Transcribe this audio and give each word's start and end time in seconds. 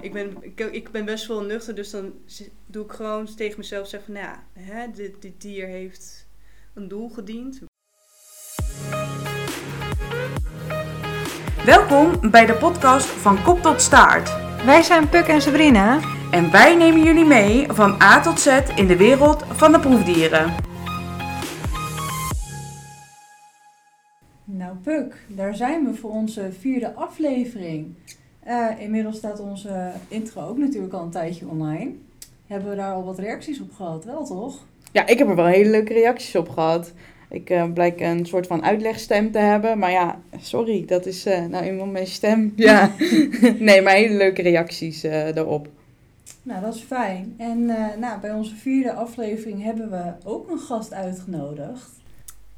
Ik 0.00 0.12
ben, 0.12 0.36
ik, 0.40 0.60
ik 0.60 0.90
ben 0.90 1.04
best 1.04 1.26
wel 1.26 1.42
nuchter, 1.42 1.74
dus 1.74 1.90
dan 1.90 2.12
doe 2.66 2.84
ik 2.84 2.92
gewoon 2.92 3.34
tegen 3.34 3.58
mezelf 3.58 3.88
zeggen 3.88 4.12
van, 4.12 4.22
nou 4.22 4.36
ja, 4.36 4.62
hè, 4.62 4.90
dit, 4.90 5.22
dit 5.22 5.40
dier 5.40 5.66
heeft 5.66 6.26
een 6.74 6.88
doel 6.88 7.08
gediend. 7.08 7.60
Welkom 11.64 12.30
bij 12.30 12.46
de 12.46 12.54
podcast 12.54 13.06
van 13.06 13.42
Kop 13.42 13.62
tot 13.62 13.80
Staart. 13.80 14.28
Wij 14.64 14.82
zijn 14.82 15.08
Puk 15.08 15.26
en 15.26 15.42
Sabrina. 15.42 16.00
En 16.30 16.50
wij 16.50 16.76
nemen 16.76 17.02
jullie 17.02 17.24
mee 17.24 17.66
van 17.72 18.02
A 18.02 18.20
tot 18.20 18.40
Z 18.40 18.60
in 18.76 18.86
de 18.86 18.96
wereld 18.96 19.44
van 19.46 19.72
de 19.72 19.80
proefdieren. 19.80 20.54
Nou 24.44 24.76
Puk, 24.76 25.26
daar 25.28 25.54
zijn 25.54 25.84
we 25.84 25.94
voor 25.94 26.10
onze 26.10 26.52
vierde 26.58 26.94
aflevering. 26.94 27.94
Eh, 28.48 28.66
inmiddels 28.78 29.16
staat 29.16 29.40
onze 29.40 29.90
intro 30.08 30.48
ook 30.48 30.58
natuurlijk 30.58 30.92
al 30.92 31.02
een 31.02 31.10
tijdje 31.10 31.46
online. 31.48 31.92
Hebben 32.46 32.70
we 32.70 32.76
daar 32.76 32.92
al 32.92 33.04
wat 33.04 33.18
reacties 33.18 33.60
op 33.60 33.72
gehad? 33.72 34.04
Wel 34.04 34.24
toch? 34.24 34.64
Ja, 34.92 35.06
ik 35.06 35.18
heb 35.18 35.28
er 35.28 35.36
wel 35.36 35.46
hele 35.46 35.70
leuke 35.70 35.92
reacties 35.92 36.36
op 36.36 36.48
gehad. 36.48 36.92
Ik 37.30 37.50
eh, 37.50 37.72
blijk 37.72 38.00
een 38.00 38.26
soort 38.26 38.46
van 38.46 38.64
uitlegstem 38.64 39.30
te 39.32 39.38
hebben. 39.38 39.78
Maar 39.78 39.90
ja, 39.90 40.20
sorry, 40.40 40.84
dat 40.86 41.06
is 41.06 41.26
eh, 41.26 41.44
nou 41.44 41.64
eenmaal 41.64 41.86
mijn 41.86 42.06
stem. 42.06 42.52
Ja. 42.56 42.92
nee, 43.58 43.82
maar 43.82 43.94
hele 43.94 44.16
leuke 44.16 44.42
reacties 44.42 45.02
eh 45.02 45.34
daarop. 45.34 45.68
Nou, 46.42 46.60
dat 46.60 46.74
is 46.74 46.80
fijn. 46.80 47.34
En 47.38 47.70
eh, 47.70 47.96
nou, 47.98 48.20
bij 48.20 48.32
onze 48.32 48.54
vierde 48.56 48.92
aflevering 48.92 49.62
hebben 49.62 49.90
we 49.90 50.12
ook 50.24 50.50
een 50.50 50.58
gast 50.58 50.92
uitgenodigd. 50.92 51.90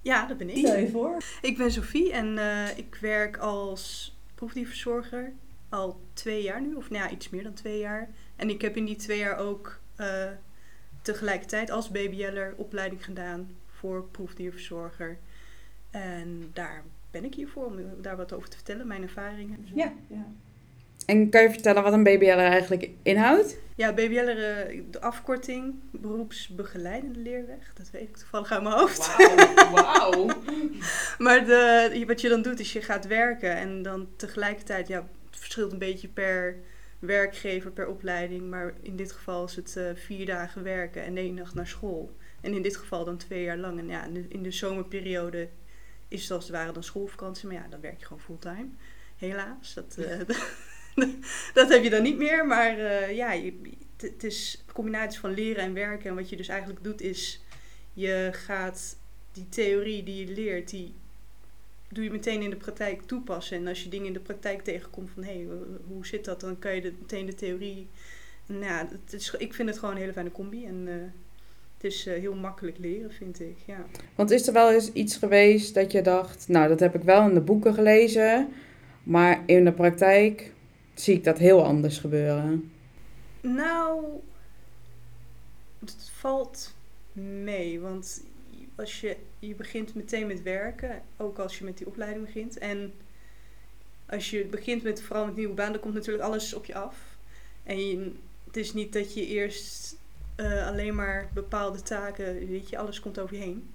Ja, 0.02 0.26
dat 0.26 0.36
ben 0.36 0.48
ik. 0.48 0.56
Stel 0.56 0.78
je 0.78 0.88
voor. 0.88 1.16
Ik 1.42 1.56
ben 1.56 1.72
Sophie 1.72 2.12
en 2.12 2.38
eh, 2.38 2.78
ik 2.78 2.98
werk 3.00 3.36
als 3.36 4.14
proefdierverzorger 4.34 5.32
al 5.70 6.00
twee 6.12 6.42
jaar 6.42 6.60
nu, 6.60 6.74
of 6.74 6.90
nou 6.90 7.04
ja, 7.04 7.10
iets 7.10 7.28
meer 7.28 7.42
dan 7.42 7.54
twee 7.54 7.78
jaar. 7.78 8.08
En 8.36 8.50
ik 8.50 8.62
heb 8.62 8.76
in 8.76 8.84
die 8.84 8.96
twee 8.96 9.18
jaar 9.18 9.38
ook 9.38 9.80
eh, 9.96 10.30
tegelijkertijd 11.02 11.70
als 11.70 11.90
BBL'er 11.90 12.54
opleiding 12.56 13.04
gedaan 13.04 13.56
voor 13.66 14.04
proefdierverzorger. 14.04 15.18
En 15.90 16.50
daar 16.52 16.82
ben 17.10 17.24
ik 17.24 17.34
hier 17.34 17.48
voor 17.48 17.64
om 17.64 17.76
daar 18.00 18.16
wat 18.16 18.32
over 18.32 18.48
te 18.48 18.56
vertellen, 18.56 18.86
mijn 18.86 19.02
ervaringen. 19.02 19.66
Ja. 19.74 19.92
En 21.06 21.30
kan 21.30 21.42
je 21.42 21.50
vertellen 21.50 21.82
wat 21.82 21.92
een 21.92 22.02
BBL 22.02 22.24
er 22.24 22.38
eigenlijk 22.38 22.90
inhoudt? 23.02 23.56
Ja, 23.74 23.92
BBL'er, 23.92 24.66
eh, 24.68 24.82
de 24.90 25.00
afkorting, 25.00 25.74
beroepsbegeleidende 25.90 27.18
leerweg, 27.18 27.72
dat 27.74 27.90
weet 27.90 28.02
ik 28.02 28.16
toevallig 28.16 28.50
uit 28.50 28.62
mijn 28.62 28.74
hoofd. 28.74 29.16
wauw. 29.74 30.26
Maar 31.18 31.44
de, 31.44 32.04
wat 32.06 32.20
je 32.20 32.28
dan 32.28 32.42
doet 32.42 32.60
is 32.60 32.72
je 32.72 32.82
gaat 32.82 33.06
werken 33.06 33.56
en 33.56 33.82
dan 33.82 34.08
tegelijkertijd, 34.16 34.88
ja, 34.88 35.08
verschilt 35.30 35.72
een 35.72 35.78
beetje 35.78 36.08
per 36.08 36.56
werkgever, 36.98 37.70
per 37.70 37.86
opleiding. 37.86 38.50
Maar 38.50 38.74
in 38.82 38.96
dit 38.96 39.12
geval 39.12 39.44
is 39.44 39.56
het 39.56 39.76
eh, 39.76 39.90
vier 39.94 40.26
dagen 40.26 40.62
werken 40.62 41.04
en 41.04 41.16
één 41.16 41.36
dag 41.36 41.54
naar 41.54 41.66
school. 41.66 42.16
En 42.40 42.54
in 42.54 42.62
dit 42.62 42.76
geval 42.76 43.04
dan 43.04 43.16
twee 43.16 43.42
jaar 43.42 43.58
lang. 43.58 43.78
En 43.78 43.88
ja, 43.88 44.04
in 44.04 44.14
de, 44.14 44.26
in 44.28 44.42
de 44.42 44.50
zomerperiode 44.50 45.48
is 46.08 46.22
het 46.22 46.30
als 46.30 46.44
het 46.44 46.56
ware 46.56 46.72
dan 46.72 46.84
schoolvakantie. 46.84 47.46
Maar 47.46 47.56
ja, 47.56 47.68
dan 47.68 47.80
werk 47.80 47.98
je 47.98 48.06
gewoon 48.06 48.22
fulltime. 48.22 48.68
Helaas. 49.16 49.74
Dat, 49.74 49.96
eh, 49.96 50.20
dat 51.54 51.68
heb 51.68 51.82
je 51.82 51.90
dan 51.90 52.02
niet 52.02 52.16
meer. 52.16 52.46
Maar 52.46 52.78
eh, 52.78 53.16
ja, 53.16 53.40
het 53.96 54.24
is 54.24 54.62
een 54.66 54.74
combinatie 54.74 55.20
van 55.20 55.34
leren 55.34 55.62
en 55.62 55.74
werken. 55.74 56.10
En 56.10 56.16
wat 56.16 56.28
je 56.28 56.36
dus 56.36 56.48
eigenlijk 56.48 56.84
doet 56.84 57.00
is, 57.00 57.40
je 57.92 58.28
gaat 58.32 58.96
die 59.32 59.48
theorie 59.48 60.02
die 60.02 60.26
je 60.26 60.34
leert, 60.34 60.70
die 60.70 60.94
doe 61.92 62.04
je 62.04 62.10
meteen 62.10 62.42
in 62.42 62.50
de 62.50 62.56
praktijk 62.56 63.02
toepassen. 63.02 63.56
En 63.56 63.66
als 63.66 63.82
je 63.82 63.88
dingen 63.88 64.06
in 64.06 64.12
de 64.12 64.20
praktijk 64.20 64.62
tegenkomt 64.62 65.10
van, 65.14 65.24
hé, 65.24 65.32
hey, 65.32 65.46
hoe 65.88 66.06
zit 66.06 66.24
dat? 66.24 66.40
Dan 66.40 66.58
kan 66.58 66.74
je 66.74 66.80
de, 66.80 66.92
meteen 66.98 67.26
de 67.26 67.34
theorie... 67.34 67.88
Nou, 68.46 68.64
ja, 68.64 68.88
het 69.04 69.12
is, 69.12 69.34
ik 69.38 69.54
vind 69.54 69.68
het 69.68 69.78
gewoon 69.78 69.94
een 69.94 70.00
hele 70.00 70.12
fijne 70.12 70.32
combi. 70.32 70.64
En 70.64 70.82
eh, 70.86 70.94
het 71.74 71.84
is 71.84 72.06
eh, 72.06 72.20
heel 72.20 72.34
makkelijk 72.34 72.78
leren, 72.78 73.12
vind 73.12 73.40
ik. 73.40 73.56
Ja. 73.66 73.86
Want 74.14 74.30
is 74.30 74.46
er 74.46 74.52
wel 74.52 74.70
eens 74.72 74.92
iets 74.92 75.16
geweest 75.16 75.74
dat 75.74 75.92
je 75.92 76.02
dacht, 76.02 76.48
nou 76.48 76.68
dat 76.68 76.80
heb 76.80 76.94
ik 76.94 77.02
wel 77.02 77.28
in 77.28 77.34
de 77.34 77.40
boeken 77.40 77.74
gelezen, 77.74 78.48
maar 79.02 79.42
in 79.46 79.64
de 79.64 79.72
praktijk 79.72 80.52
zie 80.94 81.14
ik 81.14 81.24
dat 81.24 81.38
heel 81.38 81.64
anders 81.64 81.98
gebeuren. 81.98 82.72
Nou, 83.40 84.04
het 85.78 86.10
valt 86.12 86.74
mee. 87.44 87.80
Want 87.80 88.22
als 88.80 89.00
je, 89.00 89.16
je 89.38 89.54
begint 89.54 89.94
meteen 89.94 90.26
met 90.26 90.42
werken, 90.42 91.02
ook 91.16 91.38
als 91.38 91.58
je 91.58 91.64
met 91.64 91.78
die 91.78 91.86
opleiding 91.86 92.24
begint. 92.24 92.58
En 92.58 92.92
als 94.06 94.30
je 94.30 94.44
begint 94.44 94.82
met 94.82 95.02
vooral 95.02 95.26
met 95.26 95.36
nieuwe 95.36 95.54
baan, 95.54 95.72
dan 95.72 95.80
komt 95.80 95.94
natuurlijk 95.94 96.24
alles 96.24 96.54
op 96.54 96.64
je 96.64 96.74
af. 96.74 96.96
En 97.62 98.16
het 98.46 98.56
is 98.56 98.72
niet 98.72 98.92
dat 98.92 99.14
je 99.14 99.26
eerst 99.26 99.96
eh, 100.34 100.66
alleen 100.66 100.94
maar 100.94 101.28
bepaalde 101.34 101.82
taken, 101.82 102.48
weet 102.48 102.68
je, 102.68 102.78
alles 102.78 103.00
komt 103.00 103.18
over 103.18 103.36
je 103.36 103.42
heen. 103.42 103.70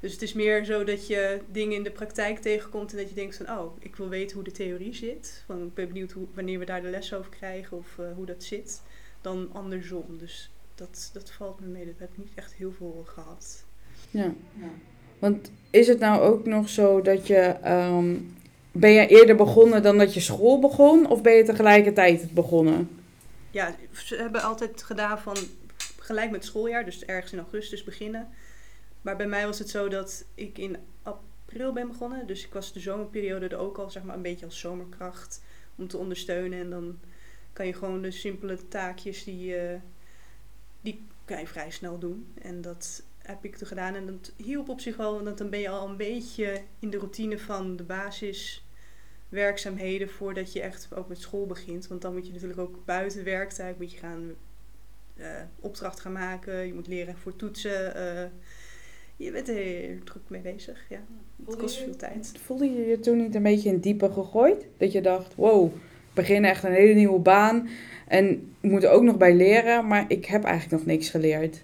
Dus 0.00 0.12
het 0.12 0.22
is 0.22 0.32
meer 0.32 0.64
zo 0.64 0.84
dat 0.84 1.06
je 1.06 1.40
dingen 1.50 1.76
in 1.76 1.82
de 1.82 1.90
praktijk 1.90 2.38
tegenkomt 2.38 2.90
en 2.90 2.96
dat 2.96 3.08
je 3.08 3.14
denkt 3.14 3.36
van, 3.36 3.50
oh, 3.50 3.76
ik 3.78 3.96
wil 3.96 4.08
weten 4.08 4.34
hoe 4.34 4.44
de 4.44 4.50
theorie 4.50 4.94
zit. 4.94 5.42
Van, 5.46 5.66
ik 5.66 5.74
ben 5.74 5.86
benieuwd 5.86 6.14
wanneer 6.34 6.58
we 6.58 6.64
daar 6.64 6.82
de 6.82 6.90
les 6.90 7.14
over 7.14 7.30
krijgen 7.30 7.76
of 7.76 7.98
eh, 7.98 8.12
hoe 8.14 8.26
dat 8.26 8.42
zit. 8.42 8.82
Dan 9.20 9.50
andersom. 9.52 10.18
Dus 10.18 10.50
dat, 10.74 11.10
dat 11.12 11.30
valt 11.30 11.60
me 11.60 11.66
mee. 11.66 11.86
Dat 11.86 11.98
heb 11.98 12.10
ik 12.10 12.18
niet 12.18 12.34
echt 12.34 12.52
heel 12.52 12.72
veel 12.72 13.04
gehad. 13.06 13.64
Ja. 14.10 14.32
Want 15.18 15.50
is 15.70 15.86
het 15.86 15.98
nou 15.98 16.20
ook 16.20 16.46
nog 16.46 16.68
zo 16.68 17.02
dat 17.02 17.26
je, 17.26 17.38
ehm, 17.62 18.16
ben 18.72 18.90
je 18.90 19.06
eerder 19.06 19.36
begonnen 19.36 19.82
dan 19.82 19.98
dat 19.98 20.14
je 20.14 20.20
school 20.20 20.58
begon 20.58 21.06
of 21.08 21.22
ben 21.22 21.32
je 21.32 21.44
tegelijkertijd 21.44 22.34
begonnen? 22.34 22.88
Ja, 23.50 23.76
ze 23.92 24.16
hebben 24.16 24.42
altijd 24.42 24.82
gedaan 24.82 25.18
van 25.18 25.36
gelijk 25.98 26.30
met 26.30 26.40
het 26.40 26.50
schooljaar, 26.50 26.84
dus 26.84 27.04
ergens 27.04 27.32
in 27.32 27.38
augustus 27.38 27.84
beginnen. 27.84 28.28
Maar 29.02 29.16
bij 29.16 29.26
mij 29.26 29.46
was 29.46 29.58
het 29.58 29.70
zo 29.70 29.88
dat 29.88 30.24
ik 30.34 30.58
in 30.58 30.76
april 31.02 31.72
ben 31.72 31.88
begonnen. 31.88 32.26
Dus 32.26 32.44
ik 32.44 32.52
was 32.52 32.72
de 32.72 32.80
zomerperiode 32.80 33.48
er 33.48 33.56
ook 33.56 33.78
al 33.78 33.90
zeg 33.90 34.02
maar 34.02 34.16
een 34.16 34.22
beetje 34.22 34.44
als 34.46 34.60
zomerkracht 34.60 35.42
om 35.76 35.88
te 35.88 35.96
ondersteunen. 35.96 36.60
En 36.60 36.70
dan 36.70 36.98
kan 37.52 37.66
je 37.66 37.74
gewoon 37.74 38.02
de 38.02 38.10
simpele 38.10 38.68
taakjes 38.68 39.24
die, 39.24 39.56
eh, 39.56 39.78
die 40.80 41.06
kan 41.24 41.40
je 41.40 41.46
vrij 41.46 41.70
snel 41.70 41.98
doen. 41.98 42.32
En 42.42 42.60
dat 42.60 43.02
heb 43.30 43.44
ik 43.44 43.56
toen 43.56 43.68
gedaan. 43.68 43.94
En 43.94 44.06
dat 44.06 44.32
hielp 44.36 44.68
op 44.68 44.80
zich 44.80 44.96
wel, 44.96 45.24
want 45.24 45.38
dan 45.38 45.50
ben 45.50 45.60
je 45.60 45.68
al 45.68 45.88
een 45.88 45.96
beetje 45.96 46.60
in 46.78 46.90
de 46.90 46.98
routine 46.98 47.38
van 47.38 47.76
de 47.76 47.82
basiswerkzaamheden 47.82 50.08
voordat 50.08 50.52
je 50.52 50.60
echt 50.60 50.88
ook 50.94 51.08
met 51.08 51.20
school 51.20 51.46
begint. 51.46 51.88
Want 51.88 52.02
dan 52.02 52.12
moet 52.12 52.26
je 52.26 52.32
natuurlijk 52.32 52.60
ook 52.60 52.84
buiten 52.84 53.24
werktijd 53.24 53.78
moet 53.78 53.92
je 53.92 53.98
gaan 53.98 54.30
eh, 55.16 55.26
opdracht 55.60 56.00
gaan 56.00 56.12
maken. 56.12 56.66
Je 56.66 56.74
moet 56.74 56.86
leren 56.86 57.16
voor 57.16 57.36
toetsen. 57.36 57.94
eh, 57.94 58.24
je 59.16 59.32
bent 59.32 59.48
er 59.48 59.54
heel 59.54 59.98
druk 60.04 60.22
mee 60.28 60.40
bezig, 60.40 60.84
ja. 60.88 61.00
Het 61.46 61.56
kost 61.56 61.76
veel 61.76 61.96
tijd. 61.96 62.32
Voelde 62.44 62.70
je 62.70 62.86
je 62.86 63.00
toen 63.00 63.16
niet 63.16 63.34
een 63.34 63.42
beetje 63.42 63.68
in 63.68 63.74
het 63.74 63.82
diepe 63.82 64.12
gegooid? 64.12 64.66
Dat 64.76 64.92
je 64.92 65.00
dacht, 65.00 65.34
wow, 65.34 65.74
ik 65.74 65.80
begin 66.14 66.44
echt 66.44 66.64
een 66.64 66.72
hele 66.72 66.94
nieuwe 66.94 67.18
baan 67.18 67.68
en 68.08 68.54
ik 68.60 68.70
moet 68.70 68.82
er 68.82 68.90
ook 68.90 69.02
nog 69.02 69.16
bij 69.16 69.34
leren, 69.34 69.86
maar 69.86 70.04
ik 70.08 70.24
heb 70.24 70.44
eigenlijk 70.44 70.82
nog 70.82 70.92
niks 70.92 71.10
geleerd 71.10 71.62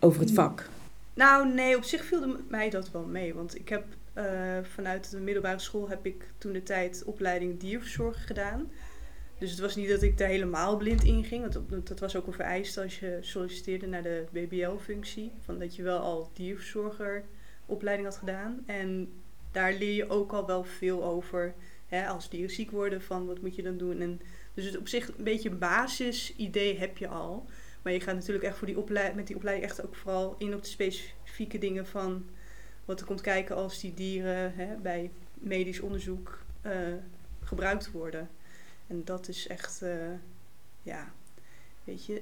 over 0.00 0.20
het 0.20 0.32
vak. 0.32 0.68
Nou, 1.14 1.48
nee, 1.54 1.76
op 1.76 1.82
zich 1.84 2.04
viel 2.04 2.36
mij 2.48 2.70
dat 2.70 2.90
wel 2.90 3.04
mee. 3.04 3.34
Want 3.34 3.54
ik 3.58 3.68
heb 3.68 3.84
eh, 4.12 4.24
vanuit 4.62 5.10
de 5.10 5.18
middelbare 5.18 5.58
school 5.58 5.88
heb 5.88 6.06
ik 6.06 6.24
toen 6.38 6.52
de 6.52 6.62
tijd 6.62 7.02
opleiding 7.06 7.60
dierverzorger 7.60 8.26
gedaan. 8.26 8.70
Dus 9.38 9.50
het 9.50 9.60
was 9.60 9.76
niet 9.76 9.88
dat 9.88 10.02
ik 10.02 10.18
daar 10.18 10.28
helemaal 10.28 10.76
blind 10.76 11.04
in 11.04 11.24
ging. 11.24 11.40
Want 11.68 11.86
dat- 11.88 11.98
was 11.98 12.16
ook 12.16 12.26
een 12.26 12.32
vereiste 12.32 12.82
als 12.82 12.98
je 13.00 13.18
solliciteerde 13.20 13.86
naar 13.86 14.02
de 14.02 14.24
BBL-functie. 14.32 15.32
Van 15.44 15.58
dat 15.58 15.76
je 15.76 15.82
wel 15.82 15.98
al 15.98 16.30
dierverzorgeropleiding 16.32 18.08
had 18.08 18.16
gedaan. 18.16 18.62
En 18.66 19.12
daar 19.52 19.72
leer 19.72 19.94
je 19.94 20.08
ook 20.08 20.32
al 20.32 20.46
wel 20.46 20.64
veel 20.64 21.04
over. 21.04 21.54
Hè, 21.86 22.06
als 22.08 22.28
dieren 22.30 22.50
ziek 22.50 22.70
worden, 22.70 23.02
van 23.02 23.26
wat 23.26 23.40
moet 23.40 23.54
je 23.54 23.62
dan 23.62 23.76
doen. 23.76 24.00
En 24.00 24.20
dus 24.54 24.76
op 24.76 24.88
zich 24.88 25.08
een 25.18 25.24
beetje 25.24 25.50
een 25.50 25.58
basisidee 25.58 26.78
heb 26.78 26.98
je 26.98 27.08
al. 27.08 27.46
Maar 27.86 27.94
je 27.94 28.00
gaat 28.00 28.14
natuurlijk 28.14 28.44
echt 28.44 28.56
voor 28.56 28.66
die 28.66 28.76
met 29.14 29.26
die 29.26 29.36
opleiding 29.36 29.70
echt 29.70 29.84
ook 29.84 29.94
vooral 29.94 30.34
in 30.38 30.54
op 30.54 30.62
de 30.62 30.68
specifieke 30.68 31.58
dingen 31.58 31.86
van 31.86 32.24
wat 32.84 33.00
er 33.00 33.06
komt 33.06 33.20
kijken 33.20 33.56
als 33.56 33.80
die 33.80 33.94
dieren 33.94 34.54
hè, 34.54 34.76
bij 34.76 35.10
medisch 35.34 35.80
onderzoek 35.80 36.38
eh, 36.60 36.72
gebruikt 37.42 37.90
worden. 37.90 38.28
En 38.86 39.04
dat 39.04 39.28
is 39.28 39.46
echt, 39.46 39.82
eh, 39.82 40.12
ja, 40.82 41.12
weet 41.84 42.06
je, 42.06 42.14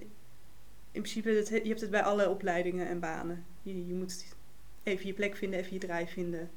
in 0.90 1.02
principe, 1.02 1.28
het, 1.28 1.48
je 1.48 1.68
hebt 1.68 1.80
het 1.80 1.90
bij 1.90 2.02
alle 2.02 2.28
opleidingen 2.28 2.88
en 2.88 3.00
banen. 3.00 3.44
Je, 3.62 3.86
je 3.86 3.94
moet 3.94 4.34
even 4.82 5.06
je 5.06 5.12
plek 5.12 5.36
vinden, 5.36 5.58
even 5.58 5.72
je 5.72 5.78
draai 5.78 6.06
vinden. 6.06 6.50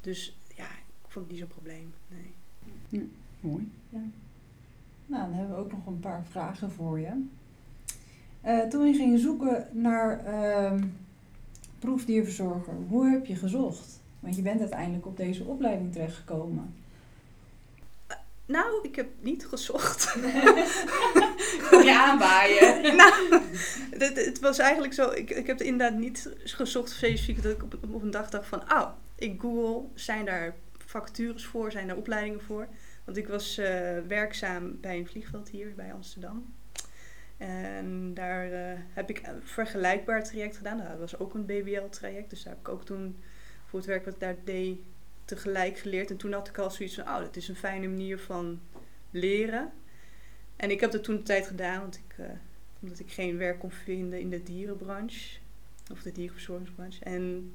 Dus 0.00 0.36
ja, 0.56 0.70
ik 0.70 1.08
vond 1.08 1.24
het 1.24 1.28
niet 1.28 1.38
zo'n 1.38 1.48
probleem. 1.48 1.94
Nee. 2.08 3.10
Mooi. 3.40 3.70
Nou, 3.88 4.10
dan 5.06 5.32
hebben 5.32 5.56
we 5.56 5.62
ook 5.62 5.72
nog 5.72 5.86
een 5.86 6.00
paar 6.00 6.24
vragen 6.26 6.70
voor 6.70 7.00
je. 7.00 7.24
Eh, 8.44 8.58
toen 8.58 8.86
je 8.86 8.94
ging 8.94 9.18
zoeken 9.18 9.68
naar 9.72 10.24
ehm, 10.24 10.84
proefdierverzorger, 11.78 12.74
hoe 12.88 13.06
heb 13.06 13.26
je 13.26 13.36
gezocht? 13.36 14.00
Want 14.20 14.36
je 14.36 14.42
bent 14.42 14.60
uiteindelijk 14.60 15.06
op 15.06 15.16
deze 15.16 15.44
opleiding 15.44 15.92
terechtgekomen. 15.92 16.74
Nou, 18.46 18.78
ik 18.82 18.96
heb 18.96 19.08
niet 19.20 19.46
gezocht. 19.46 20.12
Kom 21.70 21.82
je 21.82 21.98
aanbaaien? 21.98 22.82
nou, 22.96 23.40
het, 23.90 24.24
het 24.24 24.40
was 24.40 24.58
eigenlijk 24.58 24.92
zo. 24.92 25.10
Ik, 25.10 25.30
ik 25.30 25.46
heb 25.46 25.60
inderdaad 25.60 25.98
niet 25.98 26.32
gezocht 26.44 26.90
specifiek 26.90 27.42
dat 27.42 27.52
ik 27.52 27.62
op, 27.62 27.76
op 27.90 28.02
een 28.02 28.10
dag 28.10 28.30
dacht 28.30 28.46
van, 28.46 28.60
oh, 28.60 28.88
ik 29.14 29.40
google, 29.40 29.82
zijn 29.94 30.24
daar 30.24 30.54
vacatures 30.78 31.46
voor, 31.46 31.70
zijn 31.70 31.86
daar 31.86 31.96
opleidingen 31.96 32.42
voor? 32.42 32.68
Want 33.04 33.16
ik 33.16 33.28
was 33.28 33.58
eh, 33.58 33.98
werkzaam 34.08 34.80
bij 34.80 34.98
een 34.98 35.06
vliegveld 35.06 35.48
hier 35.48 35.74
bij 35.74 35.92
Amsterdam. 35.92 36.54
En 37.44 38.14
daar 38.14 38.52
eh, 38.52 38.78
heb 38.92 39.10
ik 39.10 39.26
een 39.26 39.42
vergelijkbaar 39.42 40.24
traject 40.24 40.56
gedaan. 40.56 40.78
Dat 40.78 40.98
was 40.98 41.18
ook 41.18 41.34
een 41.34 41.46
BBL-traject. 41.46 42.30
Dus 42.30 42.42
daar 42.42 42.52
heb 42.52 42.62
ik 42.62 42.68
ook 42.68 42.84
toen 42.84 43.16
voor 43.66 43.78
het 43.78 43.88
werk 43.88 44.04
wat 44.04 44.14
ik 44.14 44.20
daar 44.20 44.36
deed 44.44 44.78
tegelijk 45.24 45.78
geleerd. 45.78 46.10
En 46.10 46.16
toen 46.16 46.32
had 46.32 46.48
ik 46.48 46.58
al 46.58 46.70
zoiets 46.70 46.94
van, 46.94 47.08
oh, 47.08 47.18
dat 47.18 47.36
is 47.36 47.48
een 47.48 47.56
fijne 47.56 47.88
manier 47.88 48.18
van 48.18 48.60
leren. 49.10 49.72
En 50.56 50.70
ik 50.70 50.80
heb 50.80 50.90
dat 50.90 51.04
toen 51.04 51.16
de 51.16 51.22
tijd 51.22 51.46
gedaan, 51.46 51.80
want 51.80 51.96
ik, 51.96 52.18
uh, 52.18 52.26
omdat 52.80 52.98
ik 52.98 53.12
geen 53.12 53.36
werk 53.36 53.58
kon 53.58 53.70
vinden 53.70 54.20
in 54.20 54.30
de 54.30 54.42
dierenbranche. 54.42 55.38
Of 55.92 56.02
de 56.02 56.12
dierenverzorgingsbranche. 56.12 57.04
En 57.04 57.54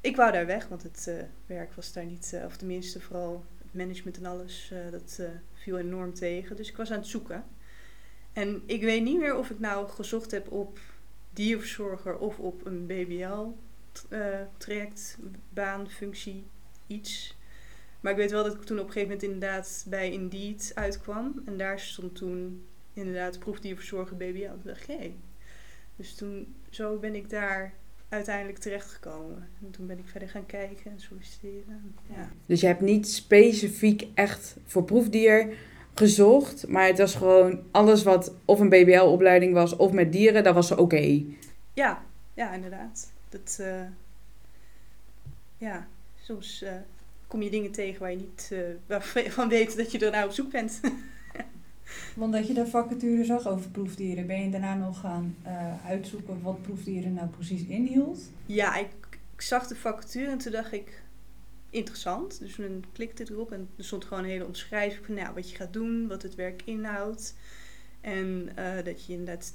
ik 0.00 0.16
wou 0.16 0.32
daar 0.32 0.46
weg, 0.46 0.68
want 0.68 0.82
het 0.82 1.06
uh, 1.08 1.22
werk 1.46 1.72
was 1.72 1.92
daar 1.92 2.04
niet, 2.04 2.40
of 2.44 2.56
tenminste 2.56 3.00
vooral 3.00 3.44
het 3.58 3.74
management 3.74 4.16
en 4.16 4.26
alles, 4.26 4.72
dat 4.90 5.20
viel 5.52 5.78
enorm 5.78 6.14
tegen. 6.14 6.56
Dus 6.56 6.68
ik 6.68 6.76
was 6.76 6.90
aan 6.90 6.98
het 6.98 7.06
zoeken. 7.06 7.44
En 8.34 8.62
ik 8.66 8.82
weet 8.82 9.02
niet 9.02 9.18
meer 9.18 9.36
of 9.36 9.50
ik 9.50 9.58
nou 9.58 9.88
gezocht 9.88 10.30
heb 10.30 10.52
op 10.52 10.78
dierverzorger 11.32 12.18
of 12.18 12.38
op 12.38 12.66
een 12.66 12.86
BBL 12.86 13.46
uh, 14.10 14.40
traject, 14.56 15.18
baan, 15.48 15.90
functie, 15.90 16.44
iets. 16.86 17.36
Maar 18.00 18.12
ik 18.12 18.18
weet 18.18 18.30
wel 18.30 18.44
dat 18.44 18.54
ik 18.54 18.62
toen 18.62 18.78
op 18.78 18.86
een 18.86 18.92
gegeven 18.92 19.14
moment 19.14 19.32
inderdaad 19.32 19.86
bij 19.88 20.12
Indeed 20.12 20.72
uitkwam. 20.74 21.42
En 21.44 21.56
daar 21.56 21.80
stond 21.80 22.16
toen 22.16 22.66
inderdaad 22.92 23.38
proefdierverzorger 23.38 24.16
BBL. 24.16 24.48
Toen 24.48 24.60
dacht 24.64 24.88
ik, 24.88 24.96
hey. 24.98 25.16
Dus 25.96 26.14
toen, 26.14 26.54
zo 26.70 26.98
ben 26.98 27.14
ik 27.14 27.30
daar 27.30 27.74
uiteindelijk 28.08 28.58
terechtgekomen. 28.58 29.48
En 29.62 29.70
toen 29.70 29.86
ben 29.86 29.98
ik 29.98 30.08
verder 30.08 30.28
gaan 30.28 30.46
kijken 30.46 30.90
en 30.90 31.00
solliciteren. 31.00 31.94
Ja. 32.14 32.30
Dus 32.46 32.60
je 32.60 32.66
hebt 32.66 32.80
niet 32.80 33.08
specifiek 33.08 34.06
echt 34.14 34.56
voor 34.64 34.84
proefdier 34.84 35.56
gezocht, 35.94 36.68
maar 36.68 36.86
het 36.86 36.98
was 36.98 37.14
gewoon 37.14 37.58
alles 37.70 38.02
wat 38.02 38.32
of 38.44 38.60
een 38.60 38.68
BBL-opleiding 38.68 39.54
was 39.54 39.76
of 39.76 39.92
met 39.92 40.12
dieren, 40.12 40.44
dat 40.44 40.54
was 40.54 40.70
oké. 40.70 40.80
Okay. 40.80 41.26
Ja, 41.72 42.02
ja, 42.34 42.52
inderdaad. 42.52 43.12
Dat, 43.28 43.58
uh, 43.60 43.82
ja, 45.58 45.86
soms 46.20 46.62
uh, 46.62 46.70
kom 47.26 47.42
je 47.42 47.50
dingen 47.50 47.70
tegen 47.70 48.00
waar 48.00 48.10
je 48.10 48.16
niet 48.16 48.50
uh, 48.52 48.58
waarvan 48.86 49.48
weet 49.48 49.76
dat 49.76 49.92
je 49.92 49.98
er 49.98 50.10
nou 50.10 50.26
op 50.26 50.32
zoek 50.32 50.50
bent. 50.50 50.80
Want 52.16 52.32
dat 52.32 52.46
je 52.46 52.54
de 52.54 52.66
vacature 52.66 53.24
zag 53.24 53.48
over 53.48 53.70
proefdieren, 53.70 54.26
ben 54.26 54.42
je 54.42 54.50
daarna 54.50 54.74
nog 54.74 55.00
gaan 55.00 55.36
uitzoeken 55.86 56.42
wat 56.42 56.62
proefdieren 56.62 57.14
nou 57.14 57.28
precies 57.28 57.64
inhield? 57.64 58.18
Ja, 58.46 58.76
ik, 58.76 58.88
ik 59.34 59.40
zag 59.40 59.66
de 59.66 59.74
vacature 59.74 60.30
en 60.30 60.38
toen 60.38 60.52
dacht 60.52 60.72
ik, 60.72 61.02
interessant. 61.74 62.38
Dus 62.40 62.56
dan 62.56 62.84
klikte 62.92 63.26
erop 63.30 63.52
en 63.52 63.70
er 63.76 63.84
stond 63.84 64.04
gewoon 64.04 64.24
een 64.24 64.30
hele 64.30 64.46
omschrijving 64.46 65.06
van 65.06 65.14
nou, 65.14 65.34
wat 65.34 65.50
je 65.50 65.56
gaat 65.56 65.72
doen, 65.72 66.08
wat 66.08 66.22
het 66.22 66.34
werk 66.34 66.62
inhoudt. 66.64 67.34
En 68.00 68.48
uh, 68.58 68.84
dat 68.84 69.06
je 69.06 69.12
inderdaad 69.12 69.54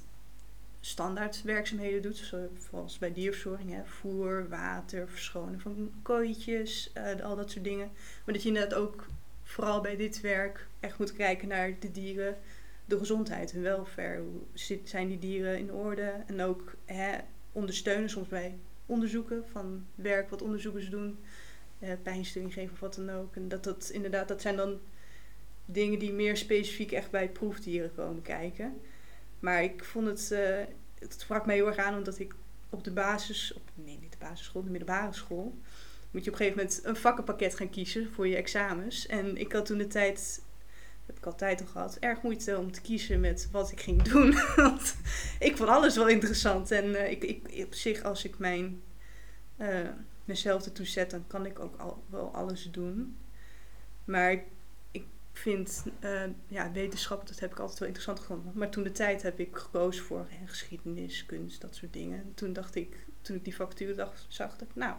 standaard 0.80 1.42
werkzaamheden 1.42 2.02
doet, 2.02 2.32
zoals 2.70 2.98
bij 2.98 3.12
dierverzorging, 3.12 3.72
hè, 3.72 3.84
voer, 3.84 4.48
water, 4.48 5.08
verschonen 5.08 5.60
van 5.60 5.92
kooitjes, 6.02 6.92
uh, 6.96 7.24
al 7.24 7.36
dat 7.36 7.50
soort 7.50 7.64
dingen. 7.64 7.90
Maar 8.24 8.34
dat 8.34 8.42
je 8.42 8.48
inderdaad 8.48 8.78
ook 8.78 9.06
vooral 9.42 9.80
bij 9.80 9.96
dit 9.96 10.20
werk 10.20 10.66
echt 10.80 10.98
moet 10.98 11.12
kijken 11.12 11.48
naar 11.48 11.78
de 11.78 11.92
dieren, 11.92 12.36
de 12.84 12.98
gezondheid, 12.98 13.52
hun 13.52 13.62
welfare. 13.62 14.20
Hoe 14.20 14.78
zijn 14.84 15.08
die 15.08 15.18
dieren 15.18 15.58
in 15.58 15.72
orde? 15.72 16.14
En 16.26 16.42
ook 16.42 16.74
hè, 16.84 17.18
ondersteunen 17.52 18.10
soms 18.10 18.28
bij 18.28 18.58
onderzoeken 18.86 19.44
van 19.52 19.86
werk 19.94 20.30
wat 20.30 20.42
onderzoekers 20.42 20.90
doen 20.90 21.18
uh, 21.80 21.90
pijnstilling 22.02 22.52
geven 22.52 22.72
of 22.72 22.80
wat 22.80 22.94
dan 22.94 23.10
ook. 23.10 23.36
En 23.36 23.48
dat, 23.48 23.64
dat 23.64 23.90
inderdaad, 23.92 24.28
dat 24.28 24.40
zijn 24.40 24.56
dan 24.56 24.78
dingen 25.64 25.98
die 25.98 26.12
meer 26.12 26.36
specifiek 26.36 26.92
echt 26.92 27.10
bij 27.10 27.28
proefdieren 27.28 27.94
komen 27.94 28.22
kijken. 28.22 28.80
Maar 29.38 29.62
ik 29.62 29.84
vond 29.84 30.06
het, 30.06 30.30
uh, 30.32 30.38
het 30.98 31.14
sprak 31.18 31.46
mij 31.46 31.54
heel 31.54 31.66
erg 31.66 31.76
aan 31.76 31.96
omdat 31.96 32.18
ik 32.18 32.34
op 32.70 32.84
de 32.84 32.90
basis, 32.90 33.52
op, 33.52 33.62
nee 33.74 33.98
niet 34.00 34.12
de 34.12 34.18
basisschool, 34.18 34.64
de 34.64 34.70
middelbare 34.70 35.12
school, 35.12 35.58
moet 36.10 36.24
je 36.24 36.30
op 36.30 36.38
een 36.38 36.44
gegeven 36.46 36.56
moment 36.56 36.80
een 36.84 36.96
vakkenpakket 36.96 37.54
gaan 37.54 37.70
kiezen 37.70 38.12
voor 38.12 38.28
je 38.28 38.36
examens. 38.36 39.06
En 39.06 39.36
ik 39.36 39.52
had 39.52 39.66
toen 39.66 39.78
de 39.78 39.86
tijd, 39.86 40.42
heb 41.06 41.16
ik 41.16 41.26
altijd 41.26 41.60
al 41.60 41.66
gehad, 41.66 41.96
erg 41.96 42.22
moeite 42.22 42.58
om 42.58 42.72
te 42.72 42.80
kiezen 42.80 43.20
met 43.20 43.48
wat 43.52 43.70
ik 43.70 43.80
ging 43.80 44.02
doen. 44.02 44.34
Want 44.56 44.96
ik 45.38 45.56
vond 45.56 45.68
alles 45.68 45.96
wel 45.96 46.08
interessant. 46.08 46.70
En 46.70 46.84
uh, 46.84 47.10
ik, 47.10 47.24
ik, 47.24 47.64
op 47.66 47.74
zich, 47.74 48.02
als 48.02 48.24
ik 48.24 48.38
mijn 48.38 48.82
mezelf 50.30 50.64
ertoe 50.64 50.86
zet, 50.86 51.10
dan 51.10 51.24
kan 51.26 51.46
ik 51.46 51.58
ook 51.58 51.76
al, 51.76 52.04
wel 52.10 52.34
alles 52.34 52.70
doen. 52.70 53.16
Maar 54.04 54.32
ik 54.90 55.04
vind 55.32 55.84
uh, 56.00 56.22
ja, 56.48 56.72
wetenschap, 56.72 57.26
dat 57.26 57.38
heb 57.38 57.50
ik 57.50 57.58
altijd 57.58 57.78
wel 57.78 57.88
interessant 57.88 58.20
gevonden. 58.20 58.52
Maar 58.54 58.70
toen 58.70 58.82
de 58.82 58.92
tijd 58.92 59.22
heb 59.22 59.38
ik 59.38 59.56
gekozen 59.56 60.04
voor 60.04 60.26
hè, 60.28 60.46
geschiedenis, 60.46 61.26
kunst, 61.26 61.60
dat 61.60 61.74
soort 61.74 61.92
dingen. 61.92 62.32
Toen 62.34 62.52
dacht 62.52 62.74
ik, 62.74 63.06
toen 63.20 63.36
ik 63.36 63.44
die 63.44 63.54
factuur 63.54 63.96
dacht, 63.96 64.26
zag 64.28 64.60
ik, 64.60 64.74
nou, 64.74 64.96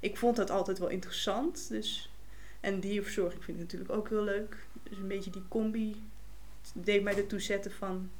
ik 0.00 0.16
vond 0.16 0.36
dat 0.36 0.50
altijd 0.50 0.78
wel 0.78 0.88
interessant. 0.88 1.68
Dus, 1.68 2.12
en 2.60 2.80
dierverzorging 2.80 3.44
vind 3.44 3.56
ik 3.56 3.62
natuurlijk 3.62 3.92
ook 3.92 4.08
heel 4.08 4.24
leuk. 4.24 4.66
Dus 4.82 4.98
een 4.98 5.08
beetje 5.08 5.30
die 5.30 5.48
combi 5.48 6.02
deed 6.74 7.02
mij 7.02 7.16
ertoe 7.16 7.40
zetten 7.40 7.72
van 7.72 8.10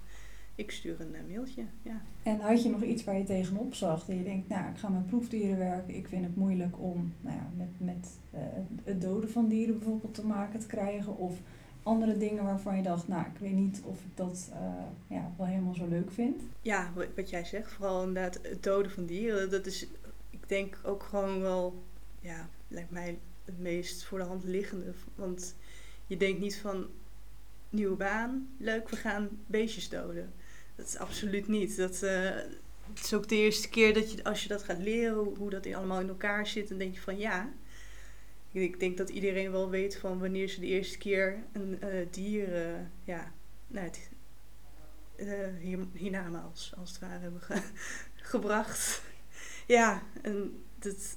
ik 0.58 0.70
stuur 0.70 1.00
een 1.00 1.14
uh, 1.14 1.34
mailtje. 1.34 1.64
Ja. 1.82 2.00
En 2.22 2.40
had 2.40 2.62
je 2.62 2.70
nog 2.70 2.82
iets 2.82 3.04
waar 3.04 3.18
je 3.18 3.24
tegenop 3.24 3.74
zag? 3.74 4.04
Dat 4.04 4.16
je 4.16 4.22
denkt, 4.22 4.48
nou, 4.48 4.70
ik 4.70 4.78
ga 4.78 4.88
met 4.88 5.06
proefdieren 5.06 5.58
werken. 5.58 5.94
Ik 5.94 6.08
vind 6.08 6.24
het 6.24 6.36
moeilijk 6.36 6.78
om 6.78 7.12
nou 7.20 7.36
ja, 7.36 7.50
met, 7.56 7.68
met 7.78 8.08
uh, 8.34 8.40
het 8.84 9.00
doden 9.00 9.30
van 9.30 9.48
dieren 9.48 9.78
bijvoorbeeld 9.78 10.14
te 10.14 10.26
maken 10.26 10.60
te 10.60 10.66
krijgen. 10.66 11.16
Of 11.16 11.38
andere 11.82 12.16
dingen 12.16 12.44
waarvan 12.44 12.76
je 12.76 12.82
dacht, 12.82 13.08
nou, 13.08 13.26
ik 13.26 13.38
weet 13.38 13.52
niet 13.52 13.82
of 13.84 13.98
ik 14.00 14.16
dat 14.16 14.50
uh, 14.52 15.16
ja, 15.16 15.32
wel 15.36 15.46
helemaal 15.46 15.74
zo 15.74 15.88
leuk 15.88 16.10
vind. 16.12 16.42
Ja, 16.62 16.92
wat 17.16 17.30
jij 17.30 17.44
zegt, 17.44 17.72
vooral 17.72 18.06
inderdaad 18.06 18.38
het 18.42 18.62
doden 18.62 18.92
van 18.92 19.06
dieren. 19.06 19.50
Dat 19.50 19.66
is, 19.66 19.86
ik 20.30 20.48
denk 20.48 20.78
ook 20.84 21.02
gewoon 21.02 21.40
wel, 21.40 21.82
ja, 22.20 22.48
lijkt 22.68 22.90
mij 22.90 23.18
het 23.44 23.58
meest 23.58 24.04
voor 24.04 24.18
de 24.18 24.24
hand 24.24 24.44
liggende. 24.44 24.92
Want 25.14 25.54
je 26.06 26.16
denkt 26.16 26.40
niet 26.40 26.56
van, 26.56 26.86
nieuwe 27.70 27.96
baan, 27.96 28.48
leuk, 28.56 28.88
we 28.88 28.96
gaan 28.96 29.28
beestjes 29.46 29.88
doden. 29.88 30.32
Dat 30.78 30.86
is 30.86 30.96
absoluut 30.96 31.48
niet. 31.48 31.76
Dat, 31.76 32.02
uh, 32.02 32.30
het 32.94 33.04
is 33.04 33.14
ook 33.14 33.28
de 33.28 33.36
eerste 33.36 33.68
keer 33.68 33.94
dat 33.94 34.12
je, 34.12 34.24
als 34.24 34.42
je 34.42 34.48
dat 34.48 34.62
gaat 34.62 34.78
leren, 34.78 35.14
hoe, 35.14 35.50
dat 35.50 35.74
allemaal 35.74 36.00
in 36.00 36.08
elkaar 36.08 36.46
zit, 36.46 36.68
dan 36.68 36.78
denk 36.78 36.94
je 36.94 37.00
van 37.00 37.18
ja. 37.18 37.52
Ik 38.52 38.80
denk 38.80 38.96
dat 38.96 39.08
iedereen 39.08 39.50
wel 39.50 39.70
weet 39.70 39.96
van 39.96 40.18
wanneer 40.18 40.48
ze 40.48 40.60
de 40.60 40.66
eerste 40.66 40.98
keer 40.98 41.38
een 41.52 41.78
uh, 41.84 42.06
dier, 42.10 42.68
uh, 42.68 42.80
ja, 43.04 43.32
nou, 43.66 43.86
het, 43.86 44.10
hier, 45.60 45.78
als 46.78 46.90
het 46.90 46.98
ware 46.98 47.18
hebben 47.18 47.40
ge 47.40 47.62
gebracht. 48.32 49.02
ja, 49.66 50.02
en 50.22 50.62
dat, 50.78 51.16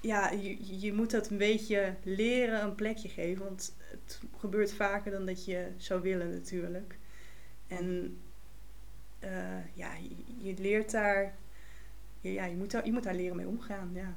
ja, 0.00 0.30
je, 0.30 0.80
je 0.80 0.92
moet 0.92 1.10
dat 1.10 1.30
een 1.30 1.38
beetje 1.38 1.94
leren 2.02 2.62
een 2.62 2.74
plekje 2.74 3.08
geven, 3.08 3.44
want 3.44 3.74
het 3.78 4.20
gebeurt 4.38 4.72
vaker 4.72 5.10
dan 5.10 5.26
dat 5.26 5.44
je 5.44 5.68
zou 5.76 6.02
willen 6.02 6.30
natuurlijk. 6.30 6.98
En 7.66 8.16
uh, 9.24 9.30
ja, 9.74 9.88
je, 10.38 10.54
leert 10.58 10.90
daar, 10.90 11.34
ja, 12.20 12.44
je 12.44 12.56
moet, 12.56 12.70
daar, 12.70 12.84
je 12.86 12.92
moet 12.92 13.02
daar 13.02 13.14
leren 13.14 13.36
mee 13.36 13.46
omgaan, 13.46 13.90
ja. 13.94 14.14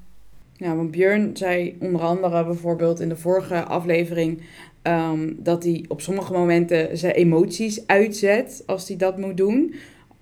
Ja, 0.53 0.75
want 0.75 0.91
Björn 0.91 1.37
zei 1.37 1.77
onder 1.79 2.01
andere 2.01 2.45
bijvoorbeeld 2.45 2.99
in 2.99 3.09
de 3.09 3.15
vorige 3.15 3.63
aflevering 3.63 4.41
um, 4.83 5.37
dat 5.43 5.63
hij 5.63 5.85
op 5.87 6.01
sommige 6.01 6.33
momenten 6.33 6.97
zijn 6.97 7.13
emoties 7.13 7.87
uitzet 7.87 8.63
als 8.65 8.87
hij 8.87 8.97
dat 8.97 9.17
moet 9.17 9.37
doen. 9.37 9.73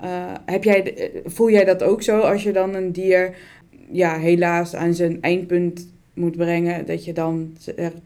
Uh, 0.04 0.34
heb 0.46 0.64
jij, 0.64 1.12
voel 1.26 1.50
jij 1.50 1.64
dat 1.64 1.84
ook 1.84 2.02
zo 2.02 2.20
als 2.20 2.44
je 2.44 2.52
dan 2.52 2.74
een 2.74 2.92
dier 2.92 3.36
ja, 3.92 4.18
helaas 4.18 4.76
aan 4.76 4.94
zijn 4.94 5.22
eindpunt 5.22 5.90
moet 6.14 6.38
brengen? 6.38 6.86
Dat 6.86 7.06
je 7.06 7.14
dan 7.14 7.58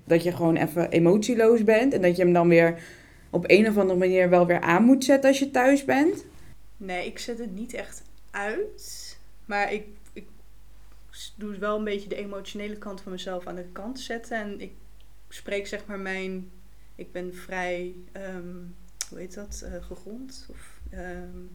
dat 0.04 0.24
je 0.24 0.32
gewoon 0.32 0.56
even 0.56 0.90
emotieloos 0.90 1.64
bent 1.64 1.94
en 1.94 2.02
dat 2.02 2.16
je 2.16 2.24
hem 2.24 2.34
dan 2.34 2.48
weer 2.48 2.80
op 3.32 3.44
een 3.48 3.68
of 3.68 3.78
andere 3.78 4.00
manier 4.00 4.30
wel 4.30 4.46
weer 4.46 4.62
aan 4.62 4.84
moet 4.84 5.04
zetten 5.04 5.30
als 5.30 5.40
je 5.40 5.52
thuis 5.52 5.86
bent? 5.86 6.26
Nee, 6.78 7.06
ik 7.06 7.20
zet 7.20 7.40
het 7.40 7.56
niet 7.56 7.74
echt 7.74 8.04
uit. 8.32 9.18
Maar 9.46 9.74
ik, 9.74 9.86
ik 10.14 10.28
doe 11.36 11.58
wel 11.58 11.78
een 11.78 11.84
beetje 11.84 12.10
de 12.10 12.16
emotionele 12.16 12.78
kant 12.78 13.02
van 13.02 13.12
mezelf 13.12 13.48
aan 13.48 13.56
de 13.56 13.70
kant 13.72 14.00
zetten. 14.00 14.38
En 14.38 14.62
ik 14.62 14.74
spreek 15.30 15.68
zeg 15.68 15.86
maar 15.86 16.00
mijn... 16.00 16.52
Ik 16.96 17.12
ben 17.12 17.36
vrij, 17.36 17.96
um, 18.36 18.76
hoe 19.10 19.20
heet 19.20 19.34
dat, 19.34 19.64
uh, 19.66 19.84
gegrond? 19.84 20.48
Of, 20.50 20.80
um, 20.94 21.50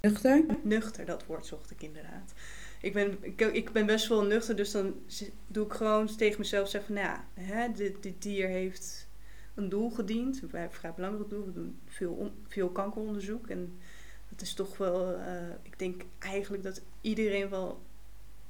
nuchter? 0.00 0.44
Nuchter, 0.62 1.04
dat 1.04 1.26
woord 1.26 1.46
zocht 1.46 1.70
ik 1.70 1.82
inderdaad. 1.82 2.32
ik 2.80 2.92
ben, 2.92 3.18
ik, 3.20 3.40
ik 3.40 3.72
ben 3.72 3.86
best 3.86 4.08
wel 4.08 4.22
nuchter, 4.22 4.56
dus 4.56 4.70
dan 4.70 4.94
doe 5.46 5.66
ik 5.66 5.72
gewoon 5.72 6.16
tegen 6.16 6.38
mezelf 6.38 6.68
zeggen 6.68 6.94
van, 6.94 7.04
nou 7.04 7.16
ja, 7.16 7.42
hè, 7.42 7.72
dit, 7.72 8.02
dit 8.02 8.22
dier 8.22 8.48
heeft 8.48 9.07
een 9.58 9.68
doel 9.68 9.90
gediend. 9.90 10.40
Hebben 10.40 10.62
een 10.62 10.70
vrij 10.70 10.92
belangrijk 10.94 11.30
doel. 11.30 11.44
We 11.44 11.52
doen 11.52 11.78
veel, 11.86 12.32
veel 12.48 12.68
kankeronderzoek. 12.68 13.48
En 13.48 13.78
dat 14.28 14.40
is 14.40 14.54
toch 14.54 14.76
wel, 14.76 15.14
eh, 15.14 15.48
ik 15.62 15.78
denk 15.78 16.02
eigenlijk 16.18 16.62
dat 16.62 16.82
iedereen 17.00 17.48
wel 17.48 17.82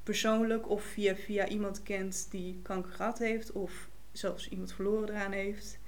persoonlijk 0.02 0.68
of 0.68 0.82
via, 0.82 1.14
via 1.14 1.48
iemand 1.48 1.82
kent 1.82 2.26
die 2.30 2.58
kanker 2.62 2.92
gehad 2.92 3.18
heeft. 3.18 3.52
Of 3.52 3.88
zelfs 4.12 4.48
iemand 4.48 4.72
verloren 4.72 5.08
eraan 5.08 5.32
heeft. 5.32 5.78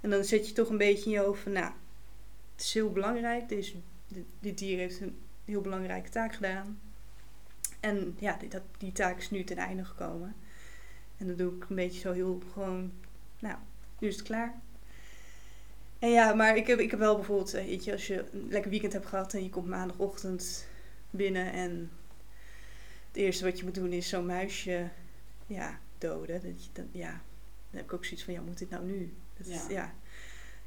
En 0.00 0.10
dan 0.10 0.24
zet 0.24 0.48
je 0.48 0.54
toch 0.54 0.68
een 0.68 0.78
beetje 0.78 1.04
in 1.04 1.10
je 1.10 1.18
hoofd 1.18 1.46
nou, 1.46 1.72
het 2.54 2.64
is 2.64 2.74
heel 2.74 2.92
belangrijk. 2.92 3.48
Dit, 4.40 4.58
dier 4.58 4.78
heeft 4.78 5.00
een 5.00 5.16
heel 5.44 5.60
belangrijke 5.60 6.10
taak 6.10 6.34
gedaan. 6.34 6.80
En 7.80 8.16
ja, 8.18 8.36
die, 8.36 8.48
die 8.78 8.92
taak 8.92 9.18
is 9.18 9.30
nu 9.30 9.44
ten 9.44 9.56
einde 9.56 9.84
gekomen. 9.84 10.34
En 11.16 11.26
dan 11.26 11.36
doe 11.36 11.54
ik 11.54 11.66
een 11.68 11.76
beetje 11.76 12.00
zo 12.00 12.12
heel 12.12 12.42
gewoon, 12.52 12.92
nou, 13.38 13.56
nu 13.98 14.08
is 14.08 14.16
het 14.16 14.24
klaar. 14.24 14.62
En 16.04 16.10
ja, 16.10 16.34
maar 16.34 16.56
ik 16.56 16.66
heb, 16.66 16.78
ik 16.78 16.90
heb 16.90 17.00
wel 17.00 17.14
bijvoorbeeld, 17.16 17.54
eh, 17.54 17.64
weet 17.64 17.84
je, 17.84 17.92
als 17.92 18.06
je 18.06 18.24
een 18.32 18.46
lekker 18.48 18.70
weekend 18.70 18.92
hebt 18.92 19.06
gehad 19.06 19.34
en 19.34 19.42
je 19.42 19.50
komt 19.50 19.66
maandagochtend 19.66 20.66
binnen 21.10 21.52
en 21.52 21.90
het 23.08 23.16
eerste 23.16 23.44
wat 23.44 23.58
je 23.58 23.64
moet 23.64 23.74
doen 23.74 23.92
is 23.92 24.08
zo'n 24.08 24.26
muisje, 24.26 24.88
ja, 25.46 25.78
doden. 25.98 26.40
Dat 26.42 26.64
je, 26.64 26.70
dan, 26.72 26.84
ja, 26.92 27.10
dan 27.10 27.76
heb 27.80 27.84
ik 27.84 27.92
ook 27.92 28.04
zoiets 28.04 28.24
van, 28.24 28.34
ja, 28.34 28.40
moet 28.40 28.58
dit 28.58 28.70
nou 28.70 28.84
nu? 28.84 29.12
Dat, 29.38 29.46
is- 29.46 29.52
Ja. 29.54 29.70
ja. 29.70 29.92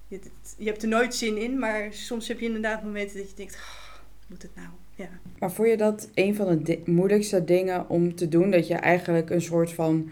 Je, 0.08 0.20
je 0.58 0.66
hebt 0.66 0.82
er 0.84 0.88
nooit 0.90 1.16
zin 1.16 1.38
in, 1.38 1.60
maar 1.60 1.94
soms 1.94 2.28
heb 2.28 2.40
je 2.40 2.46
inderdaad 2.46 2.84
momenten 2.84 3.18
dat 3.18 3.30
je 3.30 3.36
denkt, 3.36 3.54
"Oh, 3.56 3.96
moet 4.28 4.42
het 4.42 4.56
nou? 4.56 4.68
Ja. 4.96 5.10
Maar 5.40 5.52
vond 5.52 5.68
je 5.70 5.78
dat 5.78 6.10
een 6.14 6.36
van 6.36 6.48
de 6.48 6.62
di- 6.62 6.82
moeilijkste 6.92 7.44
dingen 7.44 7.90
om 7.90 8.16
te 8.16 8.28
doen? 8.28 8.52
Dat 8.52 8.68
je 8.68 8.74
eigenlijk 8.76 9.30
een 9.30 9.42
soort 9.42 9.74
van 9.74 10.10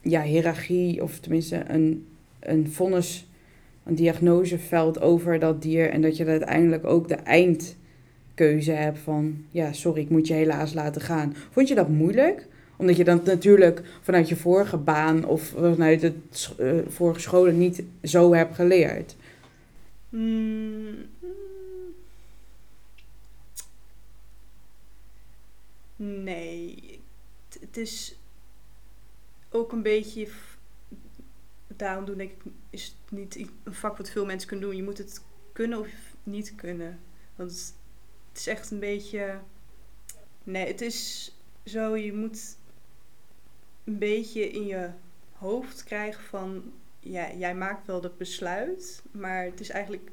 ja, 0.00 0.22
hiërarchie, 0.22 1.02
of 1.02 1.18
tenminste 1.18 1.64
een, 1.70 2.08
een 2.40 2.70
vonnis, 2.72 3.24
een 3.90 3.96
diagnoseveld 3.96 5.00
over 5.00 5.38
dat 5.38 5.62
dier. 5.62 5.90
En 5.90 6.02
dat 6.02 6.16
je 6.16 6.26
uiteindelijk 6.26 6.84
ook 6.86 7.08
de 7.08 7.14
eindkeuze 7.14 8.72
hebt 8.72 8.98
van, 8.98 9.44
ja, 9.50 9.72
sorry, 9.72 10.00
ik 10.00 10.10
moet 10.10 10.26
je 10.26 10.34
helaas 10.34 10.72
laten 10.74 11.00
gaan. 11.00 11.34
Vond 11.50 11.68
je 11.68 11.74
dat 11.74 11.88
moeilijk? 11.88 12.46
Omdat 12.76 12.96
je 12.96 13.04
dan 13.04 13.20
natuurlijk 13.24 13.82
vanuit 14.02 14.28
je 14.28 14.36
vorige 14.36 14.76
baan 14.76 15.24
of 15.24 15.42
vanuit 15.42 16.12
sch- 16.30 16.58
eh, 16.58 16.72
vorige 16.88 17.20
scholen 17.20 17.58
niet 17.58 17.82
zo 18.02 18.34
hebt 18.34 18.54
geleerd. 18.54 19.16
Mm. 20.08 20.94
Nee, 25.96 27.00
het 27.60 27.76
is 27.76 28.16
ook 29.50 29.72
een 29.72 29.82
beetje. 29.82 30.28
Daarom 31.80 32.04
doen 32.04 32.16
denk 32.16 32.30
ik, 32.30 32.52
is 32.70 32.84
het 32.84 33.18
niet 33.18 33.36
een 33.36 33.74
vak 33.74 33.96
wat 33.96 34.10
veel 34.10 34.26
mensen 34.26 34.48
kunnen 34.48 34.66
doen. 34.66 34.76
Je 34.76 34.82
moet 34.82 34.98
het 34.98 35.22
kunnen 35.52 35.78
of 35.78 35.88
niet 36.22 36.54
kunnen. 36.54 37.00
Want 37.36 37.74
het, 38.28 38.38
is 38.38 38.46
echt 38.46 38.70
een 38.70 38.78
beetje. 38.78 39.38
Nee, 40.44 40.66
het 40.66 40.80
is 40.80 41.30
zo, 41.64 41.96
je 41.96 42.12
moet 42.12 42.56
een 43.84 43.98
beetje 43.98 44.50
in 44.50 44.66
je 44.66 44.90
hoofd 45.32 45.84
krijgen 45.84 46.22
van 46.24 46.72
ja, 47.00 47.32
jij 47.32 47.54
maakt 47.54 47.86
wel 47.86 48.00
dat 48.00 48.18
besluit, 48.18 49.02
maar 49.10 49.44
het 49.44 49.60
is 49.60 49.68
eigenlijk, 49.68 50.10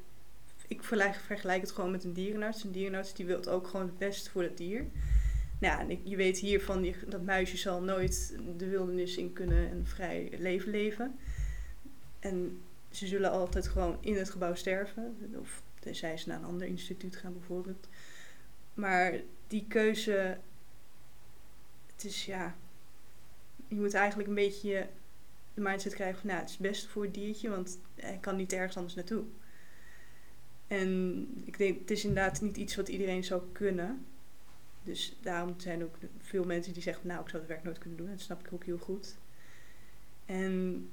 ik 0.68 0.82
vergelijk, 0.84 1.60
het 1.60 1.70
gewoon 1.70 1.90
met 1.90 2.04
een 2.04 2.12
dierenarts. 2.12 2.64
Een 2.64 2.72
dierenarts 2.72 3.14
die 3.14 3.26
wil 3.26 3.46
ook 3.46 3.66
gewoon 3.66 3.86
het 3.86 3.98
beste 3.98 4.30
voor 4.30 4.42
het 4.42 4.56
dier. 4.56 4.86
Nou 5.60 5.88
ja, 5.88 5.96
je 6.02 6.16
weet 6.16 6.38
hiervan, 6.38 6.94
dat 7.06 7.22
muisje 7.22 7.56
zal 7.56 7.82
nooit 7.82 8.36
de 8.56 8.68
wildernis 8.68 9.16
in 9.16 9.32
kunnen 9.32 9.70
en 9.70 9.86
vrij 9.86 10.32
leven 10.38 10.70
leven. 10.70 11.18
En 12.28 12.60
ze 12.90 13.06
zullen 13.06 13.30
altijd 13.30 13.68
gewoon 13.68 13.96
in 14.00 14.16
het 14.16 14.30
gebouw 14.30 14.54
sterven. 14.54 15.16
Of 15.40 15.62
tenzij 15.80 16.16
ze 16.16 16.28
naar 16.28 16.38
een 16.38 16.44
ander 16.44 16.66
instituut 16.66 17.16
gaan 17.16 17.32
bijvoorbeeld. 17.32 17.88
Maar 18.74 19.20
die 19.46 19.64
keuze, 19.68 20.38
het 21.92 22.04
is 22.04 22.24
ja, 22.24 22.56
je 23.68 23.74
moet 23.74 23.94
eigenlijk 23.94 24.28
een 24.28 24.34
beetje 24.34 24.68
je 24.68 24.86
de 25.54 25.60
mindset 25.60 25.94
krijgen 25.94 26.18
van 26.18 26.28
nou, 26.28 26.40
het 26.40 26.48
is 26.48 26.56
het 26.56 26.66
beste 26.66 26.88
voor 26.88 27.02
het 27.02 27.14
diertje, 27.14 27.48
want 27.48 27.78
hij 27.94 28.18
kan 28.20 28.36
niet 28.36 28.52
ergens 28.52 28.76
anders 28.76 28.94
naartoe. 28.94 29.24
En 30.66 31.26
ik 31.44 31.58
denk, 31.58 31.78
het 31.78 31.90
is 31.90 32.04
inderdaad 32.04 32.40
niet 32.40 32.56
iets 32.56 32.76
wat 32.76 32.88
iedereen 32.88 33.24
zou 33.24 33.42
kunnen. 33.52 34.06
Dus 34.82 35.16
daarom 35.20 35.54
zijn 35.56 35.84
ook 35.84 35.96
veel 36.18 36.44
mensen 36.44 36.72
die 36.72 36.82
zeggen, 36.82 37.06
nou, 37.06 37.20
ik 37.20 37.28
zou 37.28 37.42
het 37.42 37.50
werk 37.50 37.64
nooit 37.64 37.78
kunnen 37.78 37.98
doen. 37.98 38.10
Dat 38.10 38.20
snap 38.20 38.46
ik 38.46 38.52
ook 38.52 38.64
heel 38.64 38.78
goed. 38.78 39.16
En 40.26 40.88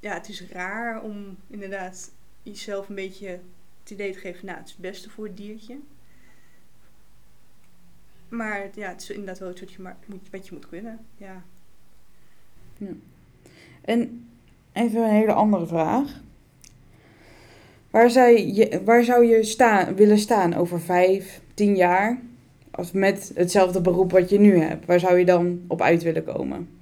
ja, 0.00 0.14
het 0.14 0.28
is 0.28 0.42
raar 0.50 1.02
om 1.02 1.36
inderdaad 1.46 2.10
jezelf 2.42 2.88
een 2.88 2.94
beetje 2.94 3.40
het 3.80 3.90
idee 3.90 4.12
te 4.12 4.18
geven, 4.18 4.46
nou, 4.46 4.58
het 4.58 4.66
is 4.66 4.72
het 4.72 4.80
beste 4.80 5.10
voor 5.10 5.24
het 5.24 5.36
diertje. 5.36 5.78
Maar 8.28 8.70
ja, 8.74 8.88
het 8.88 9.02
is 9.02 9.10
inderdaad 9.10 9.38
wel 9.38 9.50
iets 9.50 9.60
wat 9.60 9.72
je, 9.72 9.82
maar, 9.82 9.96
wat 10.30 10.46
je 10.46 10.54
moet 10.54 10.68
kunnen. 10.68 10.98
Ja. 11.16 11.42
En 13.80 14.28
even 14.72 15.02
een 15.02 15.10
hele 15.10 15.32
andere 15.32 15.66
vraag. 15.66 16.20
Waar 17.90 18.10
zou 18.10 18.38
je, 18.38 18.82
waar 18.84 19.04
zou 19.04 19.24
je 19.24 19.42
staan, 19.42 19.94
willen 19.94 20.18
staan 20.18 20.54
over 20.54 20.80
vijf, 20.80 21.40
tien 21.54 21.76
jaar? 21.76 22.20
Als 22.70 22.92
met 22.92 23.32
hetzelfde 23.34 23.80
beroep 23.80 24.10
wat 24.10 24.30
je 24.30 24.38
nu 24.38 24.58
hebt. 24.58 24.86
Waar 24.86 25.00
zou 25.00 25.18
je 25.18 25.24
dan 25.24 25.64
op 25.66 25.82
uit 25.82 26.02
willen 26.02 26.24
komen? 26.24 26.79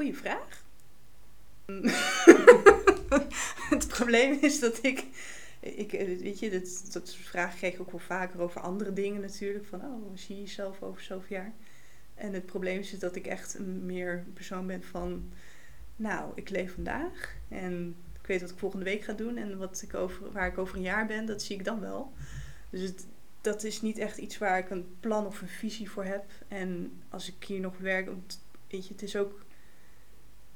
Goeie 0.00 0.16
vraag. 0.16 0.64
het 3.74 3.88
probleem 3.88 4.38
is 4.40 4.60
dat 4.60 4.78
ik, 4.82 5.06
ik 5.60 5.90
weet 5.90 6.38
je, 6.38 6.50
dat, 6.50 6.92
dat 6.92 7.08
soort 7.08 7.26
vragen 7.26 7.58
krijg 7.58 7.74
ik 7.74 7.80
ook 7.80 7.90
wel 7.90 8.00
vaker 8.00 8.40
over 8.40 8.60
andere 8.60 8.92
dingen 8.92 9.20
natuurlijk. 9.20 9.64
Van, 9.64 9.80
oh, 9.80 10.10
zie 10.14 10.34
je 10.34 10.40
jezelf 10.40 10.82
over 10.82 11.02
zoveel 11.02 11.36
jaar? 11.36 11.52
En 12.14 12.32
het 12.32 12.46
probleem 12.46 12.78
is 12.78 12.98
dat 12.98 13.16
ik 13.16 13.26
echt 13.26 13.54
een 13.54 13.86
meer 13.86 14.24
persoon 14.34 14.66
ben 14.66 14.82
van, 14.82 15.32
nou, 15.96 16.32
ik 16.34 16.50
leef 16.50 16.74
vandaag 16.74 17.34
en 17.48 17.96
ik 18.20 18.26
weet 18.26 18.40
wat 18.40 18.50
ik 18.50 18.58
volgende 18.58 18.84
week 18.84 19.02
ga 19.02 19.12
doen 19.12 19.36
en 19.36 19.58
wat 19.58 19.82
ik 19.82 19.94
over, 19.94 20.32
waar 20.32 20.46
ik 20.46 20.58
over 20.58 20.76
een 20.76 20.82
jaar 20.82 21.06
ben, 21.06 21.26
dat 21.26 21.42
zie 21.42 21.56
ik 21.56 21.64
dan 21.64 21.80
wel. 21.80 22.12
Dus 22.70 22.80
het, 22.80 23.06
dat 23.40 23.64
is 23.64 23.82
niet 23.82 23.98
echt 23.98 24.18
iets 24.18 24.38
waar 24.38 24.58
ik 24.58 24.70
een 24.70 24.96
plan 25.00 25.26
of 25.26 25.40
een 25.40 25.48
visie 25.48 25.90
voor 25.90 26.04
heb. 26.04 26.24
En 26.48 26.92
als 27.08 27.28
ik 27.28 27.44
hier 27.44 27.60
nog 27.60 27.78
werk, 27.78 28.10
weet 28.68 28.86
je, 28.86 28.92
het 28.92 29.02
is 29.02 29.16
ook 29.16 29.48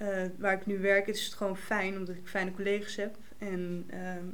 eh, 0.05 0.31
waar 0.39 0.53
ik 0.53 0.67
nu 0.67 0.79
werk, 0.79 1.07
is 1.07 1.25
het 1.25 1.35
gewoon 1.35 1.57
fijn 1.57 1.97
omdat 1.97 2.15
ik 2.15 2.27
fijne 2.27 2.53
collega's 2.53 2.97
heb 2.97 3.17
en 3.39 3.85
ehm, 3.91 4.27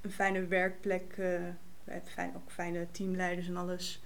een 0.00 0.10
fijne 0.10 0.46
werkplek. 0.46 1.10
eh 1.10 1.40
we 1.84 1.96
hebben 1.96 2.12
fijn, 2.12 2.36
ook 2.36 2.50
fijne 2.50 2.86
teamleiders 2.90 3.48
en 3.48 3.56
alles. 3.56 4.02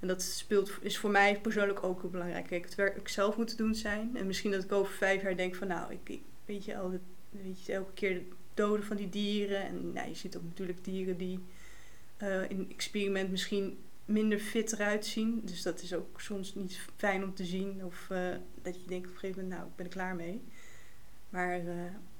En 0.00 0.08
dat 0.08 0.22
speelt, 0.22 0.78
is 0.80 0.98
voor 0.98 1.10
mij 1.10 1.40
persoonlijk 1.40 1.84
ook 1.84 2.00
heel 2.00 2.10
belangrijk. 2.10 2.46
Kijk, 2.46 2.64
het 2.64 2.74
werk 2.74 2.96
ik 2.96 3.08
zelf 3.08 3.36
moet 3.36 3.56
doen 3.56 3.74
zijn. 3.74 4.16
En 4.16 4.26
misschien 4.26 4.50
dat 4.50 4.64
ik 4.64 4.72
over 4.72 4.92
vijf 4.92 5.22
jaar 5.22 5.36
denk 5.36 5.54
van 5.54 5.68
nou, 5.68 5.92
ik, 6.02 6.20
weet 6.44 6.64
je 6.64 6.76
al, 6.78 6.98
weet 7.30 7.64
je, 7.64 7.72
elke 7.72 7.92
keer 7.92 8.14
de 8.14 8.24
doden 8.54 8.84
van 8.84 8.96
die 8.96 9.08
dieren. 9.08 9.62
En 9.62 9.92
nou, 9.92 10.08
je 10.08 10.14
ziet 10.14 10.36
ook 10.36 10.42
natuurlijk 10.42 10.84
dieren 10.84 11.16
die 11.16 11.40
eh, 12.16 12.50
in 12.50 12.66
experiment 12.70 13.30
misschien 13.30 13.78
minder 14.10 14.38
fit 14.38 14.72
eruit 14.72 15.06
zien. 15.06 15.40
Dus 15.44 15.62
dat 15.62 15.82
is 15.82 15.94
ook 15.94 16.20
soms 16.20 16.54
niet 16.54 16.80
fijn 16.96 17.24
om 17.24 17.34
te 17.34 17.44
zien. 17.44 17.84
Of 17.84 18.10
eh, 18.10 18.28
dat 18.62 18.74
je 18.80 18.86
denkt 18.88 19.06
op 19.08 19.12
een 19.14 19.18
gegeven 19.20 19.42
moment, 19.42 19.58
nou, 19.58 19.70
ik 19.70 19.76
ben 19.76 19.86
er 19.86 19.92
klaar 19.92 20.14
mee. 20.16 20.42
Maar 21.30 21.58
eh, 21.58 21.64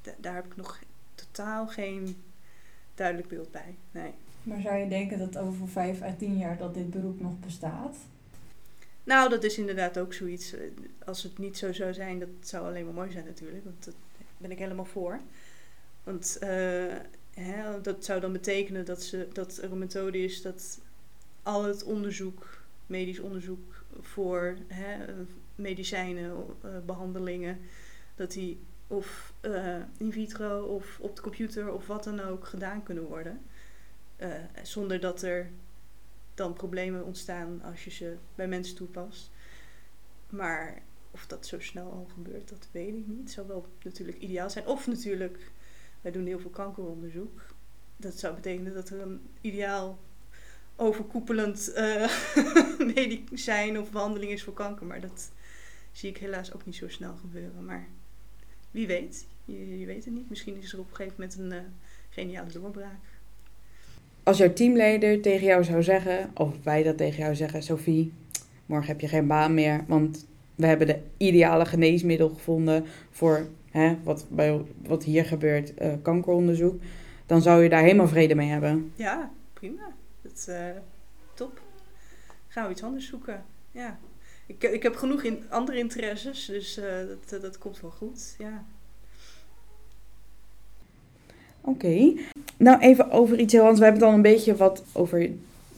da- 0.02 0.14
daar 0.20 0.34
heb 0.34 0.46
ik 0.46 0.56
nog 0.56 0.78
totaal 1.14 1.66
geen 1.68 2.16
duidelijk 2.94 3.28
beeld 3.28 3.50
bij. 3.50 3.74
Nee. 3.90 4.10
Maar 4.42 4.60
zou 4.60 4.76
je 4.76 4.88
denken 4.88 5.18
dat 5.18 5.36
over 5.38 5.68
vijf 5.68 6.02
à 6.02 6.14
tien 6.18 6.38
jaar 6.38 6.56
dat 6.58 6.74
dit 6.74 6.90
beroep 6.90 7.20
nog 7.20 7.40
bestaat? 7.40 7.96
Nou, 9.04 9.28
dat 9.30 9.44
is 9.44 9.58
inderdaad 9.58 9.98
ook 9.98 10.12
zoiets. 10.14 10.52
eh, 10.52 10.60
Als 11.04 11.22
het 11.22 11.38
niet 11.38 11.58
zo 11.58 11.72
zou 11.72 11.94
zijn, 11.94 12.18
dat 12.18 12.28
zou 12.40 12.66
alleen 12.66 12.84
maar 12.84 12.94
mooi 12.94 13.10
zijn 13.10 13.24
natuurlijk. 13.24 13.64
Want 13.64 13.84
daar 13.84 13.94
ben 14.38 14.50
ik 14.50 14.58
helemaal 14.58 14.84
voor. 14.84 15.20
Want 16.04 16.38
hè, 17.34 17.80
dat 17.80 18.04
zou 18.04 18.20
dan 18.20 18.32
betekenen 18.32 18.84
dat, 18.84 19.02
ze, 19.02 19.28
dat 19.32 19.56
er 19.56 19.72
een 19.72 19.78
methode 19.78 20.18
is 20.18 20.42
dat 20.42 20.80
al 21.42 21.64
het 21.64 21.84
onderzoek, 21.84 22.62
medisch 22.86 23.18
onderzoek 23.18 23.84
voor 24.00 24.56
hè, 24.68 24.96
medicijnen, 25.54 26.46
eh, 26.62 26.70
behandelingen, 26.86 27.58
dat 28.14 28.32
die 28.32 28.60
of 28.86 29.32
eh, 29.40 29.76
in 29.96 30.12
vitro 30.12 30.62
of 30.62 30.98
op 31.00 31.16
de 31.16 31.22
computer 31.22 31.72
of 31.72 31.86
wat 31.86 32.04
dan 32.04 32.20
ook 32.20 32.46
gedaan 32.46 32.82
kunnen 32.82 33.04
worden. 33.04 33.40
Eh, 34.16 34.32
zonder 34.62 35.00
dat 35.00 35.22
er 35.22 35.50
dan 36.34 36.52
problemen 36.52 37.04
ontstaan 37.04 37.62
als 37.62 37.84
je 37.84 37.90
ze 37.90 38.16
bij 38.34 38.48
mensen 38.48 38.76
toepast. 38.76 39.30
Maar 40.28 40.82
of 41.10 41.26
dat 41.26 41.46
zo 41.46 41.60
snel 41.60 41.92
al 41.92 42.08
gebeurt, 42.14 42.48
dat 42.48 42.68
weet 42.70 42.94
ik 42.94 43.06
niet. 43.06 43.30
Zou 43.30 43.46
wel 43.46 43.66
natuurlijk 43.82 44.18
ideaal 44.18 44.50
zijn. 44.50 44.66
Of 44.66 44.86
natuurlijk, 44.86 45.50
wij 46.00 46.12
doen 46.12 46.26
heel 46.26 46.38
veel 46.38 46.50
kankeronderzoek. 46.50 47.40
dat 47.96 48.18
zou 48.18 48.34
betekenen 48.34 48.74
dat 48.74 48.88
er 48.88 49.00
een 49.00 49.20
ideaal 49.40 49.98
overkoepelend 50.80 51.72
uh, 51.76 52.10
medicijn 52.94 53.80
of 53.80 53.90
behandeling 53.90 54.32
is 54.32 54.42
voor 54.42 54.52
kanker. 54.52 54.86
Maar 54.86 55.00
dat 55.00 55.30
zie 55.92 56.10
ik 56.10 56.16
helaas 56.16 56.54
ook 56.54 56.66
niet 56.66 56.76
zo 56.76 56.88
snel 56.88 57.14
gebeuren. 57.20 57.64
Maar 57.64 57.86
wie 58.70 58.86
weet, 58.86 59.26
je, 59.44 59.78
je 59.78 59.86
weet 59.86 60.04
het 60.04 60.14
niet. 60.14 60.30
Misschien 60.30 60.56
is 60.62 60.72
er 60.72 60.78
op 60.78 60.90
een 60.90 60.96
gegeven 60.96 61.14
moment 61.18 61.38
een 61.38 61.52
uh, 61.52 61.70
geniale 62.10 62.52
doorbraak. 62.52 63.00
Als 64.22 64.38
jouw 64.38 64.52
teamleider 64.52 65.20
tegen 65.20 65.46
jou 65.46 65.64
zou 65.64 65.82
zeggen, 65.82 66.30
of 66.34 66.54
wij 66.62 66.82
dat 66.82 66.96
tegen 66.96 67.22
jou 67.22 67.34
zeggen, 67.34 67.62
Sophie, 67.62 68.12
morgen 68.66 68.88
heb 68.88 69.00
je 69.00 69.08
geen 69.08 69.26
baan 69.26 69.54
meer, 69.54 69.84
want 69.88 70.26
we 70.54 70.66
hebben 70.66 70.86
de 70.86 70.98
ideale 71.16 71.64
geneesmiddel 71.64 72.28
gevonden 72.28 72.84
voor 73.10 73.46
hè, 73.70 73.96
wat, 74.02 74.26
bij, 74.28 74.60
wat 74.86 75.04
hier 75.04 75.24
gebeurt, 75.24 75.72
uh, 75.82 75.92
kankeronderzoek, 76.02 76.80
dan 77.26 77.42
zou 77.42 77.62
je 77.62 77.68
daar 77.68 77.82
helemaal 77.82 78.08
vrede 78.08 78.34
mee 78.34 78.48
hebben. 78.48 78.92
Ja, 78.94 79.30
prima. 79.52 79.98
Uh, 80.48 80.56
top. 81.34 81.60
Gaan 82.48 82.64
we 82.64 82.70
iets 82.70 82.82
anders 82.82 83.08
zoeken. 83.08 83.44
Ja. 83.70 83.98
Ik, 84.46 84.62
ik 84.62 84.82
heb 84.82 84.96
genoeg 84.96 85.22
in 85.22 85.44
andere 85.48 85.78
interesses, 85.78 86.44
dus 86.44 86.78
uh, 86.78 86.84
dat, 87.28 87.42
dat 87.42 87.58
komt 87.58 87.80
wel 87.80 87.90
goed. 87.90 88.34
Ja. 88.38 88.64
Oké. 91.60 92.12
Nou, 92.56 92.80
even 92.80 93.10
over 93.10 93.38
iets 93.38 93.52
heel 93.52 93.60
anders. 93.62 93.78
We 93.78 93.84
hebben 93.84 94.02
dan 94.02 94.14
een 94.14 94.22
beetje 94.22 94.56
wat 94.56 94.84
over 94.92 95.30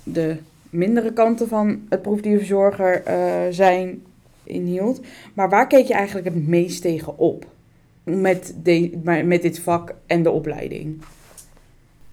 de 0.02 0.36
mindere 0.70 1.12
kanten 1.12 1.48
van 1.48 1.86
het 1.88 2.02
proefdierverzorger 2.02 3.02
zijn 3.54 4.04
inhield. 4.44 5.00
Maar 5.34 5.48
waar 5.48 5.66
keek 5.66 5.86
je 5.86 5.94
eigenlijk 5.94 6.26
het 6.26 6.46
meest 6.46 6.82
tegen 6.82 7.18
op? 7.18 7.46
Met, 8.04 8.54
de, 8.62 9.00
met 9.24 9.42
dit 9.42 9.58
vak 9.58 9.94
en 10.06 10.22
de 10.22 10.30
opleiding? 10.30 11.02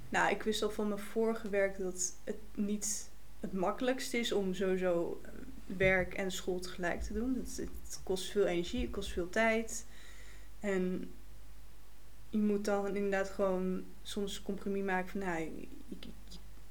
Nou, 0.10 0.32
ik 0.32 0.44
wist 0.44 0.64
al 0.64 0.70
van 0.70 0.88
mijn 0.88 1.00
vorige 1.00 1.50
werk 1.50 1.78
dat 1.78 2.16
het 2.24 2.38
niet 2.56 3.10
het 3.40 3.54
makkelijkste 3.54 4.18
is 4.18 4.32
om 4.32 4.54
sowieso 4.54 5.22
eh, 5.24 5.32
werk 5.78 6.14
en 6.14 6.32
school 6.32 6.60
tegelijk 6.60 7.02
te 7.02 7.14
doen. 7.14 7.36
Het, 7.36 7.58
het 7.58 8.02
kost 8.04 8.32
veel 8.32 8.46
energie, 8.46 8.82
het 8.82 8.92
kost 8.92 9.12
veel 9.12 9.30
tijd. 9.30 9.86
En 10.60 11.12
je 12.30 12.38
moet 12.38 12.66
dan 12.66 12.96
inderdaad 12.96 13.30
gewoon 13.30 13.84
soms 14.02 14.42
compromis 14.42 14.84
maken 14.84 15.10
van 15.10 15.20
nou, 15.20 15.68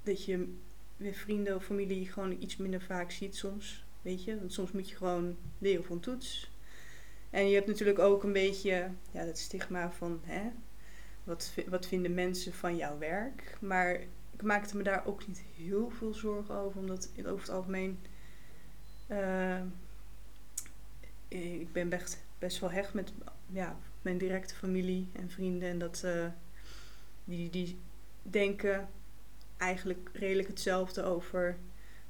dat 0.02 0.24
je 0.24 0.54
met 0.96 1.16
vrienden 1.16 1.54
of 1.54 1.64
familie 1.64 2.06
gewoon 2.06 2.36
iets 2.40 2.56
minder 2.56 2.80
vaak 2.80 3.10
ziet 3.10 3.36
soms. 3.36 3.84
Weet 4.02 4.24
je, 4.24 4.38
want 4.38 4.52
soms 4.52 4.72
moet 4.72 4.88
je 4.88 4.96
gewoon 4.96 5.36
leren 5.58 5.84
een 5.90 6.00
toets. 6.00 6.50
En 7.30 7.48
je 7.48 7.54
hebt 7.54 7.66
natuurlijk 7.66 7.98
ook 7.98 8.22
een 8.22 8.32
beetje 8.32 8.90
ja, 9.10 9.24
dat 9.24 9.38
stigma 9.38 9.92
van 9.92 10.20
hè, 10.24 10.50
wat, 11.28 11.54
wat 11.68 11.86
vinden 11.86 12.14
mensen 12.14 12.52
van 12.52 12.76
jouw 12.76 12.98
werk. 12.98 13.56
Maar 13.60 13.92
ik 14.32 14.42
maakte 14.42 14.76
me 14.76 14.82
daar 14.82 15.06
ook 15.06 15.26
niet 15.26 15.42
heel 15.56 15.90
veel 15.90 16.14
zorgen 16.14 16.54
over, 16.54 16.80
omdat 16.80 17.10
over 17.18 17.40
het 17.40 17.50
algemeen. 17.50 17.98
Uh, 19.08 19.60
ik 21.28 21.72
ben 21.72 21.88
best, 21.88 22.22
best 22.38 22.58
wel 22.58 22.70
hecht 22.70 22.94
met 22.94 23.12
ja, 23.46 23.76
mijn 24.02 24.18
directe 24.18 24.54
familie 24.54 25.08
en 25.12 25.30
vrienden. 25.30 25.68
En 25.68 25.78
dat 25.78 26.02
uh, 26.04 26.26
die, 27.24 27.50
die 27.50 27.78
denken 28.22 28.88
eigenlijk 29.56 30.10
redelijk 30.12 30.48
hetzelfde 30.48 31.02
over 31.02 31.56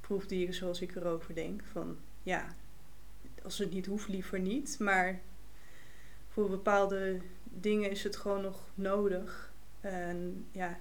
proefdieren 0.01 0.55
zoals 0.55 0.81
ik 0.81 0.97
erover 0.97 1.35
denk. 1.35 1.63
Van 1.73 1.99
ja, 2.23 2.55
als 3.43 3.59
het 3.59 3.73
niet 3.73 3.87
hoeft, 3.87 4.09
liever 4.09 4.41
niet. 4.41 4.79
Maar 4.79 5.21
voor 6.29 6.51
bepaalde 6.51 7.21
dingen 7.61 7.91
is 7.91 8.03
het 8.03 8.17
gewoon 8.17 8.43
nog 8.43 8.65
nodig. 8.75 9.53
En 9.81 10.47
ja, 10.53 10.79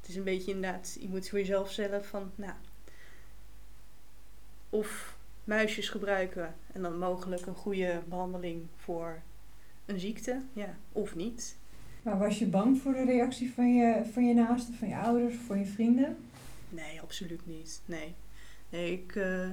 het 0.00 0.08
is 0.08 0.16
een 0.16 0.24
beetje 0.24 0.52
inderdaad, 0.52 0.96
je 1.00 1.08
moet 1.08 1.28
voor 1.28 1.38
jezelf 1.38 1.72
stellen 1.72 2.04
van, 2.04 2.30
nou, 2.34 2.52
of 4.70 5.16
muisjes 5.44 5.88
gebruiken 5.88 6.54
en 6.72 6.82
dan 6.82 6.98
mogelijk 6.98 7.46
een 7.46 7.54
goede 7.54 8.02
behandeling 8.08 8.66
voor 8.76 9.22
een 9.86 10.00
ziekte, 10.00 10.42
ja, 10.52 10.76
of 10.92 11.14
niet. 11.14 11.56
Maar 12.02 12.18
was 12.18 12.38
je 12.38 12.46
bang 12.46 12.80
voor 12.80 12.92
de 12.92 13.04
reactie 13.04 13.52
van 13.52 13.74
je, 13.74 14.02
van 14.12 14.26
je 14.26 14.34
naasten, 14.34 14.74
van 14.74 14.88
je 14.88 14.96
ouders, 14.96 15.34
van 15.46 15.58
je 15.58 15.66
vrienden? 15.66 16.16
Nee, 16.68 17.00
absoluut 17.00 17.46
niet. 17.46 17.80
Nee. 17.84 18.14
Nee, 18.68 18.92
ik, 18.92 19.14
uh, 19.14 19.50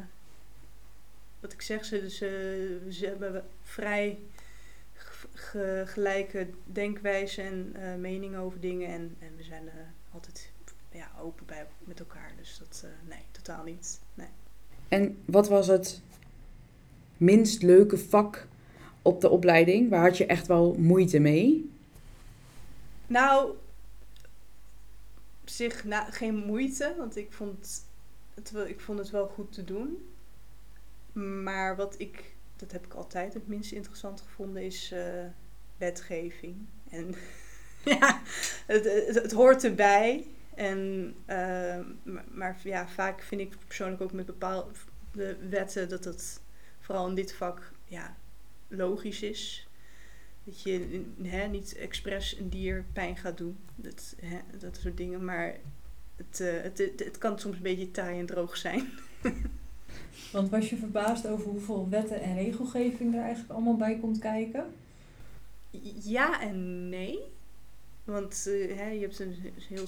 wat 1.40 1.54
ik 1.54 1.62
zeg, 1.62 1.86
ze, 1.86 2.10
ze, 2.10 2.88
ze 2.90 3.06
hebben 3.06 3.46
vrij 3.62 4.20
gelijke 5.86 6.48
denkwijze 6.66 7.42
en 7.42 7.74
uh, 7.76 7.96
meningen 7.96 8.40
over 8.40 8.60
dingen. 8.60 8.88
En, 8.88 9.16
en 9.20 9.36
we 9.38 9.44
zijn 9.44 9.64
uh, 9.64 9.72
altijd 10.14 10.52
ja, 10.92 11.12
open 11.22 11.46
bij, 11.46 11.66
met 11.84 12.00
elkaar. 12.00 12.32
Dus 12.38 12.58
dat, 12.58 12.86
nee, 13.08 13.24
totaal 13.32 13.64
niet. 13.64 14.00
Nee. 14.14 14.28
En 14.88 15.18
wat 15.26 15.48
was 15.48 15.68
het 15.68 16.02
minst 17.18 17.62
leuke 17.62 17.98
vak 17.98 18.48
op 19.02 19.22
de 19.22 19.30
opleiding? 19.30 19.90
Waar 19.90 20.02
had 20.02 20.18
je 20.18 20.26
echt 20.26 20.48
wel 20.48 20.74
moeite 20.74 21.20
mee? 21.20 21.70
Nou, 23.08 23.56
op 25.42 25.50
zich 25.50 25.84
na, 25.84 26.12
geen 26.12 26.36
moeite, 26.36 26.96
want 26.98 27.16
ik 27.16 27.32
vond, 27.32 27.86
het, 28.34 28.54
ik 28.68 28.80
vond 28.80 29.00
het 29.00 29.10
wel 29.10 29.28
goed 29.28 29.54
te 29.54 29.64
doen. 29.64 30.10
Maar 31.44 31.76
wat 31.76 31.96
ik, 31.98 32.35
dat 32.56 32.72
heb 32.72 32.86
ik 32.86 32.94
altijd 32.94 33.34
het 33.34 33.48
minst 33.48 33.72
interessant 33.72 34.22
gevonden, 34.22 34.64
is 34.64 34.92
uh, 34.94 35.26
wetgeving. 35.78 36.56
En 36.90 37.16
ja, 38.00 38.22
het, 38.66 38.86
het, 39.16 39.32
hoort 39.32 39.64
erbij. 39.64 40.26
En, 40.56 41.14
uh, 41.30 41.80
maar, 42.32 42.60
ja, 42.64 42.88
vaak 42.88 43.22
vind 43.22 43.42
ik 43.42 43.56
persoonlijk 43.68 44.02
ook 44.02 44.12
met 44.12 44.26
bepaalde 44.26 44.72
wetten 45.50 45.90
dat 45.90 46.04
het 46.04 46.42
vooral 46.80 47.08
in 47.08 47.16
dit 47.16 47.34
vak 47.34 47.72
ja, 47.86 48.16
logisch 48.68 49.22
is. 49.22 49.68
Dat 50.44 50.62
je 50.62 51.06
hè, 51.22 51.48
niet 51.48 51.76
expres 51.76 52.38
een 52.38 52.50
dier 52.50 52.86
pijn 52.94 53.18
gaat 53.18 53.38
doen. 53.38 53.58
Dat, 53.76 54.16
hè, 54.22 54.40
dat 54.58 54.78
soort 54.78 54.98
dingen. 54.98 55.26
Maar 55.26 55.56
het, 56.16 56.40
uh, 56.40 56.62
het, 56.62 56.78
het, 56.78 57.00
het, 57.00 57.18
kan 57.18 57.40
soms 57.40 57.56
een 57.56 57.62
beetje 57.62 57.92
taai 57.92 58.20
en 58.20 58.26
droog 58.26 58.58
zijn. 58.58 58.90
Want 60.32 60.50
was 60.50 60.70
je 60.70 60.78
verbaasd 60.78 61.28
over 61.28 61.50
hoeveel 61.50 61.90
wetten 61.90 62.22
en 62.22 62.36
regelgeving 62.36 63.14
er 63.14 63.22
eigenlijk 63.22 63.54
allemaal 63.54 63.76
bij 63.76 64.00
komt 64.00 64.20
kijken? 64.20 64.74
Ja 66.04 66.42
en 66.42 66.90
nee. 66.90 67.20
Want 68.04 68.46
uh, 68.48 68.78
hè, 68.78 68.90
je 68.90 69.00
hebt 69.00 69.20
een 69.20 69.36
heel 69.70 69.88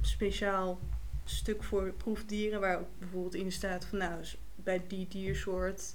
speciaal 0.00 0.78
stuk 1.24 1.62
voor 1.62 1.92
proefdieren, 1.92 2.60
waar 2.60 2.84
bijvoorbeeld 2.98 3.34
in 3.34 3.52
staat 3.52 3.84
van 3.84 3.98
nou, 3.98 4.24
bij 4.54 4.82
die 4.88 5.08
diersoort 5.08 5.94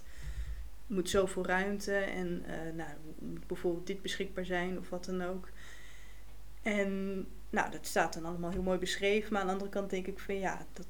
moet 0.88 1.10
zoveel 1.10 1.46
ruimte 1.46 1.96
en 1.96 2.44
uh, 2.48 2.76
nou, 2.76 2.90
moet 3.20 3.48
bijvoorbeeld 3.48 3.88
dit 3.88 4.02
beschikbaar 4.02 4.46
zijn 4.46 4.78
of 4.78 4.90
wat 4.90 5.06
dan 5.06 5.22
ook. 5.22 5.50
En 6.62 7.26
nou, 7.50 7.72
dat 7.72 7.86
staat 7.86 8.14
dan 8.14 8.26
allemaal 8.26 8.52
heel 8.52 8.62
mooi 8.62 8.80
beschreven, 8.80 9.34
maar 9.34 9.42
aan 9.42 9.48
de 9.48 9.54
andere 9.54 9.72
kant 9.72 9.90
denk 9.90 10.08
ik 10.08 10.20
van 10.20 10.36
ja, 10.36 10.66
dat, 10.74 10.86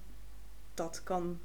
dat, 0.73 1.01
kan, 1.03 1.39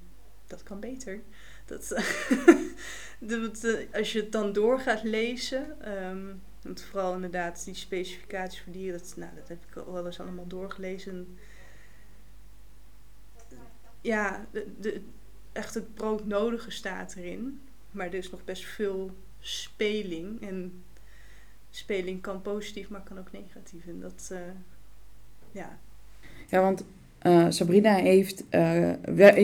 dat 0.49 0.63
kan 0.63 0.81
beter. 0.81 1.21
Dat, 1.65 1.89
dat, 3.19 3.65
eh, 3.65 3.95
als 3.95 4.13
je 4.13 4.21
het 4.21 4.33
dan 4.33 4.53
door 4.53 4.81
gaat 4.81 5.03
lezen, 5.03 5.93
um, 6.07 6.43
want 6.63 6.83
vooral 6.83 7.15
inderdaad 7.15 7.65
die 7.65 7.75
specificaties 7.75 8.61
voor 8.61 8.73
dieren, 8.73 8.99
dat, 8.99 9.15
nou, 9.17 9.35
dat 9.35 9.49
heb 9.49 9.65
ik 9.69 9.75
wel 9.75 10.07
eens 10.07 10.21
allemaal 10.21 10.47
doorgelezen. 10.47 11.39
Ja, 14.01 14.47
de, 14.51 14.67
de, 14.81 15.03
echt 15.53 15.75
het 15.75 15.95
broodnodige 15.95 16.71
staat 16.71 17.15
erin. 17.15 17.61
Maar 17.91 18.07
er 18.07 18.15
is 18.15 18.31
nog 18.31 18.45
best 18.45 18.65
veel 18.65 19.17
speling. 19.41 20.43
En 20.43 20.85
speling 21.71 22.23
kan 22.23 22.43
positief, 22.43 22.89
maar 22.89 23.03
kan 23.03 23.19
ook 23.19 23.33
negatief. 23.33 23.87
En 23.87 24.01
dat, 24.01 24.29
uh, 24.33 24.41
ja. 25.53 25.79
Ja, 26.47 26.61
want 26.61 26.85
uh, 27.23 27.47
Sabrina 27.49 27.95
heeft... 27.95 28.45
Uh, 28.51 28.91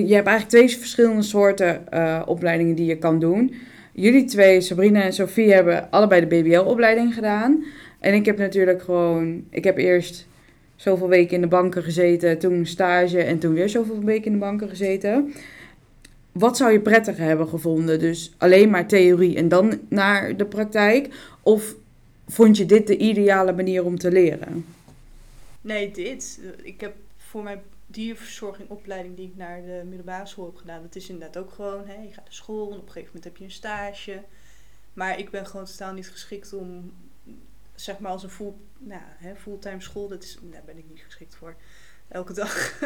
je 0.09 0.15
hebt 0.15 0.27
eigenlijk 0.27 0.49
twee 0.49 0.69
verschillende 0.69 1.23
soorten 1.23 1.83
opleidingen 2.27 2.75
die 2.75 2.87
je 2.87 2.99
kan 2.99 3.19
doen. 3.19 3.55
Jullie 3.93 4.25
twee, 4.25 4.61
Sabrina 4.61 5.03
en 5.03 5.13
Sophie, 5.13 5.53
hebben 5.53 5.91
allebei 5.91 6.27
de 6.27 6.27
BBL-opleiding 6.27 7.15
gedaan. 7.15 7.65
En 8.01 8.15
ik 8.15 8.27
heb 8.27 8.39
natuurlijk 8.39 8.83
gewoon... 8.83 9.45
Ik 9.51 9.65
heb 9.65 9.77
eerst 9.77 10.27
zoveel 10.77 11.09
weken 11.09 11.35
in 11.35 11.41
de 11.41 11.47
banken 11.47 11.83
gezeten, 11.83 12.39
toen 12.39 12.67
stage 12.67 13.23
en 13.23 13.39
toen 13.39 13.53
weer 13.53 13.69
zoveel 13.69 14.01
weken 14.01 14.27
in 14.27 14.33
de 14.33 14.39
banken 14.39 14.69
gezeten 14.69 15.33
wat 16.35 16.57
zou 16.57 16.73
je 16.73 16.81
prettiger 16.81 17.25
hebben 17.25 17.49
gevonden? 17.49 17.99
Dus 17.99 18.33
alleen 18.39 18.71
maar 18.71 18.87
theorie 18.87 19.37
en 19.37 19.49
dan 19.49 19.81
naar 19.89 20.37
de 20.37 20.45
praktijk? 20.45 21.09
Of 21.43 21.75
vond 22.27 22.57
je 22.57 22.67
dit 22.67 22.87
de 22.87 22.97
ideale 22.97 23.53
manier 23.53 23.85
om 23.85 23.99
te 23.99 24.13
leren? 24.13 24.65
Nee, 25.61 25.91
dit. 25.91 26.41
Ik 26.63 26.81
heb 26.81 26.95
voor 27.35 27.43
mijn 27.43 27.63
dierverzorgingopleiding 27.87 29.17
die 29.17 29.29
ik 29.29 29.37
naar 29.37 29.63
de 29.63 29.83
middelbare 29.85 30.27
school 30.27 30.47
heb 30.47 30.57
gedaan, 30.57 30.83
dat 30.83 30.97
is 30.97 31.09
inderdaad 31.09 31.43
ook 31.43 31.53
gewoon, 31.53 31.87
hè, 31.87 31.95
je 31.95 32.13
gaat 32.13 32.25
naar 32.25 32.33
school 32.33 32.71
en 32.71 32.79
op 32.79 32.87
een 32.87 32.93
gegeven 32.93 33.07
moment 33.07 33.25
heb 33.25 33.37
je 33.37 33.45
een 33.45 33.51
stage. 33.51 34.25
Maar 34.93 35.19
ik 35.19 35.31
ben 35.31 35.47
gewoon 35.47 35.65
totaal 35.65 35.93
niet 35.93 36.11
geschikt 36.11 36.53
om, 36.53 36.93
zeg 37.75 37.99
maar 37.99 38.11
als 38.11 38.23
een 38.23 38.31
full, 38.31 38.53
nou, 38.79 39.03
hè, 39.05 39.37
fulltime 39.37 39.81
school, 39.81 40.09
dat 40.09 40.23
is, 40.23 40.39
daar 40.43 40.63
ben 40.65 40.79
ik 40.79 40.85
niet 40.89 41.03
geschikt 41.05 41.35
voor. 41.35 41.57
elke 42.09 42.33
dag, 42.33 42.81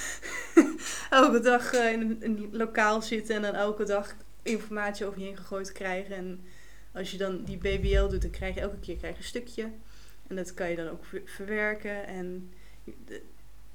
elke 1.10 1.40
dag 1.40 1.72
eh, 1.72 1.92
in, 1.92 2.18
een, 2.20 2.48
lokaal 2.52 3.02
zitten 3.02 3.36
en 3.36 3.42
dan 3.42 3.54
elke 3.54 3.84
dag 3.84 4.16
informatie 4.42 5.06
over 5.06 5.18
je 5.18 5.24
heen 5.24 5.36
gegooid 5.36 5.72
krijgen. 5.72 6.16
En 6.16 6.44
als 6.92 7.10
je 7.10 7.18
dan 7.18 7.44
die 7.44 7.58
BBL 7.58 8.08
doet, 8.08 8.22
dan 8.22 8.30
krijg 8.30 8.54
je 8.54 8.60
elke 8.60 8.78
keer 8.78 8.96
krijg 8.96 9.14
je 9.14 9.20
een 9.20 9.28
stukje. 9.28 9.70
En 10.26 10.36
dat 10.36 10.54
kan 10.54 10.70
je 10.70 10.76
dan 10.76 10.88
ook 10.88 11.04
ver- 11.04 11.22
verwerken. 11.24 12.06
En 12.06 12.50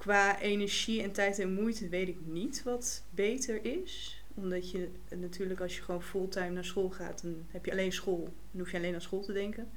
qua 0.06 0.40
energie 0.40 1.02
en 1.02 1.12
tijd 1.12 1.40
en 1.40 1.54
moeite 1.54 1.90
weet 1.90 2.08
ik 2.08 2.18
niet 2.26 2.64
wat 2.64 3.04
beter 3.10 3.66
is. 3.66 4.24
Omdat 4.34 4.72
je 4.72 4.90
natuurlijk 5.16 5.60
als 5.62 5.76
je 5.76 5.82
gewoon 5.82 6.04
fulltime 6.04 6.50
naar 6.50 6.66
school 6.66 6.90
gaat, 6.90 7.22
dan 7.22 7.46
heb 7.52 7.66
je 7.66 7.72
alleen 7.72 7.92
school. 7.92 8.24
Dan 8.52 8.62
hoef 8.62 8.72
je 8.72 8.78
alleen 8.78 8.94
aan 8.94 9.02
school 9.02 9.22
te 9.22 9.34
denken. 9.34 9.70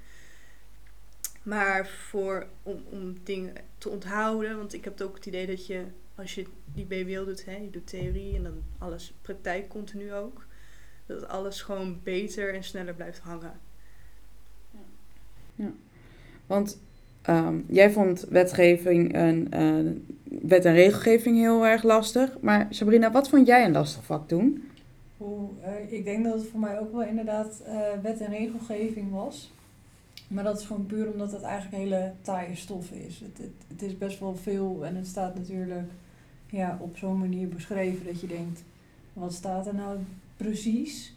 Maar 1.43 1.87
voor, 1.89 2.47
om, 2.63 2.85
om 2.91 3.17
dingen 3.23 3.55
te 3.79 3.89
onthouden, 3.89 4.57
want 4.57 4.73
ik 4.73 4.85
heb 4.85 5.01
ook 5.01 5.15
het 5.15 5.27
idee 5.27 5.47
dat 5.47 5.67
je, 5.67 5.85
als 6.15 6.35
je 6.35 6.47
die 6.75 6.85
BBL 6.85 7.25
doet, 7.25 7.45
hè, 7.45 7.57
je 7.57 7.71
doet 7.71 7.87
theorie 7.87 8.37
en 8.37 8.43
dan 8.43 8.63
alles 8.79 9.15
praktijk 9.23 9.69
continu 9.69 10.13
ook, 10.13 10.47
dat 11.07 11.29
alles 11.29 11.63
gewoon 11.63 12.01
beter 12.03 12.55
en 12.55 12.65
sneller 12.65 12.95
blijft 12.95 13.19
hangen. 13.19 13.61
Want 16.47 16.79
ehm, 17.23 17.57
jij 17.67 17.91
vond 17.91 18.27
wetgeving 18.29 19.13
en 19.13 19.47
eh, 19.51 20.41
wet 20.43 20.65
en 20.65 20.75
regelgeving 20.75 21.37
heel 21.37 21.67
erg 21.67 21.83
lastig. 21.83 22.37
Maar 22.41 22.67
Sabrina, 22.71 23.11
wat 23.11 23.29
vond 23.29 23.47
jij 23.47 23.65
een 23.65 23.73
lastig 23.73 24.05
vak 24.05 24.29
toen? 24.29 24.65
Hoe, 25.17 25.49
eh, 25.63 25.93
ik 25.93 26.05
denk 26.05 26.25
dat 26.25 26.35
het 26.35 26.49
voor 26.51 26.61
mij 26.61 26.81
ook 26.81 26.93
wel 26.93 27.03
inderdaad 27.03 27.63
eh, 27.67 27.81
wet 28.03 28.21
en 28.21 28.31
regelgeving 28.31 29.11
was. 29.11 29.53
Maar 30.29 30.45
dat 30.45 30.59
is 30.61 30.67
gewoon 30.67 30.87
puur 30.87 31.11
omdat 31.13 31.33
het 31.33 31.43
eigenlijk 31.43 31.83
hele 31.83 32.13
taaie 32.23 32.57
stof 32.57 32.91
is. 32.91 33.21
Het, 33.21 33.39
het, 33.39 33.53
het 33.69 33.83
is 33.83 33.99
best 33.99 34.21
wel 34.21 34.35
veel 34.35 34.85
en 34.85 34.97
het 34.97 35.07
staat 35.07 35.35
natuurlijk 35.35 35.91
ja, 36.47 36.79
op 36.81 36.97
zo'n 36.97 37.19
manier 37.19 37.49
beschreven 37.49 38.07
dat 38.07 38.21
je 38.21 38.27
denkt, 38.27 38.63
wat 39.13 39.33
staat 39.33 39.67
er 39.67 39.75
nou 39.75 39.99
precies? 40.37 41.17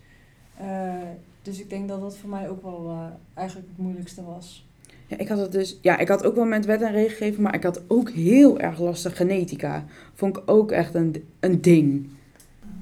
Dus 1.42 1.60
ik 1.60 1.70
denk 1.70 1.88
dat 1.88 2.02
dat 2.02 2.18
voor 2.18 2.30
mij 2.30 2.50
ook 2.50 2.62
wel 2.62 3.12
eigenlijk 3.34 3.68
het 3.68 3.78
moeilijkste 3.78 4.24
was. 4.24 4.66
Ja, 5.12 5.18
ik 5.18 5.28
had 5.28 5.38
het 5.38 5.52
dus, 5.52 5.78
ja, 5.82 5.98
ik 5.98 6.08
had 6.08 6.26
ook 6.26 6.36
wel 6.36 6.46
met 6.46 6.66
wet 6.66 6.82
en 6.82 6.92
regelgeving, 6.92 7.38
maar 7.38 7.56
ik 7.56 7.64
had 7.64 7.82
ook 7.88 8.10
heel 8.10 8.60
erg 8.60 8.80
lastig 8.80 9.18
genetica. 9.18 9.86
Vond 10.14 10.38
ik 10.38 10.44
ook 10.46 10.72
echt 10.72 10.94
een, 10.94 11.24
een 11.40 11.62
ding. 11.62 12.10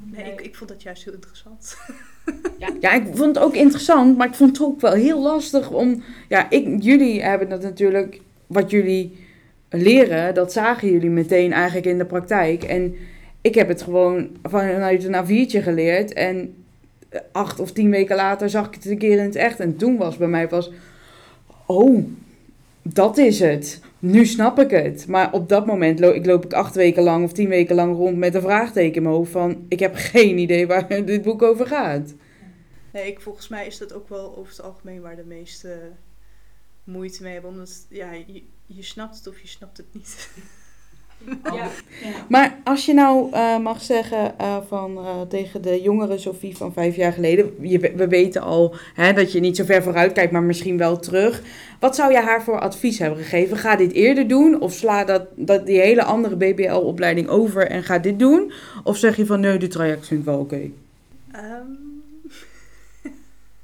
Nee, 0.05 0.31
ik, 0.31 0.41
ik 0.41 0.55
vond 0.55 0.69
dat 0.69 0.83
juist 0.83 1.03
heel 1.03 1.13
interessant. 1.13 1.77
Ja, 2.79 2.93
ik 2.93 3.03
vond 3.05 3.35
het 3.35 3.43
ook 3.43 3.55
interessant, 3.55 4.17
maar 4.17 4.27
ik 4.27 4.33
vond 4.33 4.57
het 4.57 4.67
ook 4.67 4.81
wel 4.81 4.91
heel 4.91 5.21
lastig 5.21 5.71
om. 5.71 6.03
Ja, 6.27 6.49
ik, 6.49 6.81
jullie 6.83 7.21
hebben 7.21 7.49
dat 7.49 7.61
natuurlijk, 7.61 8.21
wat 8.47 8.71
jullie 8.71 9.17
leren, 9.69 10.33
dat 10.33 10.51
zagen 10.51 10.91
jullie 10.91 11.09
meteen 11.09 11.53
eigenlijk 11.53 11.85
in 11.85 11.97
de 11.97 12.05
praktijk. 12.05 12.63
En 12.63 12.95
ik 13.41 13.55
heb 13.55 13.67
het 13.67 13.81
gewoon 13.81 14.29
vanuit 14.43 15.03
een 15.03 15.25
A4'tje 15.25 15.63
geleerd. 15.63 16.13
En 16.13 16.55
acht 17.31 17.59
of 17.59 17.71
tien 17.71 17.89
weken 17.89 18.15
later 18.15 18.49
zag 18.49 18.67
ik 18.67 18.73
het 18.73 18.85
een 18.85 18.97
keer 18.97 19.17
in 19.17 19.23
het 19.23 19.35
echt. 19.35 19.59
En 19.59 19.77
toen 19.77 19.97
was 19.97 20.17
bij 20.17 20.27
mij 20.27 20.47
pas, 20.47 20.71
oh, 21.69 22.05
dat 22.81 23.17
is 23.17 23.39
het. 23.39 23.81
Nu 23.99 24.25
snap 24.25 24.59
ik 24.59 24.69
het. 24.69 25.07
Maar 25.07 25.33
op 25.33 25.49
dat 25.49 25.65
moment 25.65 25.99
loop 25.99 26.13
ik, 26.13 26.25
loop 26.25 26.45
ik 26.45 26.53
acht 26.53 26.75
weken 26.75 27.03
lang 27.03 27.23
of 27.23 27.31
tien 27.31 27.49
weken 27.49 27.75
lang 27.75 27.95
rond 27.95 28.17
met 28.17 28.35
een 28.35 28.41
vraagteken 28.41 28.95
in 28.95 29.03
mijn 29.03 29.15
hoofd 29.15 29.31
van... 29.31 29.65
Ik 29.67 29.79
heb 29.79 29.95
geen 29.95 30.37
idee 30.37 30.67
waar 30.67 30.87
dit 31.05 31.21
boek 31.21 31.41
over 31.41 31.67
gaat. 31.67 32.13
Nee, 32.93 33.07
ik, 33.07 33.21
volgens 33.21 33.47
mij 33.47 33.67
is 33.67 33.77
dat 33.77 33.93
ook 33.93 34.09
wel 34.09 34.37
over 34.37 34.51
het 34.51 34.61
algemeen 34.61 35.01
waar 35.01 35.15
de 35.15 35.25
meeste 35.25 35.91
moeite 36.83 37.23
mee 37.23 37.33
hebben. 37.33 37.51
Omdat 37.51 37.85
ja, 37.89 38.11
je, 38.11 38.43
je 38.65 38.83
snapt 38.83 39.17
het 39.17 39.27
of 39.27 39.39
je 39.39 39.47
snapt 39.47 39.77
het 39.77 39.93
niet. 39.93 40.29
Ja. 41.43 41.67
Maar 42.27 42.57
als 42.63 42.85
je 42.85 42.93
nou 42.93 43.31
eh, 43.31 43.57
mag 43.57 43.81
zeggen 43.81 44.39
eh, 44.39 44.57
van, 44.67 44.97
eh, 44.97 45.21
tegen 45.21 45.61
de 45.61 45.81
jongere 45.81 46.17
Sophie 46.17 46.57
van 46.57 46.73
vijf 46.73 46.95
jaar 46.95 47.13
geleden, 47.13 47.53
je, 47.61 47.79
we 47.79 48.07
weten 48.07 48.41
al 48.41 48.75
hè, 48.93 49.13
dat 49.13 49.31
je 49.31 49.39
niet 49.39 49.55
zo 49.55 49.63
ver 49.63 49.83
vooruit 49.83 50.13
kijkt, 50.13 50.31
maar 50.31 50.43
misschien 50.43 50.77
wel 50.77 50.99
terug. 50.99 51.41
Wat 51.79 51.95
zou 51.95 52.11
je 52.11 52.19
haar 52.19 52.43
voor 52.43 52.59
advies 52.59 52.99
hebben 52.99 53.19
gegeven? 53.23 53.57
Ga 53.57 53.75
dit 53.75 53.91
eerder 53.91 54.27
doen 54.27 54.61
of 54.61 54.73
sla 54.73 55.03
dat, 55.03 55.25
dat 55.35 55.65
die 55.65 55.79
hele 55.79 56.03
andere 56.03 56.35
BBL-opleiding 56.35 57.27
over 57.27 57.67
en 57.67 57.83
ga 57.83 57.97
dit 57.99 58.19
doen? 58.19 58.51
Of 58.83 58.97
zeg 58.97 59.15
je 59.15 59.25
van 59.25 59.39
nee, 59.39 59.57
dit 59.57 59.71
traject 59.71 60.07
vind 60.07 60.19
ik 60.19 60.25
wel 60.25 60.39
oké? 60.39 60.69
Ehm, 61.31 61.71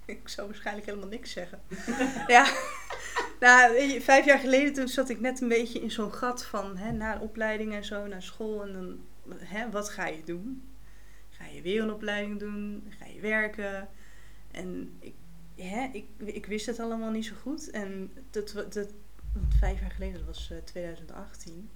ik 0.06 0.20
zou 0.24 0.48
waarschijnlijk 0.48 0.86
helemaal 0.86 1.10
niks 1.10 1.32
zeggen. 1.32 1.60
ja, 2.28 2.46
nou, 3.46 4.02
vijf 4.02 4.26
jaar 4.26 4.40
geleden 4.40 4.74
toen 4.74 4.88
zat 4.88 5.10
ik 5.10 5.20
net 5.20 5.42
een 5.42 5.48
beetje 5.48 5.82
in 5.82 5.92
zo'n 5.92 6.14
gat 6.14 6.46
van 6.46 6.78
hè, 6.78 6.92
na 6.92 7.16
een 7.16 7.22
opleiding 7.22 7.74
en 7.74 7.86
zo, 7.86 8.08
naar 8.08 8.24
school. 8.24 8.64
En 8.64 8.74
dan, 8.74 9.00
hè, 9.38 9.70
wat 9.70 9.90
ga 9.90 10.08
je 10.08 10.24
doen? 10.26 10.64
Ga 11.30 11.46
je 11.46 11.62
weer 11.62 11.82
een 11.82 11.92
opleiding 11.92 12.40
doen? 12.40 12.84
Ga 13.00 13.06
je 13.06 13.20
werken? 13.20 13.88
En 14.52 14.94
ik, 15.00 15.14
hè, 15.56 15.90
ik, 15.92 16.06
ik 16.18 16.46
wist 16.46 16.66
het 16.66 16.80
allemaal 16.80 17.12
niet 17.12 17.26
zo 17.26 17.34
goed. 17.42 17.70
En 17.70 18.12
dat, 18.30 18.66
dat, 18.70 18.94
vijf 19.60 19.80
jaar 19.80 19.92
geleden, 19.92 20.18
dat 20.18 20.26
was 20.26 20.52
eh, 20.52 20.58
2018. 20.58 21.70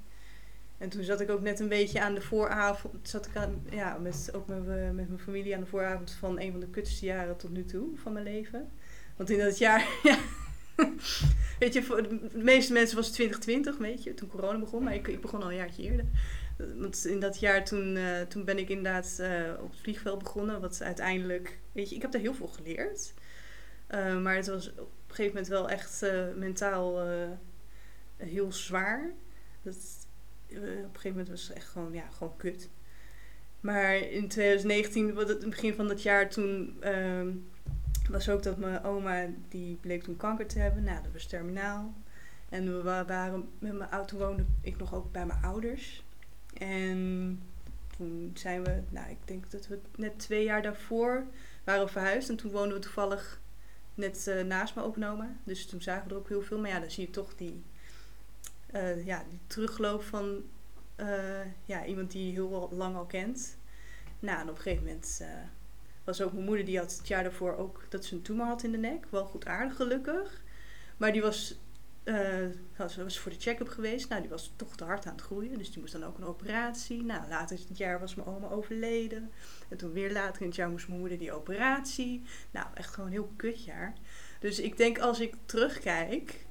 En 0.77 0.89
toen 0.89 1.03
zat 1.03 1.21
ik 1.21 1.29
ook 1.29 1.41
net 1.41 1.59
een 1.59 1.69
beetje 1.69 2.01
aan 2.01 2.13
de 2.13 2.21
vooravond, 2.21 3.09
zat 3.09 3.25
ik 3.25 3.35
aan, 3.35 3.63
ja, 3.69 3.97
met, 3.97 4.29
ook 4.33 4.47
met, 4.47 4.67
eh, 4.67 4.89
met 4.89 5.07
mijn 5.07 5.19
familie 5.19 5.55
aan 5.55 5.61
de 5.61 5.67
vooravond 5.67 6.11
van 6.11 6.39
een 6.39 6.51
van 6.51 6.59
de 6.59 6.69
kutste 6.69 7.05
jaren 7.05 7.37
tot 7.37 7.51
nu 7.51 7.65
toe 7.65 7.97
van 7.97 8.13
mijn 8.13 8.25
leven. 8.25 8.69
Want 9.15 9.29
in 9.29 9.39
dat 9.39 9.57
jaar, 9.57 9.87
ja, 10.03 10.17
weet 11.59 11.73
je, 11.73 11.83
voor 11.83 12.03
de 12.03 12.29
meeste 12.33 12.73
mensen 12.73 12.95
was 12.95 13.05
het 13.05 13.15
2020, 13.15 13.77
weet 13.77 14.03
je, 14.03 14.13
toen 14.13 14.29
corona 14.29 14.59
begon, 14.59 14.83
maar 14.83 14.93
ik, 14.93 15.07
ik 15.07 15.21
begon 15.21 15.41
al 15.41 15.49
een 15.49 15.55
jaartje 15.55 15.83
eerder. 15.83 16.05
Want 16.77 17.05
in 17.05 17.19
dat 17.19 17.39
jaar 17.39 17.65
toen, 17.65 17.95
eh, 17.95 18.21
toen 18.21 18.45
ben 18.45 18.57
ik 18.57 18.69
inderdaad 18.69 19.19
eh, 19.19 19.53
op 19.61 19.69
het 19.71 19.79
vliegveld 19.79 20.23
begonnen, 20.23 20.61
wat 20.61 20.81
uiteindelijk, 20.81 21.59
weet 21.71 21.89
je, 21.89 21.95
ik 21.95 22.01
heb 22.01 22.11
daar 22.11 22.21
heel 22.21 22.33
veel 22.33 22.47
geleerd. 22.47 23.13
Eh, 23.87 24.17
maar 24.21 24.35
het 24.35 24.47
was 24.47 24.69
op 24.69 24.77
een 24.77 25.15
gegeven 25.15 25.33
moment 25.33 25.47
wel 25.47 25.69
echt 25.69 26.05
mentaal 26.35 27.07
heel 28.17 28.51
zwaar. 28.51 29.11
Dat, 29.61 29.75
op 30.49 30.55
een 30.55 30.89
gegeven 30.93 31.09
moment 31.09 31.29
was 31.29 31.47
het 31.47 31.57
echt 31.57 31.67
gewoon, 31.67 31.93
ja, 31.93 32.09
gewoon 32.09 32.37
kut. 32.37 32.69
Maar 33.59 33.95
in 33.95 34.27
2019, 34.27 35.13
wat 35.13 35.27
het, 35.27 35.41
het 35.41 35.49
begin 35.49 35.73
van 35.73 35.87
dat 35.87 36.01
jaar, 36.01 36.29
toen 36.29 36.77
ehm, 36.79 37.31
was 38.09 38.29
ook 38.29 38.43
dat 38.43 38.57
mijn 38.57 38.83
oma, 38.83 39.25
die 39.49 39.75
bleek 39.75 40.03
toen 40.03 40.17
kanker 40.17 40.47
te 40.47 40.59
hebben. 40.59 40.83
Nou, 40.83 41.03
dat 41.03 41.11
was 41.11 41.25
terminaal. 41.25 41.93
En 42.49 42.65
we 42.65 42.81
wa- 42.83 43.05
waren 43.05 43.49
met 43.59 43.73
mijn 43.73 43.89
auto 43.89 44.17
woonde 44.17 44.45
ik 44.61 44.77
nog 44.77 44.93
ook 44.93 45.11
bij 45.11 45.25
mijn 45.25 45.43
ouders. 45.43 46.03
En 46.53 47.41
toen 47.97 48.31
zijn 48.33 48.63
we, 48.63 48.81
nou, 48.89 49.09
ik 49.09 49.17
denk 49.25 49.51
dat 49.51 49.67
we 49.67 49.79
net 49.95 50.19
twee 50.19 50.43
jaar 50.43 50.61
daarvoor 50.61 51.25
waren 51.63 51.89
verhuisd. 51.89 52.29
En 52.29 52.35
toen 52.35 52.51
woonden 52.51 52.73
we 52.73 52.79
toevallig 52.83 53.41
net 53.93 54.27
eh, 54.27 54.43
naast 54.43 54.75
mijn 54.75 54.87
opa 54.87 55.01
en 55.01 55.07
oma. 55.07 55.35
Dus 55.43 55.65
toen 55.65 55.81
zagen 55.81 56.07
we 56.07 56.13
er 56.13 56.19
ook 56.19 56.29
heel 56.29 56.41
veel. 56.41 56.59
Maar 56.59 56.69
ja, 56.69 56.79
dan 56.79 56.91
zie 56.91 57.05
je 57.05 57.11
toch 57.11 57.35
die, 57.35 57.63
eh, 58.65 59.05
ja, 59.05 59.23
die 59.29 59.39
terugloop 59.47 60.03
van 60.03 60.43
eh, 60.95 61.45
ja, 61.65 61.85
iemand 61.85 62.11
die 62.11 62.25
je 62.25 62.31
heel 62.31 62.69
lang 62.71 62.95
al 62.95 63.05
kent. 63.05 63.57
Nou, 64.19 64.37
en 64.41 64.49
op 64.49 64.55
een 64.55 64.61
gegeven 64.61 64.85
moment 64.85 65.21
was 66.09 66.21
ook 66.21 66.33
mijn 66.33 66.45
moeder, 66.45 66.65
die 66.65 66.77
had 66.77 66.97
het 66.97 67.07
jaar 67.07 67.23
daarvoor 67.23 67.57
ook 67.57 67.85
dat 67.89 68.05
ze 68.05 68.15
een 68.15 68.21
tumor 68.21 68.45
had 68.45 68.63
in 68.63 68.71
de 68.71 68.77
nek. 68.77 69.05
Wel 69.09 69.25
goed 69.25 69.45
aardig 69.45 69.75
gelukkig. 69.75 70.41
Maar 70.97 71.11
die 71.11 71.21
was, 71.21 71.59
eh, 72.03 72.45
was, 72.77 72.95
was 72.95 73.19
voor 73.19 73.31
de 73.31 73.39
check-up 73.39 73.67
geweest. 73.67 74.09
Nou, 74.09 74.21
die 74.21 74.29
was 74.29 74.53
toch 74.55 74.75
te 74.75 74.83
hard 74.83 75.05
aan 75.05 75.11
het 75.11 75.21
groeien. 75.21 75.57
Dus 75.57 75.71
die 75.71 75.79
moest 75.79 75.93
dan 75.93 76.03
ook 76.03 76.17
een 76.17 76.23
operatie. 76.25 77.03
Nou, 77.03 77.27
later 77.29 77.57
in 77.57 77.65
het 77.67 77.77
jaar 77.77 77.99
was 77.99 78.15
mijn 78.15 78.27
oma 78.27 78.49
overleden. 78.49 79.31
En 79.69 79.77
toen 79.77 79.91
weer 79.91 80.11
later 80.11 80.41
in 80.41 80.47
het 80.47 80.55
jaar 80.55 80.69
moest 80.69 80.87
mijn 80.87 80.99
moeder 80.99 81.17
die 81.17 81.33
operatie. 81.33 82.23
Nou, 82.51 82.67
echt 82.73 82.93
gewoon 82.93 83.05
een 83.05 83.15
heel 83.15 83.33
kut 83.35 83.63
jaar. 83.63 83.93
Dus 84.39 84.59
ik 84.59 84.77
denk 84.77 84.99
als 84.99 85.19
ik 85.19 85.35
terugkijk, 85.45 86.45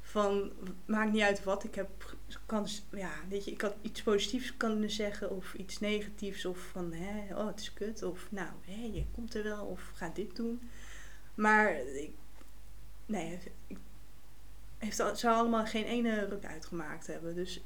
van 0.00 0.52
maakt 0.86 1.12
niet 1.12 1.22
uit 1.22 1.44
wat 1.44 1.64
ik 1.64 1.74
heb, 1.74 2.16
kan, 2.46 2.66
ja, 2.90 3.12
weet 3.28 3.44
je, 3.44 3.50
ik 3.50 3.60
had 3.60 3.74
iets 3.82 4.02
positiefs 4.02 4.56
kunnen 4.56 4.90
zeggen 4.90 5.30
of 5.30 5.54
iets 5.54 5.80
negatiefs 5.80 6.44
of 6.44 6.58
van, 6.58 6.92
hè, 6.92 7.36
oh 7.38 7.46
het 7.46 7.60
is 7.60 7.72
kut 7.72 8.02
of 8.02 8.26
nou, 8.30 8.50
hè, 8.66 8.90
je 8.92 9.04
komt 9.12 9.34
er 9.34 9.42
wel 9.42 9.64
of 9.66 9.90
ga 9.94 10.08
dit 10.14 10.36
doen. 10.36 10.60
Maar 11.34 11.80
ik, 11.80 12.10
nee, 13.06 13.38
ik, 13.66 13.78
heeft, 14.78 14.96
zou 14.96 15.36
allemaal 15.36 15.66
geen 15.66 15.84
ene 15.84 16.24
ruk 16.24 16.44
uitgemaakt 16.44 17.06
hebben. 17.06 17.34
Dus 17.34 17.60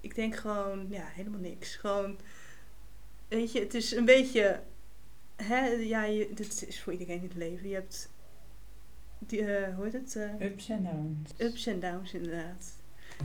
ik 0.00 0.14
denk 0.14 0.36
gewoon, 0.36 0.86
ja, 0.90 1.04
helemaal 1.06 1.40
niks. 1.40 1.76
Gewoon, 1.76 2.18
weet 3.28 3.52
je, 3.52 3.60
het 3.60 3.74
is 3.74 3.92
een 3.92 4.04
beetje, 4.04 4.62
hè, 5.36 5.66
ja, 5.66 6.04
je, 6.04 6.30
dit 6.34 6.64
is 6.68 6.80
voor 6.82 6.92
iedereen 6.92 7.16
in 7.16 7.22
het 7.28 7.34
leven. 7.36 7.68
Je 7.68 7.74
hebt, 7.74 8.10
die, 9.18 9.44
eh, 9.56 9.74
hoe 9.74 9.84
heet 9.84 9.92
het? 9.92 10.16
eh, 10.16 10.40
Ups 10.40 10.68
en 10.68 10.82
downs. 10.82 11.30
ups 11.38 11.66
en 11.66 11.80
downs 11.80 12.12
inderdaad. 12.14 12.72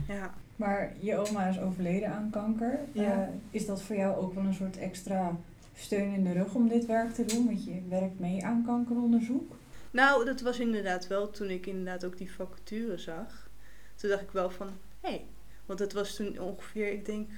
Ja. 0.08 0.34
Maar 0.58 0.92
je 1.00 1.16
oma 1.16 1.46
is 1.46 1.60
overleden 1.60 2.12
aan 2.12 2.30
kanker. 2.30 2.78
Ja. 2.92 3.22
Eh, 3.22 3.28
is 3.50 3.66
dat 3.66 3.82
voor 3.82 3.96
jou 3.96 4.16
ook 4.16 4.34
wel 4.34 4.44
een 4.44 4.54
soort 4.54 4.78
extra 4.78 5.36
steun 5.74 6.12
in 6.12 6.24
de 6.24 6.32
rug 6.32 6.54
om 6.54 6.68
dit 6.68 6.86
werk 6.86 7.14
te 7.14 7.24
doen? 7.24 7.46
Want 7.46 7.64
je 7.64 7.82
werkt 7.88 8.18
mee 8.18 8.44
aan 8.44 8.64
kankeronderzoek. 8.64 9.56
Nou, 9.90 10.24
dat 10.24 10.40
was 10.40 10.58
inderdaad 10.58 11.06
wel 11.06 11.30
toen 11.30 11.50
ik 11.50 11.66
inderdaad 11.66 12.04
ook 12.04 12.18
die 12.18 12.32
vacature 12.32 12.98
zag. 12.98 13.50
Toen 13.94 14.10
dacht 14.10 14.22
ik 14.22 14.30
wel 14.30 14.50
van, 14.50 14.66
hé, 15.00 15.08
hey, 15.08 15.26
Want 15.66 15.78
het 15.78 15.92
was 15.92 16.16
toen 16.16 16.38
ongeveer, 16.38 16.92
ik 16.92 17.04
denk, 17.04 17.30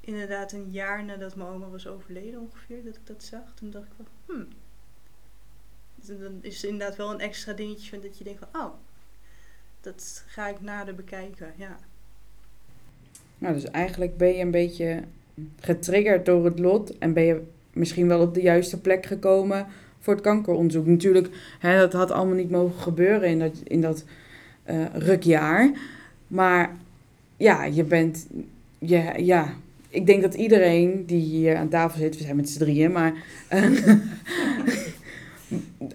inderdaad 0.00 0.52
een 0.52 0.70
jaar 0.70 1.04
nadat 1.04 1.36
mijn 1.36 1.48
oma 1.48 1.68
was 1.68 1.86
overleden 1.86 2.40
ongeveer, 2.40 2.84
dat 2.84 2.96
ik 2.96 3.06
dat 3.06 3.22
zag. 3.22 3.54
Toen 3.54 3.70
dacht 3.70 3.86
ik 3.86 3.92
van, 3.96 4.06
hmm. 4.26 4.48
Dan 6.18 6.38
is 6.40 6.54
het 6.62 6.70
inderdaad 6.70 6.96
wel 6.96 7.10
een 7.10 7.20
extra 7.20 7.52
dingetje 7.52 7.90
van 7.90 8.00
dat 8.00 8.18
je 8.18 8.24
denkt 8.24 8.44
van, 8.50 8.62
oh, 8.62 8.74
dat 9.80 10.24
ga 10.26 10.48
ik 10.48 10.60
nader 10.60 10.94
bekijken, 10.94 11.54
ja. 11.56 11.78
Nou, 13.38 13.54
dus 13.54 13.70
eigenlijk 13.70 14.16
ben 14.16 14.34
je 14.34 14.40
een 14.40 14.50
beetje 14.50 15.00
getriggerd 15.60 16.26
door 16.26 16.44
het 16.44 16.58
lot 16.58 16.98
en 16.98 17.12
ben 17.12 17.24
je 17.24 17.40
misschien 17.72 18.08
wel 18.08 18.20
op 18.20 18.34
de 18.34 18.42
juiste 18.42 18.80
plek 18.80 19.06
gekomen 19.06 19.66
voor 19.98 20.14
het 20.14 20.22
kankeronderzoek. 20.22 20.86
Natuurlijk, 20.86 21.28
hè, 21.58 21.78
dat 21.78 21.92
had 21.92 22.10
allemaal 22.10 22.36
niet 22.36 22.50
mogen 22.50 22.80
gebeuren 22.80 23.28
in 23.28 23.38
dat, 23.38 23.60
in 23.64 23.80
dat 23.80 24.04
eh, 24.62 24.76
rukjaar. 24.92 25.70
Maar 26.26 26.76
ja, 27.36 27.64
je 27.64 27.84
bent, 27.84 28.26
je, 28.78 29.12
ja, 29.16 29.54
ik 29.88 30.06
denk 30.06 30.22
dat 30.22 30.34
iedereen 30.34 31.06
die 31.06 31.20
hier 31.20 31.56
aan 31.56 31.68
tafel 31.68 31.98
zit, 31.98 32.16
we 32.16 32.22
zijn 32.22 32.36
met 32.36 32.48
z'n 32.48 32.58
drieën, 32.58 32.92
maar 32.92 33.12
eh, 33.48 33.62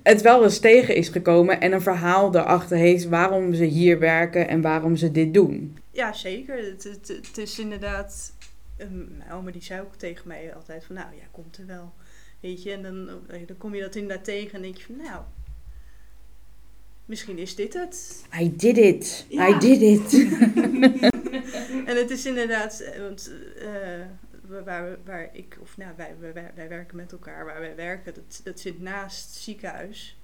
het 0.04 0.22
wel 0.22 0.44
eens 0.44 0.60
tegen 0.60 0.96
is 0.96 1.10
gekomen 1.10 1.62
en 1.62 1.72
een 1.72 1.82
verhaal 1.82 2.36
erachter 2.36 2.78
heeft 2.78 3.10
waarom 3.10 3.54
ze 3.54 3.64
hier 3.64 4.00
werken 4.00 4.48
en 4.48 4.62
waarom 4.62 4.96
ze 4.96 5.12
dit 5.12 5.34
doen. 5.34 5.78
Ja, 6.00 6.14
zeker. 6.14 6.58
Het, 6.58 6.84
het, 6.84 7.08
het 7.08 7.38
is 7.38 7.60
inderdaad. 7.60 8.34
Mijn 8.78 9.32
oma 9.32 9.52
die 9.52 9.62
zei 9.64 9.82
ook 9.82 9.96
tegen 9.96 10.28
mij 10.28 10.56
altijd 10.56 10.86
van, 10.86 10.96
nou 10.96 11.16
ja, 11.16 11.24
komt 11.32 11.58
er 11.58 11.66
wel. 11.66 11.94
Weet 12.40 12.64
je, 12.64 12.72
en 12.72 12.82
dan, 12.82 13.10
eh, 13.28 13.48
dan 13.48 13.58
kom 13.58 13.76
je 13.76 13.82
dat 13.82 13.96
inderdaad 13.96 14.26
tegen 14.26 14.54
en 14.54 14.62
denk 14.62 14.78
je 14.78 14.84
van, 14.84 14.98
nou, 14.98 15.24
misschien 17.06 17.38
is 17.38 17.56
dit 17.56 17.74
het. 17.74 18.26
I 18.40 18.56
did 18.56 18.78
it. 18.78 19.26
Ja. 19.30 19.48
I 19.48 19.58
did 19.60 19.82
it. 19.82 20.14
En 21.90 21.98
het 21.98 22.10
is 22.10 22.26
inderdaad, 22.26 22.80
eh, 22.80 23.00
want 23.02 23.32
eh, 23.58 24.62
waar, 24.64 24.98
waar 25.06 25.30
ik, 25.32 25.58
of 25.62 25.78
nou, 25.78 25.94
wij, 25.96 26.16
wij, 26.20 26.52
wij 26.56 26.70
werken 26.70 26.98
met 26.98 27.12
elkaar, 27.12 27.46
waar 27.46 27.60
wij 27.60 27.76
werken, 27.76 28.14
dat, 28.14 28.42
dat 28.44 28.60
zit 28.60 28.82
naast 28.82 29.26
het 29.26 29.44
ziekenhuis. 29.44 30.18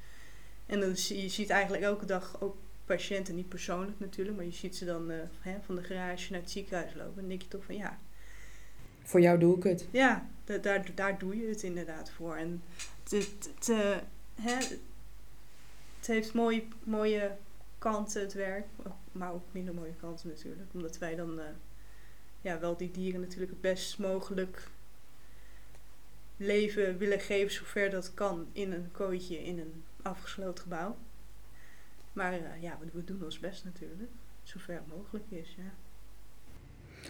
En 0.65 0.79
dan 0.79 0.95
zie 0.95 1.21
je 1.21 1.29
ziet 1.29 1.49
eigenlijk 1.49 1.83
elke 1.83 2.05
dag 2.05 2.41
ook 2.41 2.55
patiënten, 2.85 3.35
niet 3.35 3.49
persoonlijk 3.49 3.99
natuurlijk, 3.99 4.35
maar 4.35 4.45
je 4.45 4.51
ziet 4.51 4.75
ze 4.75 4.85
dan 4.85 5.11
eh, 5.11 5.17
hè, 5.39 5.57
van 5.65 5.75
de 5.75 5.83
garage 5.83 6.31
naar 6.31 6.41
het 6.41 6.51
ziekenhuis 6.51 6.93
lopen. 6.93 7.09
En 7.13 7.19
dan 7.19 7.27
denk 7.29 7.41
je 7.41 7.47
toch 7.47 7.63
van 7.63 7.75
ja, 7.75 7.97
Voor 9.03 9.21
jou 9.21 9.39
doe 9.39 9.57
ik 9.57 9.63
het. 9.63 9.87
ja, 9.91 10.29
da- 10.43 10.57
daar, 10.57 10.85
daar 10.95 11.17
doe 11.19 11.37
je 11.37 11.47
het 11.47 11.63
inderdaad 11.63 12.09
voor. 12.11 12.35
En 12.35 12.61
het, 13.03 13.11
het, 13.11 13.49
het, 13.55 13.69
eh, 13.69 13.97
hè, 14.41 14.55
het 15.99 16.07
heeft 16.07 16.33
mooie, 16.33 16.63
mooie 16.83 17.35
kanten, 17.77 18.21
het 18.21 18.33
werk, 18.33 18.65
maar 19.11 19.33
ook 19.33 19.43
minder 19.51 19.73
mooie 19.73 19.95
kanten 19.99 20.27
natuurlijk. 20.29 20.69
Omdat 20.73 20.97
wij 20.97 21.15
dan 21.15 21.39
eh, 21.39 21.45
ja, 22.41 22.59
wel 22.59 22.77
die 22.77 22.91
dieren 22.91 23.21
natuurlijk 23.21 23.51
het 23.51 23.61
best 23.61 23.99
mogelijk 23.99 24.67
leven 26.37 26.97
willen 26.97 27.19
geven, 27.19 27.51
zover 27.53 27.89
dat 27.89 28.13
kan, 28.13 28.47
in 28.51 28.71
een 28.71 28.91
kooitje, 28.91 29.43
in 29.43 29.59
een 29.59 29.83
afgesloten 30.01 30.63
gebouw. 30.63 30.97
Maar 32.15 32.33
eh, 32.33 32.61
ja, 32.61 32.77
we, 32.93 33.03
doen 33.03 33.23
ons 33.23 33.39
best 33.39 33.63
natuurlijk, 33.63 34.09
zover 34.43 34.81
mogelijk 34.97 35.25
is, 35.29 35.55
ja. 35.57 35.73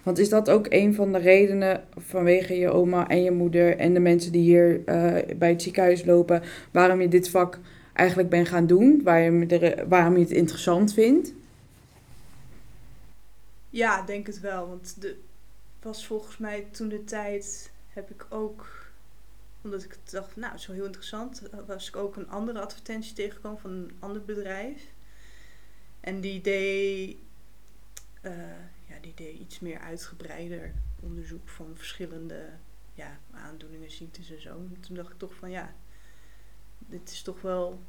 Want 0.04 0.18
is 0.18 0.30
dat 0.30 0.50
ook 0.50 0.65
een 0.70 0.96
van 0.96 1.12
de 1.12 1.18
redenen 1.18 1.84
vanwege 1.98 2.54
je 2.58 2.70
oma 2.72 3.08
en 3.08 3.24
je 3.24 3.32
moeder 3.32 3.78
en 3.78 3.94
de 3.94 4.00
mensen 4.00 4.32
die 4.32 4.41
hier 4.41 4.86
eh, 4.86 5.38
bij 5.38 5.50
het 5.50 5.62
ziekenhuis 5.62 6.06
lopen, 6.06 6.41
waarom 6.72 7.02
je 7.02 7.08
dit 7.08 7.30
vak 7.30 7.60
eigenlijk 7.94 8.30
bent 8.30 8.48
gaan 8.48 8.68
doen? 8.68 9.02
Je, 9.04 9.46
er- 9.60 9.88
waarom 9.88 10.13
je 10.13 10.20
het 10.24 10.32
interessant 10.32 10.94
vindt? 10.94 11.34
Ja, 13.70 14.02
denk 14.02 14.28
het 14.28 14.39
wel. 14.39 14.68
Want 14.68 15.02
de 15.02 15.18
was 15.86 16.06
volgens 16.06 16.38
mij 16.38 16.68
toen 16.72 16.89
de 16.89 17.04
tijd 17.04 17.72
heb 17.88 18.10
ik 18.10 18.26
ook, 18.30 18.68
omdat 19.62 19.84
ik 19.84 19.98
dacht, 20.04 20.36
nou, 20.36 20.52
het 20.52 20.62
is 20.62 20.68
wel 20.68 20.76
heel 20.76 20.86
interessant, 20.86 21.41
was 21.68 21.88
ik 21.88 21.96
ook 21.96 22.15
een 22.15 22.30
andere 22.30 22.60
advertentie 22.60 23.13
tegengekomen 23.15 23.60
van 23.60 23.72
een 23.72 23.91
ander 24.00 24.26
bedrijf. 24.26 24.82
En 26.06 26.22
die 26.22 26.41
deed, 26.41 27.18
eh, 28.22 28.60
ja, 28.88 29.00
die 29.02 29.13
deed 29.13 29.39
iets 29.39 29.60
meer 29.60 29.80
uitgebreider 29.80 30.74
onderzoek 31.00 31.50
van 31.50 31.76
verschillende 31.76 32.50
ja, 32.94 33.20
aandoeningen, 33.32 33.91
ziektes 33.91 34.32
en 34.32 34.41
zo. 34.41 34.50
En 34.50 34.80
toen 34.80 34.96
dacht 34.96 35.12
ik 35.12 35.18
toch 35.18 35.36
van 35.36 35.50
ja, 35.50 35.76
dit 36.78 37.10
is 37.10 37.22
toch 37.22 37.41
wel, 37.41 37.82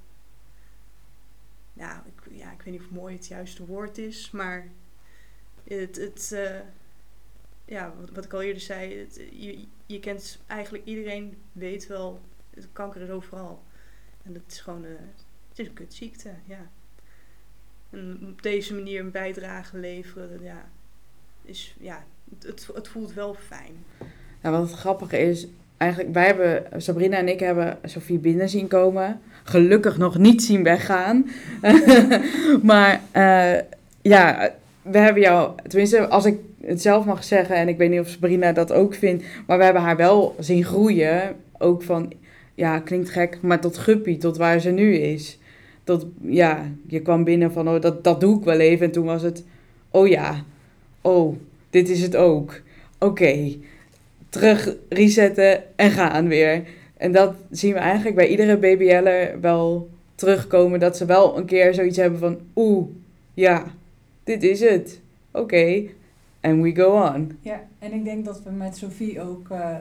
ja, 1.72 2.04
ik, 2.06 2.34
ja, 2.34 2.52
ik 2.52 2.62
weet 2.62 2.74
niet 2.74 2.82
of 2.82 2.90
mooi 2.90 3.14
het 3.14 3.26
juiste 3.26 3.66
woord 3.66 3.98
is, 3.98 4.30
maar 4.30 4.68
het, 5.64 5.96
het 5.96 6.32
eh, 6.32 6.60
ja, 7.64 7.94
wat, 8.12 8.24
ik 8.24 8.32
al 8.32 8.42
eerder 8.42 8.62
zei, 8.62 9.08
je, 9.30 9.66
je 9.86 10.00
kent 10.00 10.38
eigenlijk 10.46 10.84
iedereen 10.84 11.42
weet 11.52 11.86
wel, 11.86 12.20
het 12.50 12.68
kanker 12.72 13.00
is 13.00 13.10
overal. 13.10 13.62
En 14.22 14.32
dat 14.32 14.42
is 14.46 14.60
gewoon, 14.60 14.84
het 14.84 15.58
is 15.58 15.66
een 15.66 15.72
kutziekte, 15.72 16.34
ja. 16.44 16.70
En 17.90 18.18
op 18.32 18.42
deze 18.42 18.74
manier 18.74 19.00
een 19.00 19.10
bijdrage 19.10 19.78
leveren, 19.78 20.42
ja, 20.42 20.64
is, 21.44 21.74
ja, 21.80 22.04
het, 22.46 22.68
het, 22.74 22.88
voelt 22.88 23.14
wel 23.14 23.36
fijn. 23.46 23.84
Nou, 24.40 24.56
wat 24.56 24.70
het 24.70 24.78
grappige 24.78 25.18
is, 25.18 25.46
eigenlijk, 25.76 26.14
wij 26.14 26.26
hebben, 26.26 26.82
Sabrina 26.82 27.16
en 27.16 27.28
ik 27.28 27.40
hebben 27.40 27.78
Sophie 27.84 28.18
binnen 28.18 28.48
zien 28.48 28.68
komen. 28.68 29.20
Gelukkig 29.44 29.98
nog 29.98 30.18
niet 30.18 30.42
zien 30.42 30.62
weggaan. 30.62 31.30
maar 32.62 33.00
eh, 33.10 33.60
ja, 34.02 34.50
we 34.82 34.98
hebben 34.98 35.22
jou, 35.22 35.52
tenminste 35.68 36.08
als 36.08 36.24
ik 36.24 36.38
het 36.60 36.82
zelf 36.82 37.04
mag 37.04 37.24
zeggen, 37.24 37.56
en 37.56 37.68
ik 37.68 37.76
weet 37.76 37.90
niet 37.90 38.00
of 38.00 38.08
Sabrina 38.08 38.52
dat 38.52 38.72
ook 38.72 38.94
vindt, 38.94 39.24
maar 39.46 39.58
we 39.58 39.64
hebben 39.64 39.82
haar 39.82 39.96
wel 39.96 40.36
zien 40.38 40.64
groeien. 40.64 41.36
Ook 41.58 41.82
van, 41.82 42.12
ja, 42.54 42.78
klinkt 42.78 43.10
gek, 43.10 43.38
maar 43.42 43.60
tot 43.60 43.78
guppy, 43.78 44.18
tot 44.18 44.36
waar 44.36 44.60
ze 44.60 44.70
nu 44.70 44.94
is. 44.94 45.38
Tot, 45.86 46.06
ja, 46.20 46.70
je 46.86 47.00
kwam 47.00 47.24
binnen 47.24 47.52
van, 47.52 47.68
oh, 47.68 47.80
dat, 47.80 48.04
dat 48.04 48.20
doe 48.20 48.38
ik 48.38 48.44
wel 48.44 48.60
even. 48.60 48.86
En 48.86 48.92
toen 48.92 49.04
was 49.04 49.22
het, 49.22 49.44
oh 49.90 50.08
ja, 50.08 50.44
oh, 51.00 51.36
dit 51.70 51.88
is 51.88 52.02
het 52.02 52.16
ook. 52.16 52.60
Oké, 52.98 53.56
terug 54.28 54.74
resetten 54.88 55.76
en 55.76 55.90
gaan 55.90 56.28
weer. 56.28 56.62
En 56.96 57.12
dat 57.12 57.34
zien 57.50 57.72
we 57.72 57.78
eigenlijk 57.78 58.16
bij 58.16 58.28
iedere 58.28 58.56
BBL'er 58.56 59.40
wel 59.40 59.88
terugkomen. 60.14 60.80
Dat 60.80 60.96
ze 60.96 61.04
wel 61.04 61.38
een 61.38 61.44
keer 61.44 61.74
zoiets 61.74 61.96
hebben 61.96 62.18
van, 62.18 62.38
oeh, 62.56 62.88
ja, 63.34 63.64
dit 64.24 64.42
is 64.42 64.60
het. 64.60 65.00
Oké, 65.30 65.82
and 66.40 66.62
we 66.62 66.74
go 66.74 67.02
on. 67.02 67.38
Ja, 67.40 67.60
en 67.78 67.92
ik 67.92 68.04
denk 68.04 68.24
dat 68.24 68.42
we 68.42 68.50
met 68.50 68.76
Sophie 68.76 69.20
ook 69.20 69.50
eh, 69.50 69.76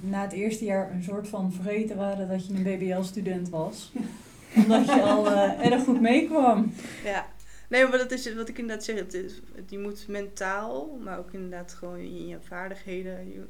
na 0.00 0.22
het 0.22 0.32
eerste 0.32 0.64
jaar 0.64 0.90
een 0.94 1.02
soort 1.02 1.28
van 1.28 1.52
vergeten 1.52 1.96
waren 1.96 2.28
dat 2.28 2.46
je 2.46 2.54
een 2.54 2.62
BBL-student 2.62 3.48
was. 3.48 3.92
Omdat 4.54 4.84
je 4.84 5.02
al 5.02 5.30
eh, 5.30 5.72
erg 5.72 5.84
goed 5.84 6.00
meekwam. 6.00 6.72
Ja. 7.04 7.26
Nee, 7.68 7.86
maar 7.86 7.98
dat 7.98 8.10
is 8.10 8.34
wat 8.34 8.48
ik 8.48 8.58
inderdaad 8.58 8.84
zeg. 8.84 8.96
Het 8.96 9.14
is, 9.14 9.40
je 9.68 9.78
moet 9.78 10.08
mentaal, 10.08 10.98
maar 11.02 11.18
ook 11.18 11.32
inderdaad 11.32 11.74
gewoon 11.74 11.98
in 11.98 12.26
je 12.26 12.38
vaardigheden. 12.40 13.46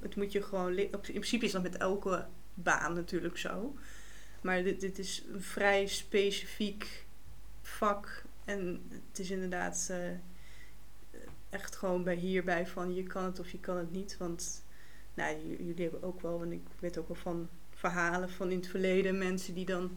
Het, 0.00 0.16
moet 0.16 0.32
je 0.32 0.42
gewoon 0.42 0.76
In 0.76 0.90
principe 1.00 1.44
is 1.44 1.52
dat 1.52 1.62
met 1.62 1.76
elke 1.76 2.26
baan 2.54 2.94
natuurlijk 2.94 3.38
zo. 3.38 3.74
Maar 4.40 4.62
dit, 4.62 4.80
dit 4.80 4.98
is 4.98 5.24
een 5.32 5.42
vrij 5.42 5.86
specifiek 5.86 7.06
vak. 7.62 8.22
En 8.44 8.82
het 9.08 9.18
is 9.18 9.30
inderdaad 9.30 9.88
eh, 9.90 9.98
echt 11.50 11.76
gewoon 11.76 12.04
bij 12.04 12.14
hierbij 12.14 12.66
van 12.66 12.94
je 12.94 13.02
kan 13.02 13.24
het 13.24 13.40
of 13.40 13.50
je 13.50 13.60
kan 13.60 13.76
het 13.76 13.92
niet. 13.92 14.16
Want 14.18 14.64
nou, 15.14 15.36
jullie 15.58 15.82
hebben 15.82 16.02
ook 16.02 16.20
wel, 16.20 16.42
en 16.42 16.52
ik 16.52 16.62
weet 16.78 16.98
ook 16.98 17.08
wel 17.08 17.16
van 17.16 17.48
verhalen 17.70 18.30
van 18.30 18.50
in 18.50 18.58
het 18.58 18.68
verleden 18.68 19.18
mensen 19.18 19.54
die 19.54 19.66
dan 19.66 19.90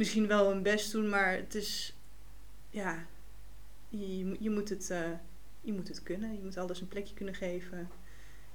misschien 0.00 0.26
wel 0.26 0.48
hun 0.50 0.62
best 0.62 0.92
doen, 0.92 1.08
maar 1.08 1.32
het 1.36 1.54
is, 1.54 1.94
ja, 2.70 2.94
je, 3.88 4.36
je 4.40 4.50
moet- 4.50 4.68
het, 4.68 4.90
eh, 4.90 4.98
je 5.60 5.72
moet 5.72 5.88
het 5.88 6.02
kunnen. 6.02 6.32
Je 6.32 6.38
moet 6.44 6.56
alles 6.56 6.80
een 6.80 6.88
plekje 6.88 7.14
kunnen 7.14 7.34
geven. 7.34 7.88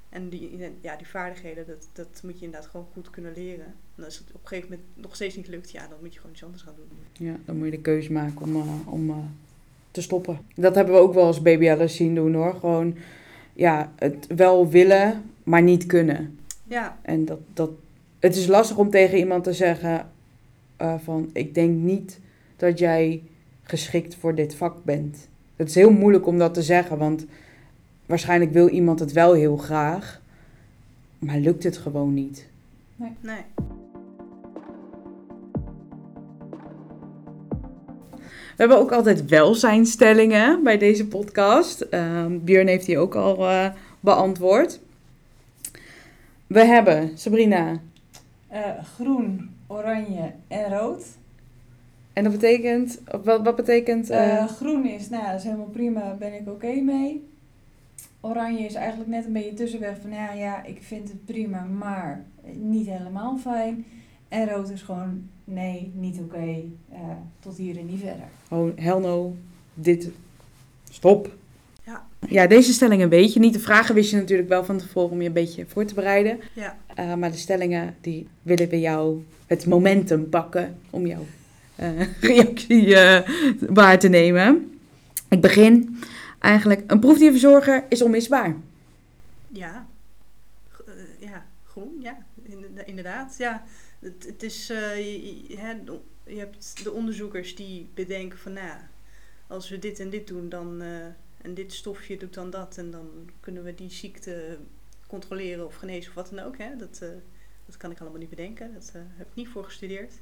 En 0.09 0.29
die, 0.29 0.59
ja, 0.81 0.95
die 0.95 1.07
vaardigheden, 1.07 1.65
dat, 1.67 1.87
dat 1.93 2.21
moet 2.23 2.39
je 2.39 2.45
inderdaad 2.45 2.69
gewoon 2.69 2.87
goed 2.93 3.09
kunnen 3.09 3.33
leren. 3.35 3.73
En 3.95 4.03
als 4.03 4.17
het 4.17 4.27
op 4.33 4.41
een 4.41 4.47
gegeven 4.47 4.69
moment 4.69 4.87
nog 4.93 5.15
steeds 5.15 5.35
niet 5.35 5.47
lukt, 5.47 5.71
ja, 5.71 5.87
dan 5.87 5.97
moet 6.01 6.13
je 6.13 6.19
gewoon 6.19 6.31
iets 6.35 6.43
anders 6.43 6.63
gaan 6.63 6.73
doen. 6.77 7.27
Ja, 7.27 7.35
dan 7.45 7.55
moet 7.57 7.65
je 7.65 7.71
de 7.71 7.81
keuze 7.81 8.11
maken 8.11 8.41
om, 8.41 8.55
eh, 8.55 8.93
om 8.93 9.09
eh, 9.09 9.17
te 9.91 10.01
stoppen. 10.01 10.39
Dat 10.55 10.75
hebben 10.75 10.93
we 10.93 10.99
ook 10.99 11.13
wel 11.13 11.25
als 11.25 11.41
BBL'ers 11.41 11.95
zien 11.95 12.15
doen 12.15 12.33
hoor. 12.33 12.53
Gewoon, 12.55 12.95
ja, 13.53 13.91
het 13.95 14.27
wel 14.35 14.69
willen, 14.69 15.31
maar 15.43 15.61
niet 15.61 15.85
kunnen. 15.85 16.39
Ja, 16.67 16.99
En 17.01 17.25
dat, 17.25 17.39
dat, 17.53 17.69
het 18.19 18.35
is 18.35 18.47
lastig 18.47 18.77
om 18.77 18.89
tegen 18.89 19.17
iemand 19.17 19.43
te 19.43 19.53
zeggen 19.53 20.09
eh, 20.77 20.93
van, 21.03 21.29
ik 21.33 21.53
denk 21.53 21.77
niet 21.77 22.19
dat 22.57 22.79
jij 22.79 23.23
geschikt 23.63 24.15
voor 24.15 24.35
dit 24.35 24.55
vak 24.55 24.83
bent. 24.83 25.27
Het 25.55 25.69
is 25.69 25.75
heel 25.75 25.91
moeilijk 25.91 26.27
om 26.27 26.37
dat 26.37 26.53
te 26.53 26.63
zeggen, 26.63 26.97
want 26.97 27.25
waarschijnlijk 28.05 28.51
wil 28.51 28.67
iemand 28.67 28.99
het 28.99 29.11
wel 29.11 29.33
heel 29.33 29.57
graag, 29.57 30.21
maar 31.19 31.37
lukt 31.37 31.63
het 31.63 31.77
gewoon 31.77 32.13
niet. 32.13 32.47
nee. 32.95 33.43
We 38.55 38.61
hebben 38.61 38.77
ook 38.77 38.91
altijd 38.91 39.25
welzijnstellingen 39.25 40.63
bij 40.63 40.77
deze 40.77 41.07
podcast. 41.07 41.81
Ehm 41.81 42.37
Björn 42.43 42.67
heeft 42.67 42.85
die 42.85 42.97
ook 42.97 43.15
al 43.15 43.49
eh, 43.49 43.69
beantwoord. 43.99 44.79
We 46.47 46.65
hebben, 46.65 47.11
Sabrina, 47.15 47.79
Eh, 48.55 48.83
groen, 48.83 49.49
oranje 49.67 50.31
en 50.47 50.69
rood. 50.77 51.05
en 52.13 52.23
dat 52.23 52.31
betekent, 52.33 53.01
wat, 53.23 53.41
wat 53.43 53.55
betekent... 53.55 54.09
eh, 54.09 54.37
Eh, 54.37 54.47
groen 54.47 54.85
is, 54.85 55.09
nou, 55.09 55.25
dat 55.25 55.35
is 55.35 55.43
helemaal 55.43 55.65
prima, 55.65 56.13
ben 56.19 56.33
ik 56.33 56.47
oké 56.49 56.73
mee. 56.81 57.27
Oranje 58.19 58.65
is 58.65 58.73
eigenlijk 58.73 59.09
net 59.09 59.25
een 59.25 59.33
beetje 59.33 59.53
tussenweg 59.53 59.97
van, 60.01 60.11
ja, 60.11 60.31
ja, 60.33 60.63
ik 60.63 60.81
vind 60.83 61.07
het 61.09 61.25
prima, 61.25 61.63
maar 61.63 62.25
niet 62.53 62.87
helemaal 62.87 63.37
fijn. 63.37 63.85
En 64.27 64.47
rood 64.49 64.69
is 64.69 64.81
gewoon, 64.81 65.29
nee, 65.43 65.91
niet 65.95 66.19
oké, 66.19 66.63
tot 67.39 67.57
hier 67.57 67.77
en 67.77 67.85
niet 67.85 67.99
verder. 67.99 68.27
Oh, 68.49 68.77
hell 68.77 68.99
no. 68.99 69.35
Dit. 69.73 70.09
Stop. 70.89 71.35
Ja. 72.29 72.47
Deze 72.47 72.73
stellingen 72.73 73.09
weet 73.09 73.33
je 73.33 73.39
niet. 73.39 73.53
De 73.53 73.59
vragen 73.59 73.95
wist 73.95 74.09
je 74.11 74.15
natuurlijk 74.17 74.49
wel 74.49 74.65
van 74.65 74.77
tevoren 74.77 75.11
om 75.11 75.21
je 75.21 75.27
een 75.27 75.33
beetje 75.33 75.65
voor 75.67 75.85
te 75.85 75.93
bereiden. 75.93 76.39
Ja, 76.53 76.77
Eh, 76.95 77.13
maar 77.15 77.31
de 77.31 77.37
stellingen, 77.37 77.95
die 78.01 78.27
willen 78.41 78.69
we 78.69 78.79
jou 78.79 79.23
het 79.47 79.65
momentum 79.65 80.29
pakken 80.29 80.77
om 80.89 81.05
jouw 81.07 81.25
eh, 81.75 81.89
reactie 82.21 82.95
eh, 82.95 83.29
waar 83.69 83.99
te 83.99 84.07
nemen. 84.07 84.77
Ik 85.29 85.41
begin 85.41 85.99
eigenlijk. 86.39 86.83
Een 86.91 86.99
proefdierverzorger 86.99 87.83
is 87.89 88.01
onmisbaar. 88.01 88.55
ja. 89.51 89.87
Ja, 91.19 91.45
groen, 91.65 91.97
ja, 91.99 92.17
Inderda- 92.43 92.85
inderdaad. 92.85 93.35
Ja, 93.37 93.63
het, 93.99 94.25
het 94.27 94.43
is, 94.43 94.67
je, 94.67 95.43
je- 95.47 95.57
hebt 96.37 96.83
de 96.83 96.91
onderzoekers 96.91 97.55
die 97.55 97.89
bedenken 97.93 98.39
van, 98.39 98.53
nou, 98.53 98.69
als 99.47 99.69
we 99.69 99.79
dit 99.79 99.99
en 99.99 100.09
dit 100.09 100.27
doen, 100.27 100.49
dan, 100.49 100.81
en 101.45 101.53
dit 101.53 101.73
stofje 101.73 102.17
doet 102.17 102.33
dan 102.33 102.49
dat, 102.49 102.77
en 102.77 102.91
dan 102.91 103.29
kunnen 103.39 103.63
we 103.63 103.73
die 103.73 103.89
ziekte 103.89 104.57
controleren 105.07 105.65
of 105.65 105.75
genezen 105.75 106.09
of 106.09 106.15
wat 106.15 106.29
dan 106.29 106.45
ook. 106.45 106.57
Hè? 106.57 106.75
Dat, 106.75 106.99
eh, 107.01 107.09
dat 107.65 107.77
kan 107.77 107.91
ik 107.91 107.99
allemaal 107.99 108.19
niet 108.19 108.29
bedenken, 108.29 108.73
dat 108.73 108.91
eh, 108.93 109.01
heb 109.05 109.27
ik 109.27 109.35
niet 109.35 109.47
voor 109.47 109.63
gestudeerd. 109.63 110.13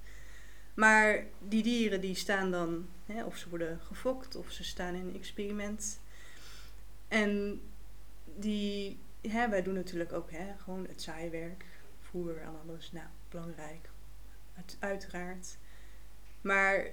Maar 0.73 1.25
die 1.47 1.63
dieren 1.63 2.01
die 2.01 2.15
staan 2.15 2.51
dan, 2.51 2.87
hè, 3.05 3.23
of 3.23 3.37
ze 3.37 3.49
worden 3.49 3.79
gefokt, 3.79 4.35
of 4.35 4.51
ze 4.51 4.63
staan 4.63 4.95
in 4.95 5.07
een 5.07 5.15
experiment. 5.15 5.99
En 7.07 7.61
die, 8.35 8.97
hè, 9.21 9.49
wij 9.49 9.63
doen 9.63 9.73
natuurlijk 9.73 10.13
ook 10.13 10.31
hè, 10.31 10.57
gewoon 10.57 10.85
het 10.87 11.01
zaaiwerk, 11.01 11.65
voer 11.99 12.37
en 12.37 12.49
alles. 12.63 12.91
Nou, 12.91 13.07
belangrijk, 13.29 13.89
uit, 14.57 14.77
uiteraard. 14.79 15.57
Maar 16.41 16.85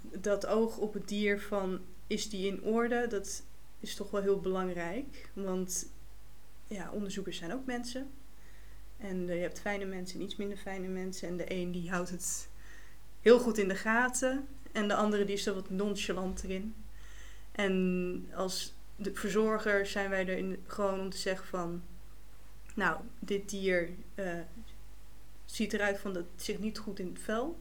dat 0.00 0.46
oog 0.46 0.78
op 0.78 0.94
het 0.94 1.08
dier 1.08 1.40
van, 1.40 1.80
is 2.06 2.28
die 2.28 2.46
in 2.46 2.62
orde, 2.62 3.06
dat 3.06 3.42
is 3.80 3.94
toch 3.94 4.10
wel 4.10 4.22
heel 4.22 4.40
belangrijk. 4.40 5.30
Want 5.32 5.88
ja, 6.66 6.90
onderzoekers 6.90 7.36
zijn 7.36 7.52
ook 7.52 7.66
mensen. 7.66 8.10
En 8.96 9.26
je 9.26 9.32
hebt 9.32 9.60
fijne 9.60 9.84
mensen 9.84 10.18
en 10.18 10.24
iets 10.24 10.36
minder 10.36 10.56
fijne 10.56 10.88
mensen. 10.88 11.28
En 11.28 11.36
de 11.36 11.52
een 11.52 11.72
die 11.72 11.90
houdt 11.90 12.10
het 12.10 12.48
heel 13.20 13.38
goed 13.38 13.58
in 13.58 13.68
de 13.68 13.76
gaten. 13.76 14.46
En 14.72 14.88
de 14.88 14.94
andere 14.94 15.24
die 15.24 15.34
is 15.34 15.46
er 15.46 15.54
wat 15.54 15.70
nonchalanter 15.70 16.50
in. 16.50 16.74
En 17.52 18.28
als 18.34 18.74
de 18.96 19.14
verzorger 19.14 19.86
zijn 19.86 20.10
wij 20.10 20.28
er 20.28 20.38
in, 20.38 20.64
gewoon 20.66 21.00
om 21.00 21.10
te 21.10 21.16
zeggen 21.16 21.46
van... 21.46 21.82
Nou, 22.74 23.00
dit 23.18 23.48
dier 23.48 23.90
eh, 24.14 24.40
ziet 25.44 25.72
eruit 25.72 25.98
van 25.98 26.12
dat 26.12 26.24
het 26.32 26.44
zit 26.44 26.58
niet 26.58 26.78
goed 26.78 26.98
in 26.98 27.06
het 27.06 27.18
vel. 27.18 27.58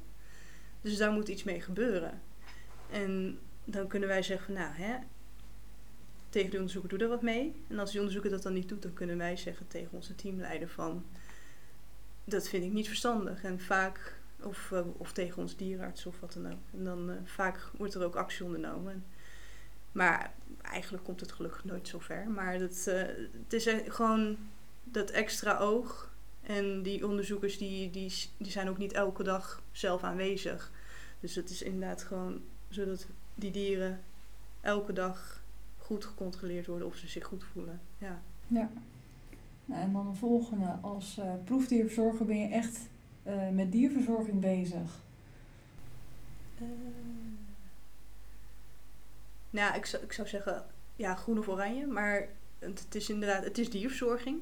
Dus 0.81 0.97
daar 0.97 1.11
moet 1.11 1.27
iets 1.27 1.43
mee 1.43 1.61
gebeuren. 1.61 2.21
En 2.89 3.39
dan 3.63 3.87
kunnen 3.87 4.09
wij 4.09 4.21
zeggen 4.23 4.45
van 4.45 4.55
nou, 4.55 4.73
hè, 4.73 4.97
tegen 6.35 6.51
de 6.51 6.57
onderzoeker 6.57 6.89
doe 6.89 6.99
er 6.99 7.07
wat 7.07 7.21
mee. 7.21 7.55
En 7.67 7.79
als 7.79 7.89
die 7.89 7.99
onderzoeker 7.99 8.31
dat 8.31 8.43
dan 8.43 8.53
niet 8.53 8.69
doet, 8.69 8.81
dan 8.81 8.93
kunnen 8.93 9.17
wij 9.17 9.37
zeggen 9.37 9.67
tegen 9.67 9.91
onze 9.91 10.15
teamleider 10.15 10.69
van 10.69 11.05
dat 12.23 12.47
vind 12.47 12.63
ik 12.63 12.71
niet 12.71 12.87
verstandig. 12.87 13.43
En 13.43 13.59
vaak, 13.59 14.19
of, 14.41 14.71
eh, 14.71 14.81
of 14.97 15.11
tegen 15.11 15.41
ons 15.41 15.55
dierenarts 15.55 16.05
of 16.05 16.19
wat 16.19 16.33
dan 16.33 16.51
ook. 16.51 16.59
En 16.73 16.83
dan 16.83 17.09
eh, 17.09 17.15
vaak 17.23 17.69
wordt 17.77 17.93
er 17.93 18.03
ook 18.03 18.15
actie 18.15 18.45
ondernomen. 18.45 19.05
Maar 19.91 20.33
eigenlijk 20.61 21.03
komt 21.03 21.19
het 21.19 21.31
gelukkig 21.31 21.63
nooit 21.63 21.87
zo 21.87 21.99
ver. 21.99 22.29
Maar 22.29 22.59
dat, 22.59 22.87
eh, 22.87 23.01
het 23.43 23.53
is 23.53 23.69
gewoon 23.87 24.37
dat 24.83 25.09
extra 25.09 25.57
oog. 25.57 26.13
En 26.41 26.81
die 26.83 27.07
onderzoekers 27.07 27.57
die, 27.57 27.89
die, 27.89 28.13
die 28.37 28.51
zijn 28.51 28.69
ook 28.69 28.77
niet 28.77 28.93
elke 28.93 29.23
dag 29.23 29.61
zelf 29.71 30.03
aanwezig. 30.03 30.71
Dus 31.19 31.35
het 31.35 31.49
is 31.49 31.61
inderdaad 31.61 32.03
gewoon 32.03 32.41
zodat 32.69 33.07
die 33.35 33.51
dieren 33.51 34.03
elke 34.61 34.93
dag 34.93 35.43
goed 35.85 36.05
gecontroleerd 36.05 36.67
worden 36.67 36.87
of 36.87 36.95
ze 36.95 37.07
zich 37.07 37.25
goed 37.25 37.43
voelen. 37.43 37.81
Ja. 37.97 38.21
Ja. 38.47 38.69
Nou, 39.65 39.81
en 39.81 39.93
dan 39.93 40.11
de 40.11 40.17
volgende. 40.17 40.77
Als 40.81 41.17
eh, 41.17 41.33
proefdierverzorger 41.43 42.25
ben 42.25 42.39
je 42.39 42.47
echt 42.47 42.79
eh, 43.23 43.49
met 43.49 43.71
dierverzorging 43.71 44.39
bezig. 44.39 45.03
Nou, 49.49 49.75
ik 49.75 49.85
zou, 49.85 50.03
ik 50.03 50.13
zou 50.13 50.27
zeggen, 50.27 50.65
ja, 50.95 51.15
groen 51.15 51.39
of 51.39 51.47
oranje. 51.47 51.87
Maar 51.87 52.27
het, 52.59 52.79
het 52.79 52.95
is 52.95 53.09
inderdaad, 53.09 53.43
het 53.43 53.57
is 53.57 53.69
dierverzorging. 53.69 54.41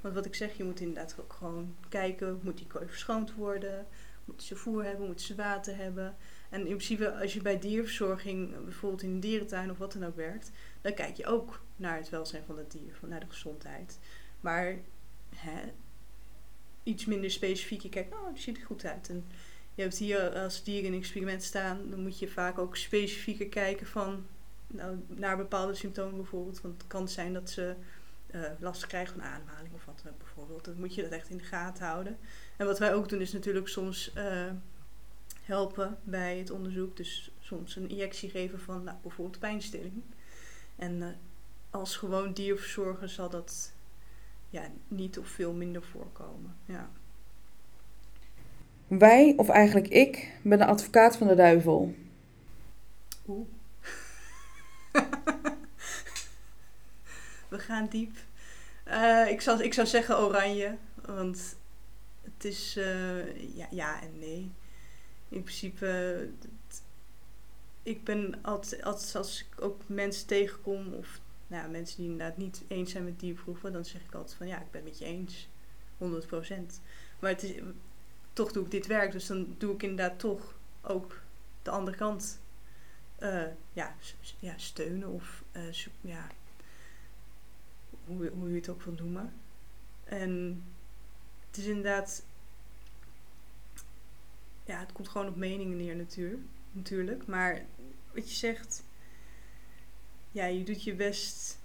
Want 0.00 0.14
wat 0.14 0.26
ik 0.26 0.34
zeg, 0.34 0.56
je 0.56 0.64
moet 0.64 0.80
inderdaad 0.80 1.16
ook 1.20 1.32
gewoon 1.32 1.74
kijken, 1.88 2.40
moet 2.42 2.56
die 2.58 2.66
kooi 2.66 2.86
verschoond 2.86 3.34
worden? 3.34 3.86
Moeten 4.24 4.46
ze 4.46 4.56
voer 4.56 4.84
hebben? 4.84 5.06
Moeten 5.06 5.26
ze 5.26 5.34
water 5.34 5.76
hebben? 5.76 6.16
En 6.52 6.60
in 6.60 6.64
principe, 6.64 7.12
als 7.12 7.32
je 7.32 7.42
bij 7.42 7.58
dierverzorging, 7.58 8.64
bijvoorbeeld 8.64 9.02
in 9.02 9.10
een 9.10 9.20
dierentuin 9.20 9.70
of 9.70 9.78
wat 9.78 9.92
dan 9.92 10.04
ook 10.04 10.16
werkt, 10.16 10.50
dan 10.80 10.94
kijk 10.94 11.16
je 11.16 11.26
ook 11.26 11.62
naar 11.76 11.96
het 11.96 12.08
welzijn 12.10 12.42
van 12.46 12.58
het 12.58 12.70
dier, 12.70 12.98
naar 13.06 13.20
de 13.20 13.26
gezondheid. 13.28 13.98
Maar 14.40 14.78
hè, 15.34 15.60
iets 16.82 17.04
minder 17.04 17.30
specifiek, 17.30 17.80
je 17.80 17.88
kijkt, 17.88 18.14
oh, 18.14 18.32
die 18.32 18.42
ziet 18.42 18.56
er 18.56 18.64
goed 18.64 18.84
uit. 18.84 19.08
En 19.08 19.24
je 19.74 19.82
hebt 19.82 19.98
hier, 19.98 20.38
als 20.38 20.64
dieren 20.64 20.92
in 20.92 20.98
experiment 20.98 21.42
staan, 21.42 21.90
dan 21.90 22.02
moet 22.02 22.18
je 22.18 22.28
vaak 22.28 22.58
ook 22.58 22.76
specifieker 22.76 23.48
kijken 23.48 23.86
van, 23.86 24.26
nou, 24.66 24.96
naar 25.08 25.36
bepaalde 25.36 25.74
symptomen 25.74 26.16
bijvoorbeeld. 26.16 26.60
Want 26.60 26.82
het 26.82 26.86
kan 26.86 27.08
zijn 27.08 27.32
dat 27.32 27.50
ze 27.50 27.74
eh, 28.26 28.40
last 28.58 28.86
krijgen 28.86 29.14
van 29.14 29.28
ademhaling 29.28 29.74
of 29.74 29.84
wat 29.84 30.00
dan 30.02 30.12
ook 30.12 30.18
bijvoorbeeld. 30.18 30.64
Dan 30.64 30.78
moet 30.78 30.94
je 30.94 31.02
dat 31.02 31.10
echt 31.10 31.30
in 31.30 31.36
de 31.36 31.44
gaten 31.44 31.86
houden. 31.86 32.18
En 32.56 32.66
wat 32.66 32.78
wij 32.78 32.94
ook 32.94 33.08
doen 33.08 33.20
is 33.20 33.32
natuurlijk 33.32 33.68
soms 33.68 34.12
eh, 34.12 34.50
helpen 35.42 35.98
bij 36.02 36.38
het 36.38 36.50
onderzoek. 36.50 36.96
Dus 36.96 37.30
soms 37.40 37.76
een 37.76 37.88
injectie 37.88 38.30
geven 38.30 38.60
van 38.60 38.84
nou, 38.84 38.96
bijvoorbeeld 39.02 39.38
pijnstilling. 39.38 40.02
En 40.76 41.02
eh, 41.02 41.08
als 41.70 41.96
gewoon 41.96 42.32
dierverzorger 42.32 43.08
zal 43.08 43.30
dat 43.30 43.72
ja, 44.50 44.62
niet 44.88 45.18
of 45.18 45.28
veel 45.28 45.52
minder 45.52 45.82
voorkomen. 45.82 46.56
Ja. 46.64 46.90
Wij, 48.86 49.34
of 49.36 49.48
eigenlijk 49.48 49.88
ik, 49.88 50.32
ben 50.42 50.58
de 50.58 50.66
advocaat 50.66 51.16
van 51.16 51.26
de 51.26 51.34
duivel. 51.34 51.94
Oeh. 53.28 53.46
We 57.48 57.58
gaan 57.58 57.86
diep. 57.88 58.16
Eh, 58.84 59.30
ik, 59.30 59.40
zou, 59.40 59.62
ik 59.62 59.74
zou 59.74 59.86
zeggen 59.86 60.18
oranje, 60.18 60.76
want 61.06 61.56
het 62.22 62.44
is 62.44 62.76
eh, 62.76 63.56
ja, 63.56 63.66
ja 63.70 64.02
en 64.02 64.18
nee. 64.18 64.52
In 65.32 65.42
principe, 65.42 66.28
ik 67.82 68.04
ben 68.04 68.42
altijd, 68.42 68.84
als 69.14 69.40
ik 69.40 69.62
ook 69.62 69.80
mensen 69.86 70.26
tegenkom, 70.26 70.92
of 70.92 71.20
nou, 71.46 71.70
mensen 71.70 71.96
die 71.96 72.10
inderdaad 72.10 72.36
niet 72.36 72.62
eens 72.68 72.90
zijn 72.90 73.04
met 73.04 73.20
dierproeven, 73.20 73.72
dan 73.72 73.84
zeg 73.84 74.02
ik 74.02 74.14
altijd 74.14 74.36
van 74.36 74.46
ja, 74.46 74.60
ik 74.60 74.70
ben 74.70 74.84
het 74.84 74.90
met 74.90 74.98
je 74.98 75.04
eens, 75.04 75.48
100%. 75.98 76.80
Maar 77.18 77.30
het 77.30 77.42
is, 77.42 77.60
toch 78.32 78.52
doe 78.52 78.64
ik 78.64 78.70
dit 78.70 78.86
werk, 78.86 79.12
dus 79.12 79.26
dan 79.26 79.54
doe 79.58 79.74
ik 79.74 79.82
inderdaad 79.82 80.18
toch 80.18 80.54
ook 80.80 81.20
de 81.62 81.70
andere 81.70 81.96
kant 81.96 82.40
eh, 83.18 83.46
ja, 83.72 83.94
ja, 84.38 84.58
steunen 84.58 85.08
of 85.08 85.44
eh, 85.52 85.72
ja, 86.00 86.26
hoe, 88.06 88.30
hoe 88.38 88.48
je 88.48 88.54
het 88.54 88.68
ook 88.68 88.82
wil 88.82 88.94
noemen. 88.94 89.32
En 90.04 90.62
het 91.46 91.56
is 91.56 91.66
inderdaad, 91.66 92.24
ja, 94.64 94.78
het 94.78 94.92
komt 94.92 95.08
gewoon 95.08 95.28
op 95.28 95.36
meningen 95.36 95.76
neer 95.76 95.96
natuur, 95.96 96.38
natuurlijk. 96.70 97.26
Maar 97.26 97.64
wat 98.14 98.30
je 98.30 98.36
zegt, 98.36 98.84
ja, 100.30 100.44
je 100.44 100.64
doet 100.64 100.84
je 100.84 100.94
best 100.94 101.58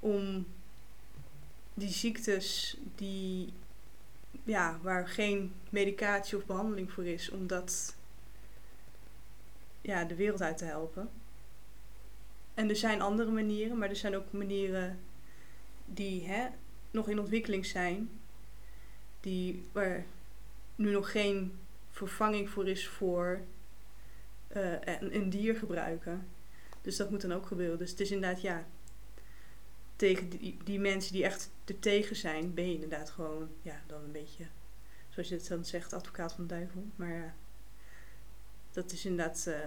om 0.00 0.46
die 1.74 1.88
ziektes 1.88 2.76
die, 2.94 3.52
ja, 4.44 4.78
waar 4.82 5.08
geen 5.08 5.52
medicatie 5.70 6.36
of 6.36 6.46
behandeling 6.46 6.92
voor 6.92 7.06
is, 7.06 7.30
om 7.30 7.46
dat 7.46 7.96
ja, 9.80 10.04
de 10.04 10.14
wereld 10.14 10.42
uit 10.42 10.58
te 10.58 10.64
helpen. 10.64 11.10
En 12.54 12.68
er 12.68 12.76
zijn 12.76 13.00
andere 13.00 13.30
manieren, 13.30 13.78
maar 13.78 13.88
er 13.88 13.96
zijn 13.96 14.16
ook 14.16 14.32
manieren 14.32 14.98
die 15.84 16.26
hè, 16.26 16.46
nog 16.90 17.08
in 17.08 17.18
ontwikkeling 17.18 17.66
zijn, 17.66 18.10
die, 19.20 19.64
waar 19.72 20.04
nu 20.74 20.90
nog 20.90 21.10
geen 21.10 21.52
vervanging 21.96 22.50
voor 22.50 22.68
is 22.68 22.88
voor 22.88 23.40
eh, 24.48 24.72
een, 24.72 25.14
een 25.14 25.30
dier 25.30 25.56
gebruiken. 25.56 26.26
Dus 26.82 26.96
dat 26.96 27.10
moet 27.10 27.20
dan 27.20 27.32
ook 27.32 27.46
gebeuren. 27.46 27.78
Dus 27.78 27.90
het 27.90 28.00
is 28.00 28.10
inderdaad, 28.10 28.40
ja, 28.40 28.64
tegen 29.96 30.28
die, 30.28 30.56
die 30.64 30.80
mensen 30.80 31.12
die 31.12 31.24
echt 31.24 31.50
er 31.64 31.78
tegen 31.78 32.16
zijn, 32.16 32.54
ben 32.54 32.66
je 32.66 32.74
inderdaad 32.74 33.10
gewoon, 33.10 33.48
ja, 33.62 33.80
dan 33.86 34.04
een 34.04 34.12
beetje, 34.12 34.44
zoals 35.08 35.28
je 35.28 35.34
het 35.34 35.48
dan 35.48 35.64
zegt, 35.64 35.92
advocaat 35.92 36.32
van 36.32 36.46
de 36.46 36.54
duivel. 36.54 36.84
Maar 36.96 37.12
ja, 37.12 37.34
dat 38.72 38.92
is 38.92 39.04
inderdaad, 39.04 39.46
eh 39.46 39.58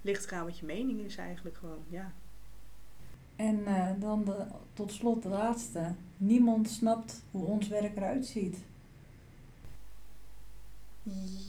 ligt 0.00 0.30
wat 0.30 0.58
je 0.58 0.66
mening 0.66 1.00
is 1.00 1.16
eigenlijk 1.16 1.56
gewoon, 1.56 1.84
ja. 1.88 2.12
En 3.36 3.66
eh, 3.66 3.90
dan 3.98 4.24
de, 4.24 4.46
tot 4.72 4.92
slot 4.92 5.22
de 5.22 5.28
laatste. 5.28 5.94
Niemand 6.16 6.68
snapt 6.68 7.22
hoe 7.30 7.46
ons 7.46 7.68
werk 7.68 7.96
eruit 7.96 8.26
ziet. 8.26 8.56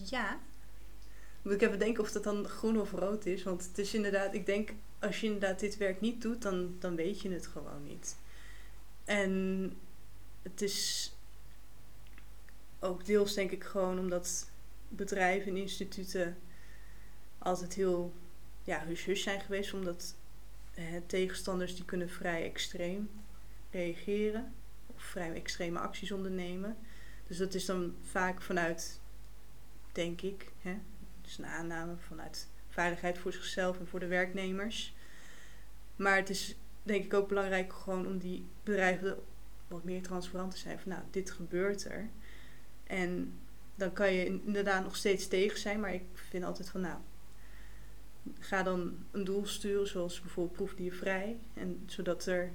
Ja. 0.09 0.39
Moet 1.41 1.53
ik 1.53 1.61
even 1.61 1.79
denken 1.79 2.03
of 2.03 2.11
dat 2.11 2.23
dan 2.23 2.47
groen 2.47 2.79
of 2.79 2.91
rood 2.91 3.25
is. 3.25 3.43
Want 3.43 3.63
het 3.63 3.77
is 3.77 3.93
inderdaad, 3.93 4.33
ik 4.33 4.45
denk, 4.45 4.73
als 4.99 5.19
je 5.21 5.25
inderdaad 5.25 5.59
dit 5.59 5.77
werk 5.77 6.01
niet 6.01 6.21
doet, 6.21 6.41
dan, 6.41 6.75
dan 6.79 6.95
weet 6.95 7.21
je 7.21 7.29
het 7.29 7.47
gewoon 7.47 7.83
niet. 7.83 8.17
En 9.05 9.73
het 10.41 10.61
is 10.61 11.11
ook 12.79 13.05
deels 13.05 13.33
denk 13.33 13.51
ik 13.51 13.63
gewoon 13.63 13.99
omdat 13.99 14.49
bedrijven 14.87 15.51
en 15.51 15.57
instituten 15.57 16.37
altijd 17.37 17.73
heel 17.73 18.13
ja, 18.63 18.85
hush-hush 18.85 19.23
zijn 19.23 19.41
geweest. 19.41 19.73
Omdat 19.73 20.15
eh, 20.73 20.85
tegenstanders 21.05 21.75
die 21.75 21.85
kunnen 21.85 22.09
vrij 22.09 22.43
extreem 22.43 23.09
reageren. 23.71 24.53
Of 24.87 25.03
vrij 25.03 25.33
extreme 25.33 25.79
acties 25.79 26.11
ondernemen. 26.11 26.77
Dus 27.27 27.37
dat 27.37 27.53
is 27.53 27.65
dan 27.65 27.95
vaak 28.01 28.41
vanuit 28.41 28.99
denk 29.97 30.21
ik. 30.21 30.51
Hè? 30.61 30.77
Dus 31.21 31.37
een 31.37 31.45
aanname 31.45 31.95
vanuit 31.97 32.47
veiligheid 32.69 33.17
voor 33.17 33.33
zichzelf 33.33 33.79
en 33.79 33.87
voor 33.87 33.99
de 33.99 34.07
werknemers. 34.07 34.95
Maar 35.95 36.15
het 36.15 36.29
is 36.29 36.55
denk 36.83 37.05
ik 37.05 37.13
ook 37.13 37.27
belangrijk 37.27 37.73
gewoon 37.73 38.07
om 38.07 38.17
die 38.17 38.45
bedrijven 38.63 39.17
wat 39.67 39.83
meer 39.83 40.01
transparant 40.01 40.51
te 40.51 40.57
zijn. 40.57 40.79
Van 40.79 40.91
nou, 40.91 41.03
dit 41.11 41.31
gebeurt 41.31 41.85
er. 41.85 42.09
En 42.83 43.39
dan 43.75 43.93
kan 43.93 44.13
je 44.13 44.25
inderdaad 44.25 44.83
nog 44.83 44.95
steeds 44.95 45.27
tegen 45.27 45.59
zijn. 45.59 45.79
Maar 45.79 45.93
ik 45.93 46.05
vind 46.13 46.43
altijd 46.43 46.69
van 46.69 46.81
nou, 46.81 46.99
ga 48.39 48.63
dan 48.63 49.05
een 49.11 49.23
doel 49.23 49.45
sturen 49.45 49.87
zoals 49.87 50.21
bijvoorbeeld 50.21 50.55
proefdiervrij. 50.55 51.37
En 51.53 51.83
zodat 51.85 52.25
er 52.25 52.51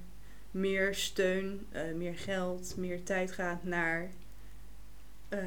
meer 0.51 0.95
steun, 0.95 1.67
uh, 1.73 1.95
meer 1.95 2.19
geld, 2.19 2.77
meer 2.77 3.03
tijd 3.03 3.33
gaat 3.33 3.65
naar 3.65 4.11
uh, 5.29 5.41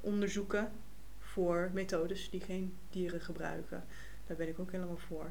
onderzoeken 0.00 0.72
voor 1.40 1.70
methodes 1.72 2.30
die 2.30 2.40
geen 2.40 2.72
dieren 2.90 3.20
gebruiken. 3.20 3.82
Daar 4.26 4.36
ben 4.36 4.48
ik 4.48 4.58
ook 4.58 4.72
helemaal 4.72 4.98
voor. 5.08 5.30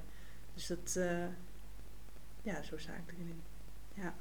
Dus 0.54 0.68
dat, 0.68 0.96
uh, 0.98 1.06
ja, 2.42 2.64
zo 2.64 2.78
sta 2.78 2.92
erin. 3.06 3.42
Ja. 3.94 4.14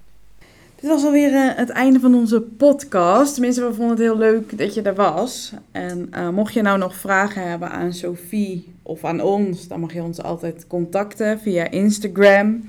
Dit 0.75 0.91
was 0.91 1.05
alweer 1.05 1.33
uh, 1.33 1.57
het 1.57 1.71
einde 1.71 2.01
van 2.01 2.15
onze 2.15 2.41
podcast. 2.41 3.35
Tenminste, 3.35 3.67
we 3.67 3.75
vonden 3.75 3.89
het 3.89 3.99
heel 3.99 4.19
leuk 4.19 4.59
dat 4.59 4.75
je 4.75 4.83
er 4.83 4.95
was. 4.95 5.53
En 5.73 6.11
uh, 6.15 6.29
mocht 6.29 6.53
je 6.53 6.63
nou 6.63 6.79
nog 6.79 6.95
vragen 6.95 7.49
hebben 7.49 7.71
aan 7.71 7.93
Sophie 7.93 8.75
of 8.83 9.05
aan 9.05 9.21
ons, 9.21 9.69
dan 9.69 9.81
mag 9.81 9.93
je 9.93 10.03
ons 10.03 10.23
altijd 10.23 10.67
contacten 10.67 11.41
via 11.41 11.71
Instagram. 11.71 12.65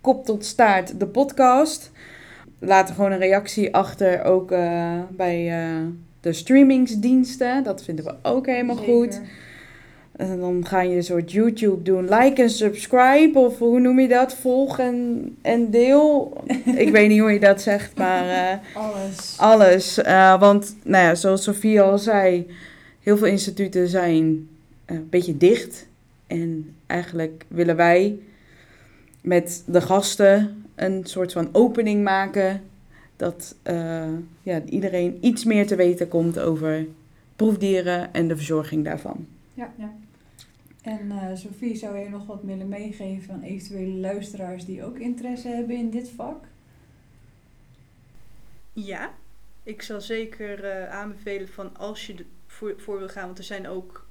Kop 0.00 0.24
tot 0.24 0.44
staart 0.44 1.00
de 1.00 1.06
podcast. 1.06 1.90
Laat 2.58 2.88
er 2.88 2.94
gewoon 2.94 3.12
een 3.12 3.18
reactie 3.18 3.74
achter, 3.74 4.24
ook 4.24 4.48
bij 5.10 5.52
de 6.20 6.32
streamingsdiensten. 6.32 7.64
Dat 7.64 7.84
vinden 7.84 8.04
we 8.04 8.14
ook 8.22 8.46
helemaal 8.46 8.76
Zeker. 8.76 8.92
goed. 8.94 9.20
En 10.16 10.40
dan 10.40 10.66
ga 10.66 10.80
je 10.80 10.96
een 10.96 11.04
soort 11.04 11.32
YouTube 11.32 11.82
doen. 11.82 12.08
Like 12.08 12.42
en 12.42 12.50
subscribe. 12.50 13.38
Of 13.38 13.58
hoe 13.58 13.80
noem 13.80 14.00
je 14.00 14.08
dat? 14.08 14.34
Volg 14.34 14.78
en, 14.78 15.36
en 15.42 15.70
deel. 15.70 16.36
Ik 16.84 16.90
weet 16.90 17.08
niet 17.08 17.20
hoe 17.20 17.32
je 17.32 17.40
dat 17.40 17.62
zegt, 17.62 17.96
maar... 17.96 18.24
Uh, 18.24 18.82
alles. 18.82 19.34
Alles. 19.36 19.98
Uh, 19.98 20.40
want, 20.40 20.76
nou 20.84 21.04
ja, 21.04 21.14
zoals 21.14 21.42
Sofie 21.42 21.80
al 21.80 21.98
zei... 21.98 22.46
Heel 23.00 23.16
veel 23.16 23.26
instituten 23.26 23.88
zijn 23.88 24.24
uh, 24.24 24.36
een 24.86 25.06
beetje 25.10 25.36
dicht. 25.36 25.86
En 26.26 26.74
eigenlijk 26.86 27.44
willen 27.48 27.76
wij 27.76 28.18
met 29.20 29.62
de 29.66 29.80
gasten 29.80 30.64
een 30.74 31.00
soort 31.04 31.32
van 31.32 31.48
opening 31.52 32.04
maken 32.04 32.60
dat 33.18 33.56
uh, 33.64 34.08
ja, 34.42 34.62
iedereen 34.64 35.18
iets 35.20 35.44
meer 35.44 35.66
te 35.66 35.76
weten 35.76 36.08
komt 36.08 36.38
over 36.38 36.86
proefdieren 37.36 38.12
en 38.12 38.28
de 38.28 38.36
verzorging 38.36 38.84
daarvan. 38.84 39.26
Ja, 39.54 39.72
ja. 39.76 39.92
En 40.82 41.06
uh, 41.06 41.34
Sophie, 41.34 41.76
zou 41.76 41.98
jij 41.98 42.08
nog 42.08 42.26
wat 42.26 42.42
willen 42.42 42.68
meegeven 42.68 43.34
aan 43.34 43.42
eventuele 43.42 43.94
luisteraars 43.94 44.64
die 44.64 44.84
ook 44.84 44.98
interesse 44.98 45.48
hebben 45.48 45.76
in 45.76 45.90
dit 45.90 46.10
vak? 46.10 46.44
Ja, 48.72 49.14
ik 49.62 49.82
zal 49.82 50.00
zeker 50.00 50.64
uh, 50.64 50.90
aanbevelen 50.90 51.48
van 51.48 51.76
als 51.76 52.06
je 52.06 52.24
ervoor 52.46 52.74
voor 52.76 52.98
wil 52.98 53.08
gaan, 53.08 53.26
want 53.26 53.38
er 53.38 53.44
zijn 53.44 53.68
ook 53.68 54.06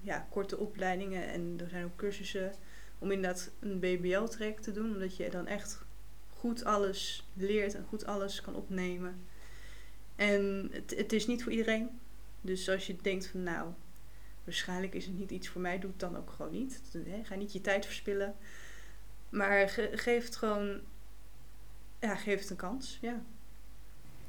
ja, 0.00 0.26
korte 0.30 0.58
opleidingen 0.58 1.28
en 1.28 1.54
er 1.58 1.68
zijn 1.68 1.84
ook 1.84 1.96
cursussen 1.96 2.52
om 2.98 3.10
inderdaad 3.10 3.50
een 3.60 3.78
BBL-traject 3.78 4.62
te 4.62 4.72
doen, 4.72 4.92
omdat 4.92 5.16
je 5.16 5.30
dan 5.30 5.46
echt 5.46 5.83
goed 6.44 6.64
alles 6.64 7.26
leert 7.34 7.74
en 7.74 7.84
goed 7.88 8.06
alles 8.06 8.40
kan 8.40 8.54
opnemen. 8.54 9.14
En 10.16 10.68
het, 10.72 10.94
het 10.96 11.12
is 11.12 11.26
niet 11.26 11.42
voor 11.42 11.52
iedereen. 11.52 11.88
Dus 12.40 12.68
als 12.68 12.86
je 12.86 12.96
denkt 13.02 13.26
van 13.26 13.42
nou, 13.42 13.68
waarschijnlijk 14.44 14.94
is 14.94 15.06
het 15.06 15.18
niet 15.18 15.30
iets 15.30 15.48
voor 15.48 15.60
mij, 15.60 15.78
doe 15.78 15.90
het 15.90 16.00
dan 16.00 16.16
ook 16.16 16.30
gewoon 16.30 16.52
niet. 16.52 16.80
Ga 17.22 17.34
niet 17.34 17.52
je 17.52 17.60
tijd 17.60 17.86
verspillen. 17.86 18.34
Maar 19.28 19.68
ge, 19.68 19.90
geef 19.92 20.24
het 20.24 20.36
gewoon, 20.36 20.80
ja, 22.00 22.14
geef 22.14 22.40
het 22.40 22.50
een 22.50 22.56
kans. 22.56 22.98
Ja. 23.00 23.22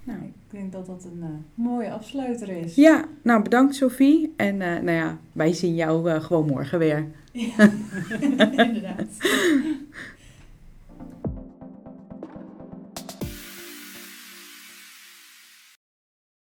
Nou, 0.04 0.24
ik 0.24 0.34
denk 0.48 0.72
dat 0.72 0.86
dat 0.86 1.04
een 1.04 1.20
uh, 1.20 1.66
mooie 1.66 1.92
afsluiter 1.92 2.50
is. 2.50 2.76
Ja, 2.76 3.06
nou 3.22 3.44
bedankt 3.44 3.76
Sophie. 3.76 4.34
En 4.36 4.56
uh, 4.56 4.62
nou 4.62 4.92
ja, 4.92 5.18
wij 5.32 5.54
zien 5.54 5.76
jou 5.76 6.10
uh, 6.10 6.24
gewoon 6.24 6.46
morgen 6.46 6.80
weer. 6.80 7.12
Ja, 7.32 7.72
inderdaad. 8.66 9.08